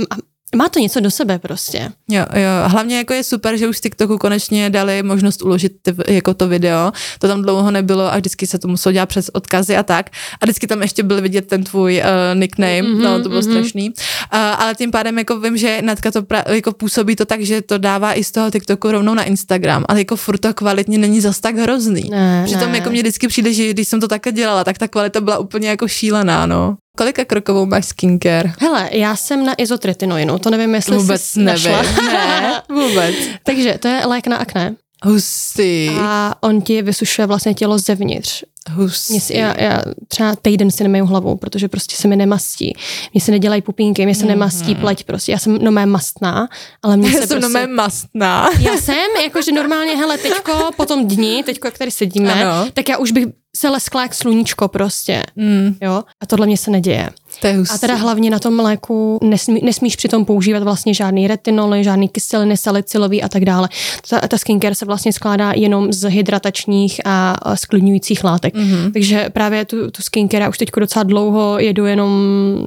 Má 0.56 0.68
to 0.68 0.78
něco 0.78 1.00
do 1.00 1.10
sebe 1.10 1.38
prostě. 1.38 1.92
Jo, 2.08 2.24
jo, 2.34 2.68
hlavně 2.68 2.96
jako 2.96 3.14
je 3.14 3.24
super, 3.24 3.56
že 3.56 3.68
už 3.68 3.76
z 3.76 3.80
TikToku 3.80 4.18
konečně 4.18 4.70
dali 4.70 5.02
možnost 5.02 5.42
uložit 5.42 5.72
ty, 5.82 5.94
jako 6.08 6.34
to 6.34 6.48
video, 6.48 6.92
to 7.18 7.28
tam 7.28 7.42
dlouho 7.42 7.70
nebylo 7.70 8.12
a 8.12 8.16
vždycky 8.16 8.46
se 8.46 8.58
to 8.58 8.68
muselo 8.68 8.92
dělat 8.92 9.06
přes 9.06 9.28
odkazy 9.28 9.76
a 9.76 9.82
tak 9.82 10.10
a 10.40 10.46
vždycky 10.46 10.66
tam 10.66 10.82
ještě 10.82 11.02
byl 11.02 11.20
vidět 11.20 11.46
ten 11.46 11.64
tvůj 11.64 12.02
uh, 12.02 12.40
nickname, 12.40 12.82
mm-hmm, 12.82 13.02
no 13.02 13.22
to 13.22 13.28
bylo 13.28 13.40
mm-hmm. 13.40 13.50
strašný, 13.50 13.88
uh, 13.90 14.38
ale 14.38 14.74
tím 14.74 14.90
pádem 14.90 15.18
jako 15.18 15.40
vím, 15.40 15.56
že 15.56 15.82
Natka 15.82 16.10
to 16.10 16.22
pra, 16.22 16.44
jako 16.48 16.72
působí 16.72 17.16
to 17.16 17.24
tak, 17.24 17.40
že 17.40 17.62
to 17.62 17.78
dává 17.78 18.14
i 18.14 18.24
z 18.24 18.30
toho 18.30 18.50
TikToku 18.50 18.90
rovnou 18.90 19.14
na 19.14 19.24
Instagram, 19.24 19.84
ale 19.88 20.00
jako 20.00 20.16
furt 20.16 20.38
to 20.38 20.54
kvalitně 20.54 20.98
není 20.98 21.20
zas 21.20 21.40
tak 21.40 21.56
hrozný. 21.56 22.10
Ne, 22.10 22.42
Přitom 22.46 22.72
ne. 22.72 22.78
jako 22.78 22.90
mě 22.90 23.00
vždycky 23.00 23.28
přijde, 23.28 23.52
že 23.52 23.70
když 23.70 23.88
jsem 23.88 24.00
to 24.00 24.08
také 24.08 24.32
dělala, 24.32 24.64
tak 24.64 24.78
ta 24.78 24.88
kvalita 24.88 25.20
byla 25.20 25.38
úplně 25.38 25.68
jako 25.68 25.88
šílená, 25.88 26.46
no. 26.46 26.76
Kolika 26.98 27.24
krokovou 27.24 27.66
máš 27.66 27.84
skincare? 27.86 28.52
Hele, 28.60 28.88
já 28.92 29.16
jsem 29.16 29.44
na 29.46 29.54
izotretinoinu, 29.58 30.38
to 30.38 30.50
nevím, 30.50 30.74
jestli 30.74 30.96
Vůbec 30.96 31.22
jsi 31.22 31.40
nevím. 31.40 31.72
našla. 31.72 32.02
Ne, 32.02 32.62
vůbec. 32.68 33.14
Takže 33.42 33.78
to 33.78 33.88
je 33.88 34.06
lék 34.06 34.26
na 34.26 34.36
akné 34.36 34.74
Hustý. 35.04 35.88
a 36.00 36.34
on 36.40 36.62
ti 36.62 36.82
vysušuje 36.82 37.26
vlastně 37.26 37.54
tělo 37.54 37.78
zevnitř. 37.78 38.44
Hustý. 38.70 39.12
Mě 39.12 39.20
si, 39.20 39.36
já, 39.36 39.60
já 39.62 39.82
třeba 40.08 40.36
týden 40.36 40.70
si 40.70 40.82
nemiju 40.82 41.06
hlavu, 41.06 41.36
protože 41.36 41.68
prostě 41.68 41.96
se 41.96 42.08
mi 42.08 42.16
nemastí. 42.16 42.76
Mně 43.14 43.20
se 43.20 43.30
nedělají 43.30 43.62
pupínky, 43.62 44.04
mě 44.04 44.14
se 44.14 44.26
nemastí 44.26 44.74
pleť 44.74 45.04
prostě. 45.04 45.32
Já 45.32 45.38
jsem 45.38 45.58
nomé 45.58 45.86
mastná, 45.86 46.48
ale 46.82 46.96
mě 46.96 47.08
Já 47.08 47.12
se 47.20 47.26
jsem 47.26 47.40
prostě... 47.40 47.58
prostě... 47.58 47.66
mastná. 47.74 48.50
Já 48.60 48.76
jsem, 48.76 48.96
jakože 49.24 49.52
normálně, 49.52 49.96
hele, 49.96 50.18
teďko, 50.18 50.70
po 50.76 50.86
tom 50.86 51.06
dni, 51.08 51.42
teďko, 51.46 51.66
jak 51.68 51.78
tady 51.78 51.90
sedíme, 51.90 52.44
Ano. 52.44 52.68
tak 52.74 52.88
já 52.88 52.96
už 52.98 53.12
bych 53.12 53.24
se 53.56 53.68
leskla 53.68 54.02
jak 54.02 54.14
sluníčko 54.14 54.68
prostě, 54.68 55.22
Mm, 55.36 55.74
jo, 55.82 56.02
a 56.22 56.26
tohle 56.26 56.46
mě 56.46 56.56
se 56.56 56.70
neděje. 56.70 57.10
To 57.40 57.46
je 57.46 57.56
hustý. 57.56 57.74
A 57.74 57.78
teda 57.78 57.94
hlavně 57.94 58.30
na 58.30 58.38
tom 58.38 58.60
léku 58.60 59.18
nesmí, 59.22 59.60
nesmíš 59.64 59.96
přitom 59.96 60.24
používat 60.24 60.62
vlastně 60.62 60.94
žádný 60.94 61.28
retinoly, 61.28 61.84
žádný 61.84 62.08
kyseliny 62.08 62.56
salicylový 62.56 63.22
a 63.22 63.28
tak 63.28 63.44
dále. 63.44 63.68
Ta, 64.10 64.20
ta 64.28 64.38
skincare 64.38 64.74
se 64.74 64.84
vlastně 64.84 65.12
skládá 65.12 65.52
jenom 65.56 65.92
z 65.92 66.10
hydratačních 66.10 67.00
a, 67.04 67.36
sklidňujících 67.56 68.24
látek. 68.24 68.54
Mhm. 68.54 68.92
Takže 68.92 69.28
právě 69.32 69.64
tu, 69.64 69.90
tu 69.90 70.02
skincare 70.02 70.42
já 70.44 70.48
už 70.48 70.58
teď 70.58 70.68
docela 70.80 71.02
dlouho 71.02 71.58
jedu 71.58 71.86
jenom 71.86 72.10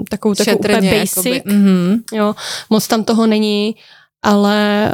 takovou, 0.10 0.36
takovou 0.36 0.58
úplně 0.58 0.74
Šetrně, 0.74 1.00
basic, 1.00 1.26
jakoby. 1.26 1.56
Mhm. 1.56 2.02
jo, 2.14 2.36
moc 2.70 2.88
tam 2.88 3.04
toho 3.04 3.28
není, 3.28 3.76
ale 4.24 4.92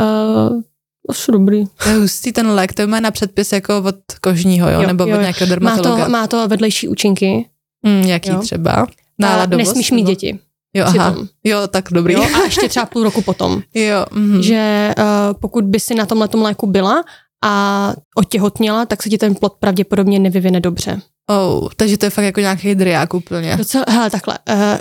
uh, 0.49 0.61
asi 1.09 1.31
dobrý. 1.31 1.65
To 1.83 1.89
je 1.89 1.95
hustý 1.95 2.31
ten 2.31 2.47
lék, 2.47 2.73
to 2.73 2.87
má 2.87 2.99
na 2.99 3.11
předpis 3.11 3.51
jako 3.51 3.77
od 3.77 3.95
kožního, 4.21 4.69
jo? 4.69 4.81
Jo, 4.81 4.87
Nebo 4.87 5.03
jo, 5.03 5.15
od 5.17 5.21
nějakého 5.21 5.47
Má 5.47 5.49
dermatologa. 5.49 6.05
to, 6.05 6.11
má 6.11 6.27
to 6.27 6.47
vedlejší 6.47 6.87
účinky. 6.87 7.45
Mm, 7.83 8.01
jaký 8.01 8.29
jo. 8.29 8.39
třeba? 8.41 8.87
Náladovost? 9.19 9.67
nesmíš 9.67 9.91
mít 9.91 10.01
nebo- 10.01 10.11
děti. 10.11 10.39
Jo, 10.73 10.85
aha. 10.85 11.11
přitom. 11.11 11.27
Jo, 11.43 11.67
tak 11.67 11.85
dobrý. 11.91 12.13
Jo, 12.13 12.23
a 12.23 12.43
ještě 12.43 12.69
třeba 12.69 12.85
půl 12.85 13.03
roku 13.03 13.21
potom. 13.21 13.61
jo 13.73 14.05
mhm. 14.11 14.43
že 14.43 14.93
uh, 14.97 15.39
pokud 15.39 15.65
by 15.65 15.79
si 15.79 15.95
na 15.95 16.05
tomhle 16.05 16.29
léku 16.33 16.67
byla 16.67 17.03
a 17.45 17.93
otěhotněla, 18.15 18.85
tak 18.85 19.03
se 19.03 19.09
ti 19.09 19.17
ten 19.17 19.35
plod 19.35 19.53
pravděpodobně 19.59 20.19
nevyvine 20.19 20.59
dobře. 20.59 21.01
Oh, 21.29 21.69
takže 21.75 21.97
to 21.97 22.05
je 22.05 22.09
fakt 22.09 22.25
jako 22.25 22.39
nějaký 22.39 22.75
driák 22.75 23.13
úplně. 23.13 23.57
Docela, 23.57 23.85
hele, 23.87 24.09
takhle. 24.09 24.37
Uh, 24.49 24.77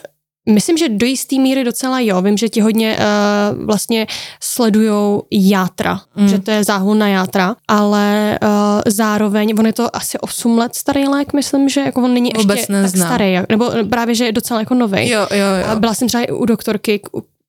myslím, 0.51 0.77
že 0.79 0.89
do 0.89 1.07
jisté 1.07 1.37
míry 1.39 1.65
docela 1.65 2.01
jo. 2.01 2.23
Vím, 2.23 2.37
že 2.37 2.49
ti 2.49 2.61
hodně 2.61 2.97
uh, 2.99 3.65
vlastně 3.65 4.07
sledujou 4.43 5.23
játra, 5.31 6.01
Mm. 6.17 6.29
že 6.29 6.39
to 6.39 6.51
je 6.51 6.65
záhul 6.65 6.95
na 6.95 7.09
játra, 7.09 7.57
ale 7.69 8.39
uh, 8.43 8.49
zároveň, 8.87 9.55
on 9.59 9.67
je 9.67 9.73
to 9.73 9.97
asi 9.97 10.19
8 10.19 10.59
let 10.59 10.75
starý 10.75 11.09
lék, 11.09 11.33
myslím, 11.33 11.69
že 11.69 11.81
jako 11.81 12.03
on 12.03 12.15
není 12.15 12.31
Vůbec 12.37 12.59
ještě 12.59 12.73
tak 12.73 12.83
neznám. 12.83 13.07
starý, 13.09 13.33
jak- 13.33 13.49
nebo 13.49 13.71
právě, 13.91 14.15
že 14.15 14.25
je 14.25 14.33
docela 14.33 14.61
jako 14.61 14.75
nový. 14.75 15.09
Jo, 15.11 15.21
jo, 15.31 15.47
A 15.69 15.73
jo. 15.73 15.81
byla 15.81 15.95
jsem 15.95 16.09
třeba 16.09 16.25
i 16.25 16.33
u 16.33 16.45
doktorky, 16.45 17.01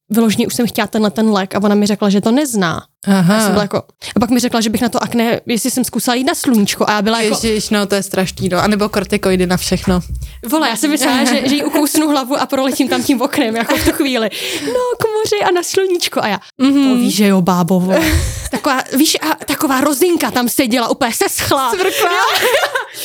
vyloženě 0.09 0.47
už 0.47 0.53
jsem 0.55 0.67
chtěla 0.67 0.87
tenhle 0.87 1.11
ten 1.11 1.29
lék 1.31 1.55
a 1.55 1.63
ona 1.63 1.75
mi 1.75 1.85
řekla, 1.85 2.09
že 2.09 2.21
to 2.21 2.31
nezná. 2.31 2.81
A, 3.07 3.11
já 3.11 3.23
jsem 3.23 3.31
Aha. 3.31 3.49
byla 3.49 3.61
jako, 3.61 3.77
a 4.15 4.19
pak 4.19 4.29
mi 4.29 4.39
řekla, 4.39 4.61
že 4.61 4.69
bych 4.69 4.81
na 4.81 4.89
to 4.89 5.03
akné, 5.03 5.41
jestli 5.45 5.71
jsem 5.71 5.83
zkusila 5.83 6.15
jít 6.15 6.23
na 6.23 6.35
sluníčko 6.35 6.85
a 6.87 6.91
já 6.91 7.01
byla 7.01 7.21
jako, 7.21 7.47
Ježiš, 7.47 7.69
no 7.69 7.85
to 7.85 7.95
je 7.95 8.03
strašný, 8.03 8.49
no. 8.49 8.57
A 8.57 8.67
nebo 8.67 8.89
kortikoidy 8.89 9.47
na 9.47 9.57
všechno. 9.57 9.99
vole, 10.47 10.69
já 10.69 10.75
jsem 10.75 10.89
myslela, 10.89 11.23
že, 11.23 11.49
že 11.49 11.55
jí 11.55 11.63
ukousnu 11.63 12.07
hlavu 12.07 12.37
a 12.37 12.45
proletím 12.45 12.89
tam 12.89 13.03
tím 13.03 13.21
oknem, 13.21 13.55
jako 13.55 13.77
v 13.77 13.85
tu 13.85 13.91
chvíli. 13.91 14.29
No, 14.65 14.79
k 14.99 15.03
moři 15.17 15.43
a 15.43 15.51
na 15.51 15.63
sluníčko. 15.63 16.21
A 16.23 16.27
já, 16.27 16.39
mm-hmm. 16.61 16.89
to 16.89 16.95
víš, 16.95 17.15
že 17.15 17.27
jo, 17.27 17.41
bábo, 17.41 17.79
vole. 17.79 18.01
Taková, 18.51 18.83
víš, 18.97 19.17
a 19.21 19.45
taková 19.45 19.81
rozinka 19.81 20.31
tam 20.31 20.49
seděla, 20.49 20.89
úplně 20.89 21.13
se 21.13 21.29
schla. 21.29 21.71
Svrkla. 21.71 22.09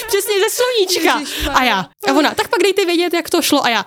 Přesně 0.09 0.35
ze 0.35 0.57
sluníčka. 0.57 1.19
Ježišmarja. 1.19 1.59
A 1.59 1.65
já, 1.65 1.89
a 2.09 2.13
ona, 2.13 2.35
tak 2.35 2.49
pak 2.49 2.63
dejte 2.63 2.87
vědět, 2.87 3.15
jak 3.15 3.31
to 3.31 3.43
šlo. 3.43 3.65
A 3.65 3.69
já, 3.69 3.85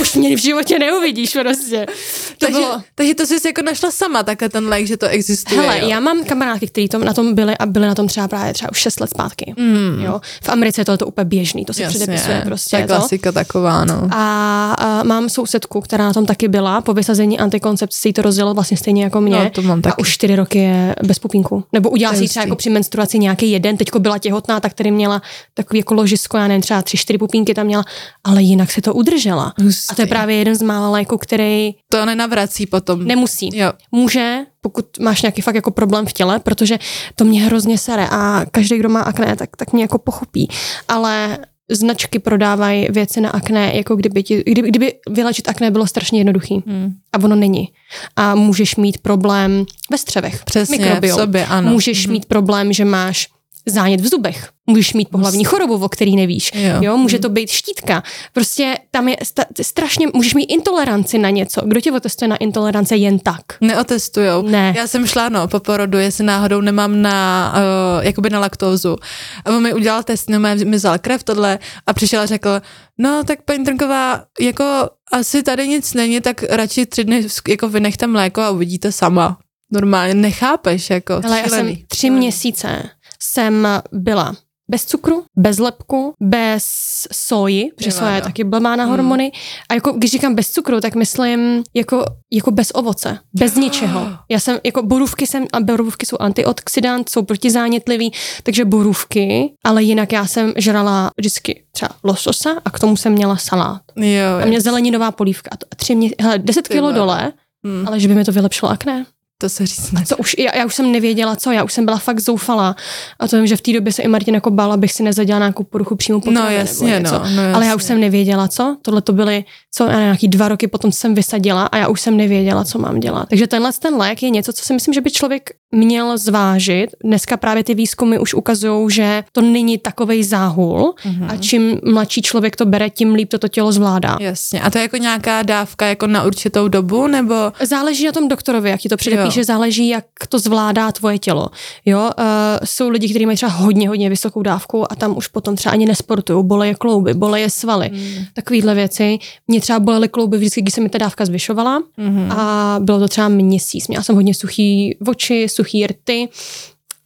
už 0.00 0.14
mě 0.14 0.36
v 0.36 0.40
životě 0.40 0.78
neuvidíš 0.78 1.36
prostě. 1.42 1.86
To 1.86 1.92
takže, 2.38 2.58
bylo, 2.60 2.82
takže 2.94 3.14
to 3.14 3.26
jsi 3.26 3.46
jako 3.46 3.62
našla 3.62 3.90
sama, 3.90 4.22
takhle 4.22 4.48
ten 4.48 4.68
lék, 4.68 4.86
že 4.86 4.96
to 4.96 5.06
existuje. 5.06 5.47
Hele, 5.56 5.80
jo? 5.80 5.88
já 5.88 6.00
mám 6.00 6.24
kamarádky, 6.24 6.66
kteří 6.66 6.88
tom, 6.88 7.04
na 7.04 7.12
tom 7.14 7.34
byli 7.34 7.58
a 7.58 7.66
byli 7.66 7.86
na 7.86 7.94
tom 7.94 8.06
třeba 8.08 8.28
právě 8.28 8.54
třeba 8.54 8.70
už 8.70 8.78
6 8.78 9.00
let 9.00 9.10
zpátky. 9.10 9.54
Mm. 9.58 10.00
Jo? 10.04 10.20
V 10.42 10.48
Americe 10.48 10.80
je 10.80 10.84
to, 10.84 10.96
to 10.96 11.06
úplně 11.06 11.24
běžný, 11.24 11.64
to 11.64 11.72
se 11.74 11.86
předepisuje 11.86 12.42
prostě. 12.46 12.76
to 12.76 12.80
je 12.82 12.86
to. 12.86 12.94
klasika 12.94 13.32
taková, 13.32 13.84
no. 13.84 14.08
A, 14.10 14.72
a 14.78 15.02
mám 15.02 15.28
sousedku, 15.28 15.80
která 15.80 16.04
na 16.04 16.12
tom 16.12 16.26
taky 16.26 16.48
byla, 16.48 16.80
po 16.80 16.94
vysazení 16.94 17.38
antikoncepce 17.38 17.98
si 17.98 18.12
to 18.12 18.22
rozdělilo 18.22 18.54
vlastně 18.54 18.76
stejně 18.76 19.04
jako 19.04 19.20
mě. 19.20 19.38
No, 19.38 19.50
to 19.50 19.62
mám 19.62 19.82
taky. 19.82 19.94
A 19.94 19.98
už 19.98 20.08
čtyři 20.14 20.36
roky 20.36 20.58
je 20.58 20.94
bez 21.06 21.18
pupínku. 21.18 21.64
Nebo 21.72 21.90
To 21.90 22.16
si 22.16 22.28
třeba 22.28 22.44
jako 22.44 22.56
při 22.56 22.70
menstruaci 22.70 23.18
nějaký 23.18 23.50
jeden, 23.50 23.76
teďko 23.76 23.98
byla 23.98 24.18
těhotná, 24.18 24.60
tak 24.60 24.74
tady 24.74 24.90
měla 24.90 25.22
takový 25.54 25.78
jako 25.78 25.94
ložisko, 25.94 26.36
já 26.36 26.48
nevím, 26.48 26.62
třeba 26.62 26.82
tři, 26.82 26.96
čtyři 26.96 27.18
pupínky 27.18 27.54
tam 27.54 27.66
měla, 27.66 27.84
ale 28.24 28.42
jinak 28.42 28.70
si 28.70 28.80
to 28.80 28.94
udržela. 28.94 29.52
Hustý. 29.62 29.92
A 29.92 29.94
to 29.94 30.02
je 30.02 30.06
právě 30.06 30.36
jeden 30.36 30.54
z 30.54 30.62
mála 30.62 30.90
léků, 30.90 31.18
který 31.18 31.74
To 31.88 32.04
nenavrací 32.06 32.66
potom. 32.66 33.04
nemusí. 33.04 33.50
Jo. 33.58 33.72
Může, 33.92 34.38
pokud 34.68 34.98
máš 35.00 35.22
nějaký 35.22 35.42
fakt 35.42 35.54
jako 35.54 35.70
problém 35.70 36.06
v 36.06 36.12
těle, 36.12 36.38
protože 36.38 36.78
to 37.14 37.24
mě 37.24 37.42
hrozně 37.42 37.78
sere 37.78 38.08
a 38.10 38.44
každý, 38.50 38.78
kdo 38.78 38.88
má 38.88 39.00
akné, 39.00 39.36
tak, 39.36 39.56
tak 39.56 39.72
mě 39.72 39.82
jako 39.82 39.98
pochopí. 39.98 40.48
Ale 40.88 41.38
značky 41.70 42.18
prodávají 42.18 42.86
věci 42.90 43.20
na 43.20 43.30
akné, 43.30 43.72
jako 43.76 43.96
kdyby, 43.96 44.22
ti, 44.22 44.42
kdyby, 44.46 44.68
kdyby 44.68 44.94
vylečit 45.10 45.48
akné 45.48 45.70
bylo 45.70 45.86
strašně 45.86 46.20
jednoduchý. 46.20 46.62
Hmm. 46.66 46.92
A 47.12 47.18
ono 47.24 47.36
není. 47.36 47.68
A 48.16 48.34
můžeš 48.34 48.76
mít 48.76 48.98
problém 48.98 49.64
ve 49.90 49.98
střevech. 49.98 50.44
Přesně, 50.44 50.78
mikrobiom. 50.78 51.18
v 51.18 51.20
sobě, 51.20 51.46
ano. 51.46 51.70
Můžeš 51.70 52.06
Mhm. 52.06 52.12
mít 52.12 52.26
problém, 52.26 52.72
že 52.72 52.84
máš 52.84 53.28
zánět 53.70 54.00
v 54.00 54.06
zubech. 54.08 54.48
Můžeš 54.66 54.94
mít 54.94 55.08
pohlavní 55.08 55.44
chorobu, 55.44 55.74
o 55.74 55.88
který 55.88 56.16
nevíš. 56.16 56.50
Jo. 56.54 56.82
Jo, 56.82 56.96
může 56.96 57.18
to 57.18 57.28
být 57.28 57.50
štítka. 57.50 58.02
Prostě 58.32 58.74
tam 58.90 59.08
je 59.08 59.16
sta- 59.22 59.44
strašně, 59.62 60.06
můžeš 60.14 60.34
mít 60.34 60.44
intoleranci 60.44 61.18
na 61.18 61.30
něco. 61.30 61.60
Kdo 61.66 61.80
tě 61.80 61.92
otestuje 61.92 62.28
na 62.28 62.36
intolerance 62.36 62.96
jen 62.96 63.18
tak? 63.18 63.40
Neotestujou. 63.60 64.42
Ne. 64.42 64.74
Já 64.76 64.86
jsem 64.86 65.06
šla, 65.06 65.28
no, 65.28 65.48
po 65.48 65.60
porodu, 65.60 65.98
jestli 65.98 66.24
náhodou 66.24 66.60
nemám 66.60 67.02
na, 67.02 67.54
uh, 67.98 68.04
jakoby 68.04 68.30
na 68.30 68.40
laktózu. 68.40 68.96
A 69.44 69.50
on 69.50 69.62
mi 69.62 69.74
udělal 69.74 70.02
test, 70.02 70.28
no, 70.30 70.40
mi 70.40 70.76
vzal 70.76 70.98
krev, 70.98 71.22
tohle 71.22 71.58
a 71.86 71.92
přišel 71.92 72.20
a 72.20 72.26
řekl, 72.26 72.60
no, 72.98 73.24
tak 73.24 73.42
paní 73.42 73.64
Trnková, 73.64 74.22
jako 74.40 74.64
asi 75.12 75.42
tady 75.42 75.68
nic 75.68 75.94
není, 75.94 76.20
tak 76.20 76.42
radši 76.50 76.86
tři 76.86 77.04
dny 77.04 77.26
jako 77.48 77.68
vynechte 77.68 78.06
mléko 78.06 78.40
a 78.40 78.50
uvidíte 78.50 78.92
sama. 78.92 79.38
Normálně 79.72 80.14
nechápeš, 80.14 80.90
jako 80.90 81.20
Ale 81.24 81.38
já 81.38 81.42
jsem 81.48 81.58
šílený. 81.58 81.84
tři 81.88 82.10
měsíce 82.10 82.82
jsem 83.22 83.68
byla 83.92 84.36
bez 84.70 84.84
cukru, 84.84 85.24
bez 85.36 85.58
lepku, 85.58 86.14
bez 86.22 86.64
soji, 87.12 87.70
protože 87.76 87.90
soja 87.90 88.10
je 88.10 88.22
taky 88.22 88.44
blbá 88.44 88.76
na 88.76 88.84
hormony. 88.84 89.32
A 89.68 89.74
jako, 89.74 89.92
když 89.92 90.10
říkám 90.10 90.34
bez 90.34 90.50
cukru, 90.50 90.80
tak 90.80 90.94
myslím 90.94 91.62
jako, 91.74 92.04
jako 92.32 92.50
bez 92.50 92.70
ovoce, 92.74 93.18
bez 93.34 93.54
ničeho. 93.54 94.08
Já 94.28 94.40
jsem, 94.40 94.58
jako 94.64 94.82
borůvky 94.82 95.26
jsem, 95.26 95.46
a 95.52 95.60
borůvky 95.60 96.06
jsou 96.06 96.16
antioxidant, 96.20 97.08
jsou 97.08 97.22
protizánětlivý, 97.22 98.12
takže 98.42 98.64
borůvky, 98.64 99.52
ale 99.64 99.82
jinak 99.82 100.12
já 100.12 100.26
jsem 100.26 100.52
žrala 100.56 101.10
vždycky 101.16 101.64
třeba 101.72 101.90
lososa 102.04 102.50
a 102.64 102.70
k 102.70 102.78
tomu 102.78 102.96
jsem 102.96 103.12
měla 103.12 103.36
salát. 103.36 103.82
Jo, 103.96 104.42
A 104.42 104.46
mě 104.46 104.60
zeleninová 104.60 105.10
polívka. 105.10 105.50
A 105.52 105.74
tři 105.76 105.94
mě, 105.94 106.10
hele, 106.20 106.38
10 106.38 106.68
Ty 106.68 106.74
kilo 106.74 106.92
dole, 106.92 107.32
hm, 107.66 107.84
ale 107.86 108.00
že 108.00 108.08
by 108.08 108.14
mi 108.14 108.24
to 108.24 108.32
vylepšilo 108.32 108.70
akné. 108.70 109.06
To 109.40 109.48
se 109.48 109.66
říct 109.66 109.92
ne. 109.92 110.04
Co 110.06 110.16
už, 110.16 110.36
já, 110.38 110.56
já 110.56 110.66
už 110.66 110.74
jsem 110.74 110.92
nevěděla 110.92 111.36
co, 111.36 111.52
já 111.52 111.64
už 111.64 111.72
jsem 111.72 111.84
byla 111.84 111.98
fakt 111.98 112.20
zoufalá. 112.20 112.76
A 113.18 113.28
to 113.28 113.36
vím, 113.36 113.46
že 113.46 113.56
v 113.56 113.60
té 113.60 113.72
době 113.72 113.92
se 113.92 114.02
i 114.02 114.08
Martin 114.08 114.34
jako 114.34 114.50
bál, 114.50 114.72
abych 114.72 114.92
si 114.92 115.02
nezadělala 115.02 115.44
nějakou 115.44 115.64
poruchu 115.64 115.96
přímo 115.96 116.20
potravy. 116.20 116.34
No 116.34 116.44
nebo 116.44 116.58
jasně, 116.58 116.90
něco. 116.90 117.14
no, 117.14 117.18
no 117.18 117.26
jasně. 117.26 117.52
Ale 117.54 117.66
já 117.66 117.74
už 117.74 117.82
jsem 117.82 118.00
nevěděla, 118.00 118.48
co. 118.48 118.76
Tohle 118.82 119.02
to 119.02 119.12
byly, 119.12 119.44
co, 119.74 119.84
já 119.84 120.00
nějaký 120.00 120.28
dva 120.28 120.48
roky 120.48 120.66
potom 120.66 120.92
jsem 120.92 121.14
vysadila 121.14 121.66
a 121.66 121.76
já 121.76 121.88
už 121.88 122.00
jsem 122.00 122.16
nevěděla, 122.16 122.64
co 122.64 122.78
mám 122.78 123.00
dělat. 123.00 123.28
Takže 123.28 123.46
tenhle 123.46 123.70
ten 123.78 123.94
lék 123.94 124.22
je 124.22 124.30
něco, 124.30 124.52
co 124.52 124.64
si 124.64 124.74
myslím, 124.74 124.94
že 124.94 125.00
by 125.00 125.10
člověk 125.10 125.50
měl 125.72 126.18
zvážit. 126.18 126.90
Dneska 127.04 127.36
právě 127.36 127.64
ty 127.64 127.74
výzkumy 127.74 128.18
už 128.18 128.34
ukazují, 128.34 128.90
že 128.90 129.24
to 129.32 129.40
není 129.40 129.78
takovej 129.78 130.24
záhul 130.24 130.94
Mhm. 131.04 131.30
a 131.30 131.36
čím 131.36 131.78
mladší 131.92 132.22
člověk 132.22 132.56
to 132.56 132.66
bere, 132.66 132.90
tím 132.90 133.14
líp 133.14 133.28
to, 133.28 133.38
to 133.38 133.48
tělo 133.48 133.72
zvládá. 133.72 134.16
Jasně. 134.20 134.60
A 134.60 134.70
to 134.70 134.78
je 134.78 134.82
jako 134.82 134.96
nějaká 134.96 135.42
dávka 135.42 135.86
jako 135.86 136.06
na 136.06 136.24
určitou 136.24 136.68
dobu, 136.68 137.06
nebo... 137.06 137.34
Záleží 137.62 138.06
na 138.06 138.12
tom 138.12 138.28
doktorovi, 138.28 138.70
jak 138.70 138.80
ti 138.80 138.88
to 138.88 138.96
předepíše, 138.96 139.44
záleží, 139.44 139.88
jak 139.88 140.04
to 140.28 140.38
zvládá 140.38 140.92
tvoje 140.92 141.18
tělo. 141.18 141.48
Jo, 141.86 142.00
uh, 142.18 142.24
jsou 142.64 142.88
lidi, 142.88 143.08
kteří 143.08 143.26
mají 143.26 143.36
třeba 143.36 143.52
hodně, 143.52 143.88
hodně 143.88 144.08
vysokou 144.10 144.42
dávku 144.42 144.92
a 144.92 144.94
tam 144.94 145.16
už 145.16 145.26
potom 145.28 145.56
třeba 145.56 145.72
ani 145.72 145.86
nesportují, 145.86 146.44
boleje 146.44 146.74
klouby, 146.74 147.14
boleje 147.14 147.50
svaly, 147.50 147.90
Mm. 147.92 148.24
takovýhle 148.34 148.74
věci. 148.74 149.18
Mě 149.48 149.60
třeba 149.60 149.80
bolely 149.80 150.08
klouby 150.08 150.36
vždycky, 150.38 150.62
když 150.62 150.74
se 150.74 150.80
mi 150.80 150.88
ta 150.88 150.98
dávka 150.98 151.24
zvyšovala 151.24 151.82
Mhm. 151.96 152.32
a 152.32 152.76
bylo 152.80 152.98
to 152.98 153.08
třeba 153.08 153.28
měsíc. 153.28 153.88
Měla 153.88 154.02
jsem 154.04 154.14
hodně 154.14 154.34
suchý 154.34 154.96
oči, 155.06 155.46
suchý 155.58 155.86
rty, 155.86 156.28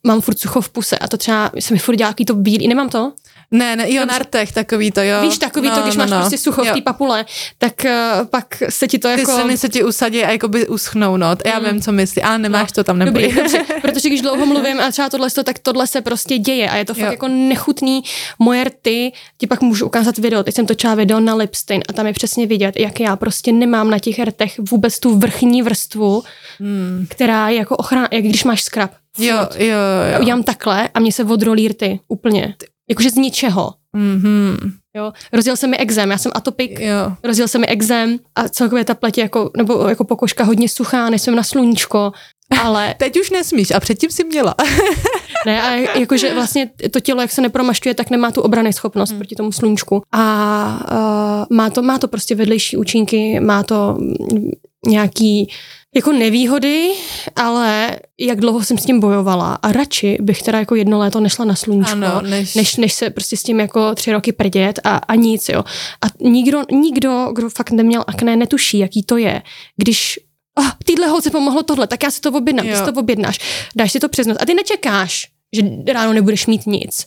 mám 0.07 0.21
furt 0.21 0.39
sucho 0.39 0.61
v 0.61 0.69
puse 0.69 0.99
a 0.99 1.09
to 1.09 1.17
třeba 1.17 1.51
se 1.61 1.75
mi 1.75 1.79
furt 1.79 1.97
dělá 1.97 2.15
to 2.27 2.35
bílý, 2.35 2.69
nemám 2.69 2.89
to? 2.89 3.13
Ne, 3.53 3.77
ne, 3.77 3.93
jo, 3.93 4.07
na 4.07 4.19
rtech 4.19 4.53
takový 4.53 4.91
to, 4.91 5.01
jo. 5.03 5.23
Víš, 5.23 5.39
takový 5.39 5.71
to, 5.71 5.83
když 5.83 5.97
máš 5.97 6.11
prostě 6.11 6.39
sucho 6.39 6.63
v 6.65 6.67
Jo. 6.67 6.75
té 6.75 6.81
papule, 6.81 7.25
tak 7.59 7.73
uh, 7.85 8.27
pak 8.27 8.63
se 8.69 8.89
ti 8.89 8.99
to 8.99 9.09
Ty 9.15 9.21
jako... 9.21 9.33
sliny 9.33 9.59
se 9.59 9.69
ti 9.69 9.85
usadí 9.85 10.25
a 10.25 10.31
jakoby 10.31 10.69
uschnou, 10.69 11.17
no. 11.17 11.27
Já 11.45 11.59
Mm. 11.59 11.65
vím, 11.65 11.81
co 11.83 11.93
myslí, 11.93 12.23
ale 12.23 12.39
nemáš 12.39 12.69
No. 12.71 12.75
to 12.75 12.85
tam, 12.85 12.99
neboj. 12.99 13.23
Dobrý, 13.23 13.37
dobře, 13.43 13.59
protože 13.83 14.09
když 14.09 14.23
dlouho 14.23 14.47
mluvím 14.47 14.81
a 14.81 14.91
třeba 14.91 15.11
tohle, 15.11 15.29
tak 15.45 15.59
tohle 15.59 15.87
se 15.87 16.01
prostě 16.01 16.39
děje 16.39 16.71
a 16.71 16.77
je 16.77 16.85
to 16.85 16.95
fakt 16.95 17.03
Jo. 17.05 17.11
jako 17.11 17.29
nechutný. 17.29 18.03
Moje 18.39 18.65
rty, 18.65 19.13
ti 19.39 19.47
pak 19.47 19.61
můžu 19.61 19.87
ukázat 19.87 20.19
video, 20.19 20.43
teď 20.43 20.55
jsem 20.55 20.67
točila 20.67 20.95
video 20.95 21.21
na 21.21 21.35
Lipstein 21.35 21.83
a 21.89 21.93
tam 21.93 22.07
je 22.07 22.13
přesně 22.13 22.47
vidět, 22.47 22.77
jak 22.77 23.01
já 23.01 23.17
prostě 23.17 23.53
nemám 23.53 23.91
na 23.91 23.99
těch 23.99 24.19
rtech 24.19 24.61
vůbec 24.71 24.99
tu 24.99 25.19
vrchní 25.19 25.63
vrstvu, 25.63 26.23
Hmm. 26.61 27.07
která 27.09 27.49
je 27.49 27.59
jako 27.59 27.77
ochrana, 27.77 28.09
jak 28.13 28.25
když 28.25 28.45
máš 28.45 28.63
skrab. 28.63 28.91
Jo, 29.19 29.37
jo, 29.59 29.67
Já 30.11 30.17
jo. 30.17 30.21
udělám 30.23 30.43
takhle 30.43 30.89
a 30.95 31.01
mě 31.01 31.13
se 31.13 31.25
odrolí 31.25 31.69
rty, 31.69 32.01
úplně. 32.09 32.55
Jakože 32.91 33.11
z 33.11 33.15
ničeho. 33.15 33.73
Mhm. 33.93 34.73
Jo. 34.97 35.13
Rozjel 35.33 35.57
se 35.57 35.67
mi 35.67 35.77
exém, 35.77 36.11
já 36.11 36.19
jsem 36.19 36.33
atopik, 36.35 36.81
Jo. 36.81 37.13
rozjel 37.25 37.49
se 37.49 37.59
mi 37.59 37.67
exém 37.67 38.19
a 38.35 38.49
celkově 38.49 38.85
ta 38.85 38.95
pleť 38.95 39.19
jako, 39.19 39.51
nebo 39.57 39.89
jako 39.89 40.05
pokožka 40.05 40.45
hodně 40.45 40.69
suchá, 40.69 41.11
nejsem 41.11 41.35
na 41.35 41.43
sluníčko, 41.43 42.13
ale 42.63 42.95
Teď 42.99 43.21
už 43.21 43.31
nesmíš 43.31 43.71
a 43.71 43.81
předtím 43.81 44.11
si 44.11 44.25
měla. 44.25 44.55
Ne, 45.47 45.63
a 45.63 45.99
jakože 45.99 46.35
vlastně 46.35 46.71
to 46.91 47.01
tělo, 47.01 47.21
jak 47.21 47.33
se 47.33 47.41
nepromašťuje, 47.41 47.95
tak 47.95 48.11
nemá 48.11 48.31
tu 48.31 48.41
obrany 48.41 48.73
schopnost 48.73 49.11
hmm. 49.11 49.19
proti 49.19 49.35
tomu 49.35 49.53
sluníčku. 49.53 50.03
A 50.13 51.45
uh, 51.51 51.57
má, 51.57 51.71
to, 51.71 51.83
má 51.83 51.99
to 51.99 52.09
prostě 52.09 52.35
vedlejší 52.35 52.77
účinky, 52.77 53.41
má 53.41 53.63
to 53.63 53.99
nějaký 54.87 55.51
jako 55.95 56.13
nevýhody, 56.13 56.91
ale 57.37 57.99
jak 58.21 58.41
dlouho 58.41 58.65
jsem 58.65 58.79
s 58.79 58.85
tím 58.85 59.01
bojovala 59.01 59.55
a 59.55 59.73
radši 59.73 60.19
bych 60.21 60.43
teda 60.43 60.59
jako 60.59 60.75
jedno 60.75 60.99
léto 60.99 61.21
nešla 61.21 61.45
na 61.45 61.55
sluníčko, 61.55 61.93
Ano, 61.93 62.21
než- 62.23 62.55
než, 62.55 62.77
než 62.77 62.93
se 62.93 63.11
prostě 63.11 63.37
s 63.37 63.43
tím 63.43 63.61
jako 63.61 63.95
tři 63.95 64.13
roky 64.13 64.33
prdět 64.33 64.81
a, 64.85 64.97
a 64.97 65.15
nic, 65.15 65.49
jo. 65.49 65.65
A 66.05 66.07
nikdo, 66.29 66.63
nikdo, 66.73 67.31
kdo 67.35 67.51
fakt 67.51 67.71
neměl 67.71 68.05
akné, 68.07 68.37
netuší, 68.37 68.79
jaký 68.79 69.03
to 69.03 69.17
je, 69.17 69.43
když 69.77 70.19
oh, 70.59 70.71
týdle 70.85 71.07
holce 71.07 71.31
pomohlo 71.31 71.63
tohle, 71.63 71.87
tak 71.87 72.03
já 72.03 72.11
si 72.11 72.21
to 72.21 72.33
objednám, 72.33 72.67
ty 72.67 72.73
Jo. 72.73 72.79
si 72.87 72.93
to 72.93 73.01
objednáš, 73.01 73.39
dáš 73.77 73.93
si 73.93 74.01
to 74.01 74.09
přes 74.09 74.27
noc 74.27 74.39
a 74.41 74.47
ty 74.47 74.55
nečekáš, 74.55 75.27
že 75.57 75.63
ráno 75.93 76.13
nebudeš 76.13 76.47
mít 76.47 76.67
nic, 76.67 77.07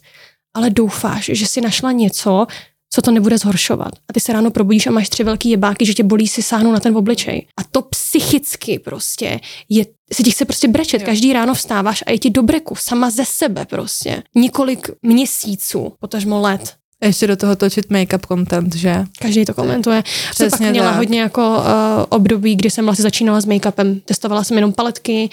ale 0.54 0.70
doufáš, 0.70 1.26
že 1.34 1.46
si 1.48 1.62
našla 1.62 1.92
něco, 1.92 2.48
co 2.96 3.02
to 3.02 3.12
nebude 3.12 3.38
zhoršovat. 3.38 3.94
A 4.10 4.14
ty 4.14 4.20
se 4.20 4.34
ráno 4.34 4.52
probudíš 4.52 4.88
a 4.88 4.92
máš 4.92 5.10
tři 5.10 5.24
velký 5.24 5.50
jebáky, 5.50 5.86
že 5.86 5.94
tě 5.94 6.04
bolí 6.04 6.28
si 6.28 6.42
sáhnou 6.42 6.72
na 6.72 6.80
ten 6.80 6.98
obličej. 6.98 7.48
A 7.58 7.64
to 7.64 7.82
psychicky 7.82 8.80
prostě 8.80 9.40
je, 9.70 9.86
se 10.14 10.24
ti 10.24 10.32
chce 10.32 10.46
prostě 10.46 10.68
brečet. 10.68 11.02
Jo. 11.02 11.06
Každý 11.06 11.34
ráno 11.34 11.54
vstáváš 11.54 12.04
a 12.08 12.12
je 12.12 12.20
ti 12.20 12.30
do 12.30 12.44
breku, 12.44 12.76
sama 12.76 13.10
ze 13.10 13.26
sebe 13.26 13.66
prostě. 13.66 14.24
Několik 14.36 14.90
měsíců, 15.02 15.94
potažmo 16.00 16.42
let. 16.42 16.74
Ještě 17.06 17.28
do 17.28 17.36
toho 17.36 17.56
točit 17.56 17.90
make-up 17.90 18.28
content, 18.28 18.76
že? 18.76 19.04
Každý 19.22 19.46
to 19.46 19.54
komentuje. 19.54 20.04
Jsem 20.06 20.50
pak 20.50 20.54
Přesně 20.54 20.72
měla 20.72 20.88
tak. 20.90 20.98
hodně 20.98 21.22
jako 21.22 21.50
uh, 21.58 21.64
období, 22.10 22.56
kdy 22.56 22.70
jsem 22.70 22.86
vlastně 22.86 23.04
začínala 23.04 23.42
s 23.42 23.48
make-upem. 23.48 24.02
Testovala 24.06 24.44
jsem 24.44 24.58
jenom 24.58 24.74
paletky, 24.74 25.30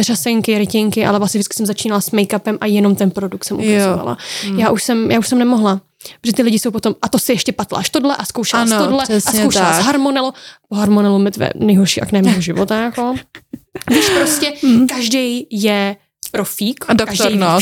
řasenky, 0.00 0.58
rytinky, 0.58 1.06
ale 1.06 1.18
vlastně 1.18 1.38
vždycky 1.38 1.54
jsem 1.56 1.66
začínala 1.66 2.00
s 2.00 2.10
make-upem 2.10 2.58
a 2.60 2.66
jenom 2.66 2.94
ten 2.96 3.10
produkt 3.10 3.44
jsem 3.44 3.56
ukazovala. 3.58 4.16
Já 4.56 4.70
už 4.70 4.82
jsem, 4.82 5.10
já 5.10 5.18
už 5.18 5.28
jsem 5.28 5.38
nemohla. 5.38 5.80
Protože 6.20 6.32
ty 6.32 6.42
lidi 6.42 6.58
jsou 6.58 6.70
potom, 6.70 6.94
a 7.02 7.08
to 7.08 7.18
si 7.18 7.32
ještě 7.32 7.52
patláš 7.52 7.90
tohle 7.90 8.16
a 8.16 8.24
zkoušela 8.24 8.62
Ano, 8.62 8.78
tohle 8.78 9.02
a 9.02 9.02
přesně 9.02 9.40
zkoušela 9.40 9.70
tak. 9.72 9.82
s 9.82 9.84
harmonelu. 9.84 10.32
Po 10.68 10.74
harmonelu 10.74 11.18
mi 11.18 11.30
tvé 11.30 11.50
nejhorší 11.54 12.00
akné 12.00 12.22
mého 12.22 12.40
života. 12.40 12.82
Jako. 12.82 13.14
Víš, 13.90 14.08
prostě 14.18 14.52
každý 14.88 15.46
je 15.50 15.96
profík. 16.28 16.84
A 16.88 16.92
doktor, 16.94 17.16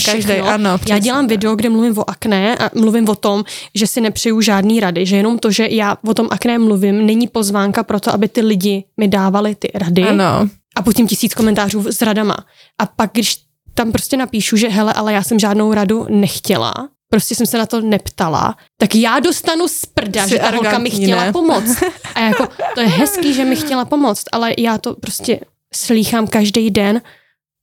každý 0.04 0.32
ví 0.32 0.38
no, 0.38 0.48
ano, 0.48 0.70
Já 0.70 0.78
přesně 0.78 1.00
dělám 1.00 1.24
tak. 1.24 1.30
video, 1.30 1.56
kde 1.56 1.68
mluvím 1.68 1.98
o 1.98 2.10
akné 2.10 2.56
a 2.56 2.70
mluvím 2.74 3.08
o 3.08 3.14
tom, 3.14 3.44
že 3.74 3.86
si 3.86 4.00
nepřeju 4.00 4.40
žádný 4.40 4.80
rady, 4.80 5.06
že 5.06 5.16
jenom 5.16 5.38
to, 5.38 5.50
že 5.50 5.68
já 5.70 5.96
o 6.06 6.14
tom 6.14 6.28
akné 6.30 6.58
mluvím, 6.58 7.06
není 7.06 7.28
pozvánka 7.28 7.82
pro 7.82 8.00
to, 8.00 8.14
aby 8.14 8.28
ty 8.28 8.40
lidi 8.40 8.84
mi 8.96 9.08
dávali 9.08 9.54
ty 9.54 9.70
rady 9.74 10.02
Ano. 10.02 10.48
a 10.76 10.82
potom 10.82 11.06
tisíc 11.06 11.34
komentářů 11.34 11.92
s 11.92 12.02
radama. 12.02 12.36
A 12.78 12.86
pak, 12.86 13.10
když 13.12 13.36
tam 13.74 13.92
prostě 13.92 14.16
napíšu, 14.16 14.56
že 14.56 14.68
hele, 14.68 14.92
ale 14.92 15.12
já 15.12 15.22
jsem 15.22 15.38
žádnou 15.38 15.74
radu 15.74 16.06
nechtěla, 16.10 16.74
prostě 17.10 17.34
jsem 17.34 17.46
se 17.46 17.58
na 17.58 17.66
to 17.66 17.80
neptala, 17.80 18.56
tak 18.78 18.94
já 18.94 19.20
dostanu 19.20 19.68
z 19.68 19.86
prda, 19.86 20.26
že 20.26 20.38
ta 20.38 20.50
holka 20.50 20.78
mi 20.78 20.90
chtěla 20.90 21.24
ne? 21.24 21.32
pomoct. 21.32 21.82
A 22.14 22.20
jako, 22.20 22.48
to 22.74 22.80
je 22.80 22.86
hezký, 22.86 23.34
že 23.34 23.44
mi 23.44 23.56
chtěla 23.56 23.84
pomoct, 23.84 24.24
ale 24.32 24.54
já 24.58 24.78
to 24.78 24.94
prostě 24.94 25.40
slýchám 25.74 26.26
každý 26.26 26.70
den 26.70 27.00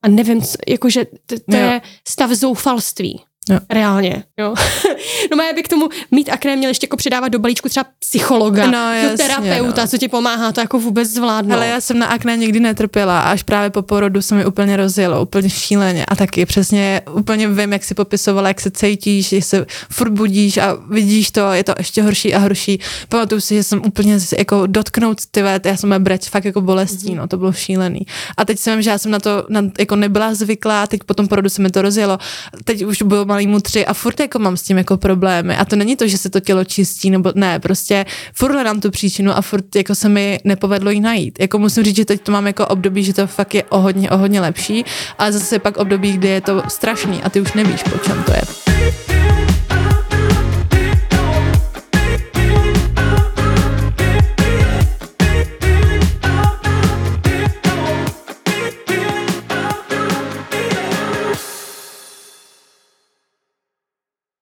a 0.02 0.08
nevím, 0.08 0.42
co, 0.42 0.58
jakože 0.68 1.06
to, 1.06 1.36
to 1.52 1.56
je 1.56 1.82
stav 2.08 2.30
zoufalství. 2.30 3.22
Jo. 3.52 3.60
Reálně, 3.70 4.24
jo. 4.40 4.54
no 5.32 5.38
má 5.38 5.44
by 5.56 5.64
k 5.64 5.68
tomu 5.68 5.90
mít 6.12 6.30
akné 6.30 6.56
měl 6.56 6.70
ještě 6.70 6.86
jako 6.86 6.98
přidávat 6.98 7.28
do 7.30 7.40
balíčku 7.40 7.70
třeba 7.70 7.86
psychologa, 8.00 8.68
No, 8.68 8.94
jasně, 8.94 9.18
terapeuta, 9.18 9.82
no. 9.82 9.88
co 9.88 9.98
ti 9.98 10.08
pomáhá 10.08 10.52
to 10.52 10.62
jako 10.62 10.80
vůbec 10.80 11.10
zvládnout. 11.10 11.56
Ale 11.56 11.68
já 11.68 11.82
jsem 11.82 12.00
na 12.00 12.06
akné 12.08 12.38
nikdy 12.38 12.60
netrpěla 12.60 13.20
a 13.20 13.32
až 13.32 13.44
právě 13.44 13.70
po 13.70 13.82
porodu 13.82 14.22
se 14.22 14.36
mi 14.36 14.46
úplně 14.46 14.78
rozjelo, 14.78 15.22
úplně 15.22 15.50
šíleně 15.50 16.06
a 16.06 16.16
taky 16.16 16.46
přesně 16.46 17.02
úplně 17.14 17.48
vím, 17.48 17.74
jak 17.74 17.84
si 17.84 17.94
popisovala, 17.94 18.48
jak 18.48 18.62
se 18.62 18.72
cítíš, 18.72 19.30
že 19.30 19.42
se 19.42 19.66
furt 19.90 20.10
budíš 20.12 20.58
a 20.58 20.78
vidíš 20.90 21.32
to, 21.32 21.52
je 21.52 21.64
to 21.64 21.74
ještě 21.78 22.02
horší 22.04 22.34
a 22.34 22.40
horší. 22.40 22.80
Pamatuju 23.10 23.42
si, 23.42 23.56
že 23.56 23.64
jsem 23.64 23.82
úplně 23.86 24.20
jako 24.38 24.68
dotknout 24.68 25.18
ty 25.32 25.42
vet, 25.42 25.66
já 25.66 25.78
jsem 25.78 26.04
breč 26.04 26.30
fakt 26.30 26.46
jako 26.46 26.62
bolestí, 26.62 27.16
no 27.16 27.28
to 27.28 27.38
bylo 27.38 27.54
šílený. 27.54 28.02
A 28.38 28.46
teď 28.46 28.60
jsem, 28.60 28.82
že 28.82 28.90
já 28.90 28.98
jsem 28.98 29.12
na 29.12 29.20
to 29.20 29.46
na, 29.50 29.62
jako 29.80 29.96
nebyla 29.96 30.34
zvyklá, 30.34 30.88
teď 30.88 31.04
po 31.04 31.14
tom 31.14 31.28
porodu 31.28 31.50
se 31.50 31.62
mi 31.62 31.70
to 31.70 31.82
rozjelo, 31.82 32.18
teď 32.64 32.84
už 32.86 33.02
bylo 33.02 33.26
malýmu 33.42 33.60
tři 33.60 33.86
a 33.86 33.94
furt 33.94 34.20
jako 34.20 34.40
mám 34.40 34.58
s 34.58 34.62
tím 34.62 34.78
jako 34.78 34.98
problémy. 34.98 35.56
A 35.56 35.66
to 35.66 35.76
není 35.76 35.96
to, 35.96 36.08
že 36.08 36.18
se 36.18 36.30
to 36.30 36.40
tělo 36.40 36.64
čistí, 36.64 37.10
nebo 37.10 37.32
ne, 37.36 37.60
prostě 37.60 38.06
furt 38.34 38.52
hledám 38.52 38.80
tu 38.80 38.92
příčinu 38.92 39.32
a 39.32 39.42
furt 39.42 39.76
jako 39.76 39.96
se 39.96 40.10
mi 40.10 40.40
nepovedlo 40.44 40.92
jí 40.92 41.00
najít. 41.00 41.40
Jako 41.40 41.60
musím 41.60 41.84
říct, 41.84 41.96
že 41.96 42.06
teď 42.06 42.22
to 42.22 42.32
mám 42.32 42.48
jako 42.48 42.68
období, 42.68 43.04
že 43.04 43.14
to 43.14 43.28
fakt 43.28 43.56
je 43.56 43.64
o 43.64 43.80
hodně, 43.80 44.10
o 44.10 44.18
hodně 44.18 44.42
lepší, 44.42 44.86
ale 45.18 45.32
zase 45.32 45.60
pak 45.60 45.78
období, 45.78 46.14
kdy 46.14 46.28
je 46.28 46.42
to 46.42 46.64
strašný 46.68 47.24
a 47.24 47.30
ty 47.30 47.42
už 47.42 47.54
nevíš, 47.54 47.84
po 47.84 47.98
čem 47.98 48.24
to 48.24 48.32
je. 48.32 48.71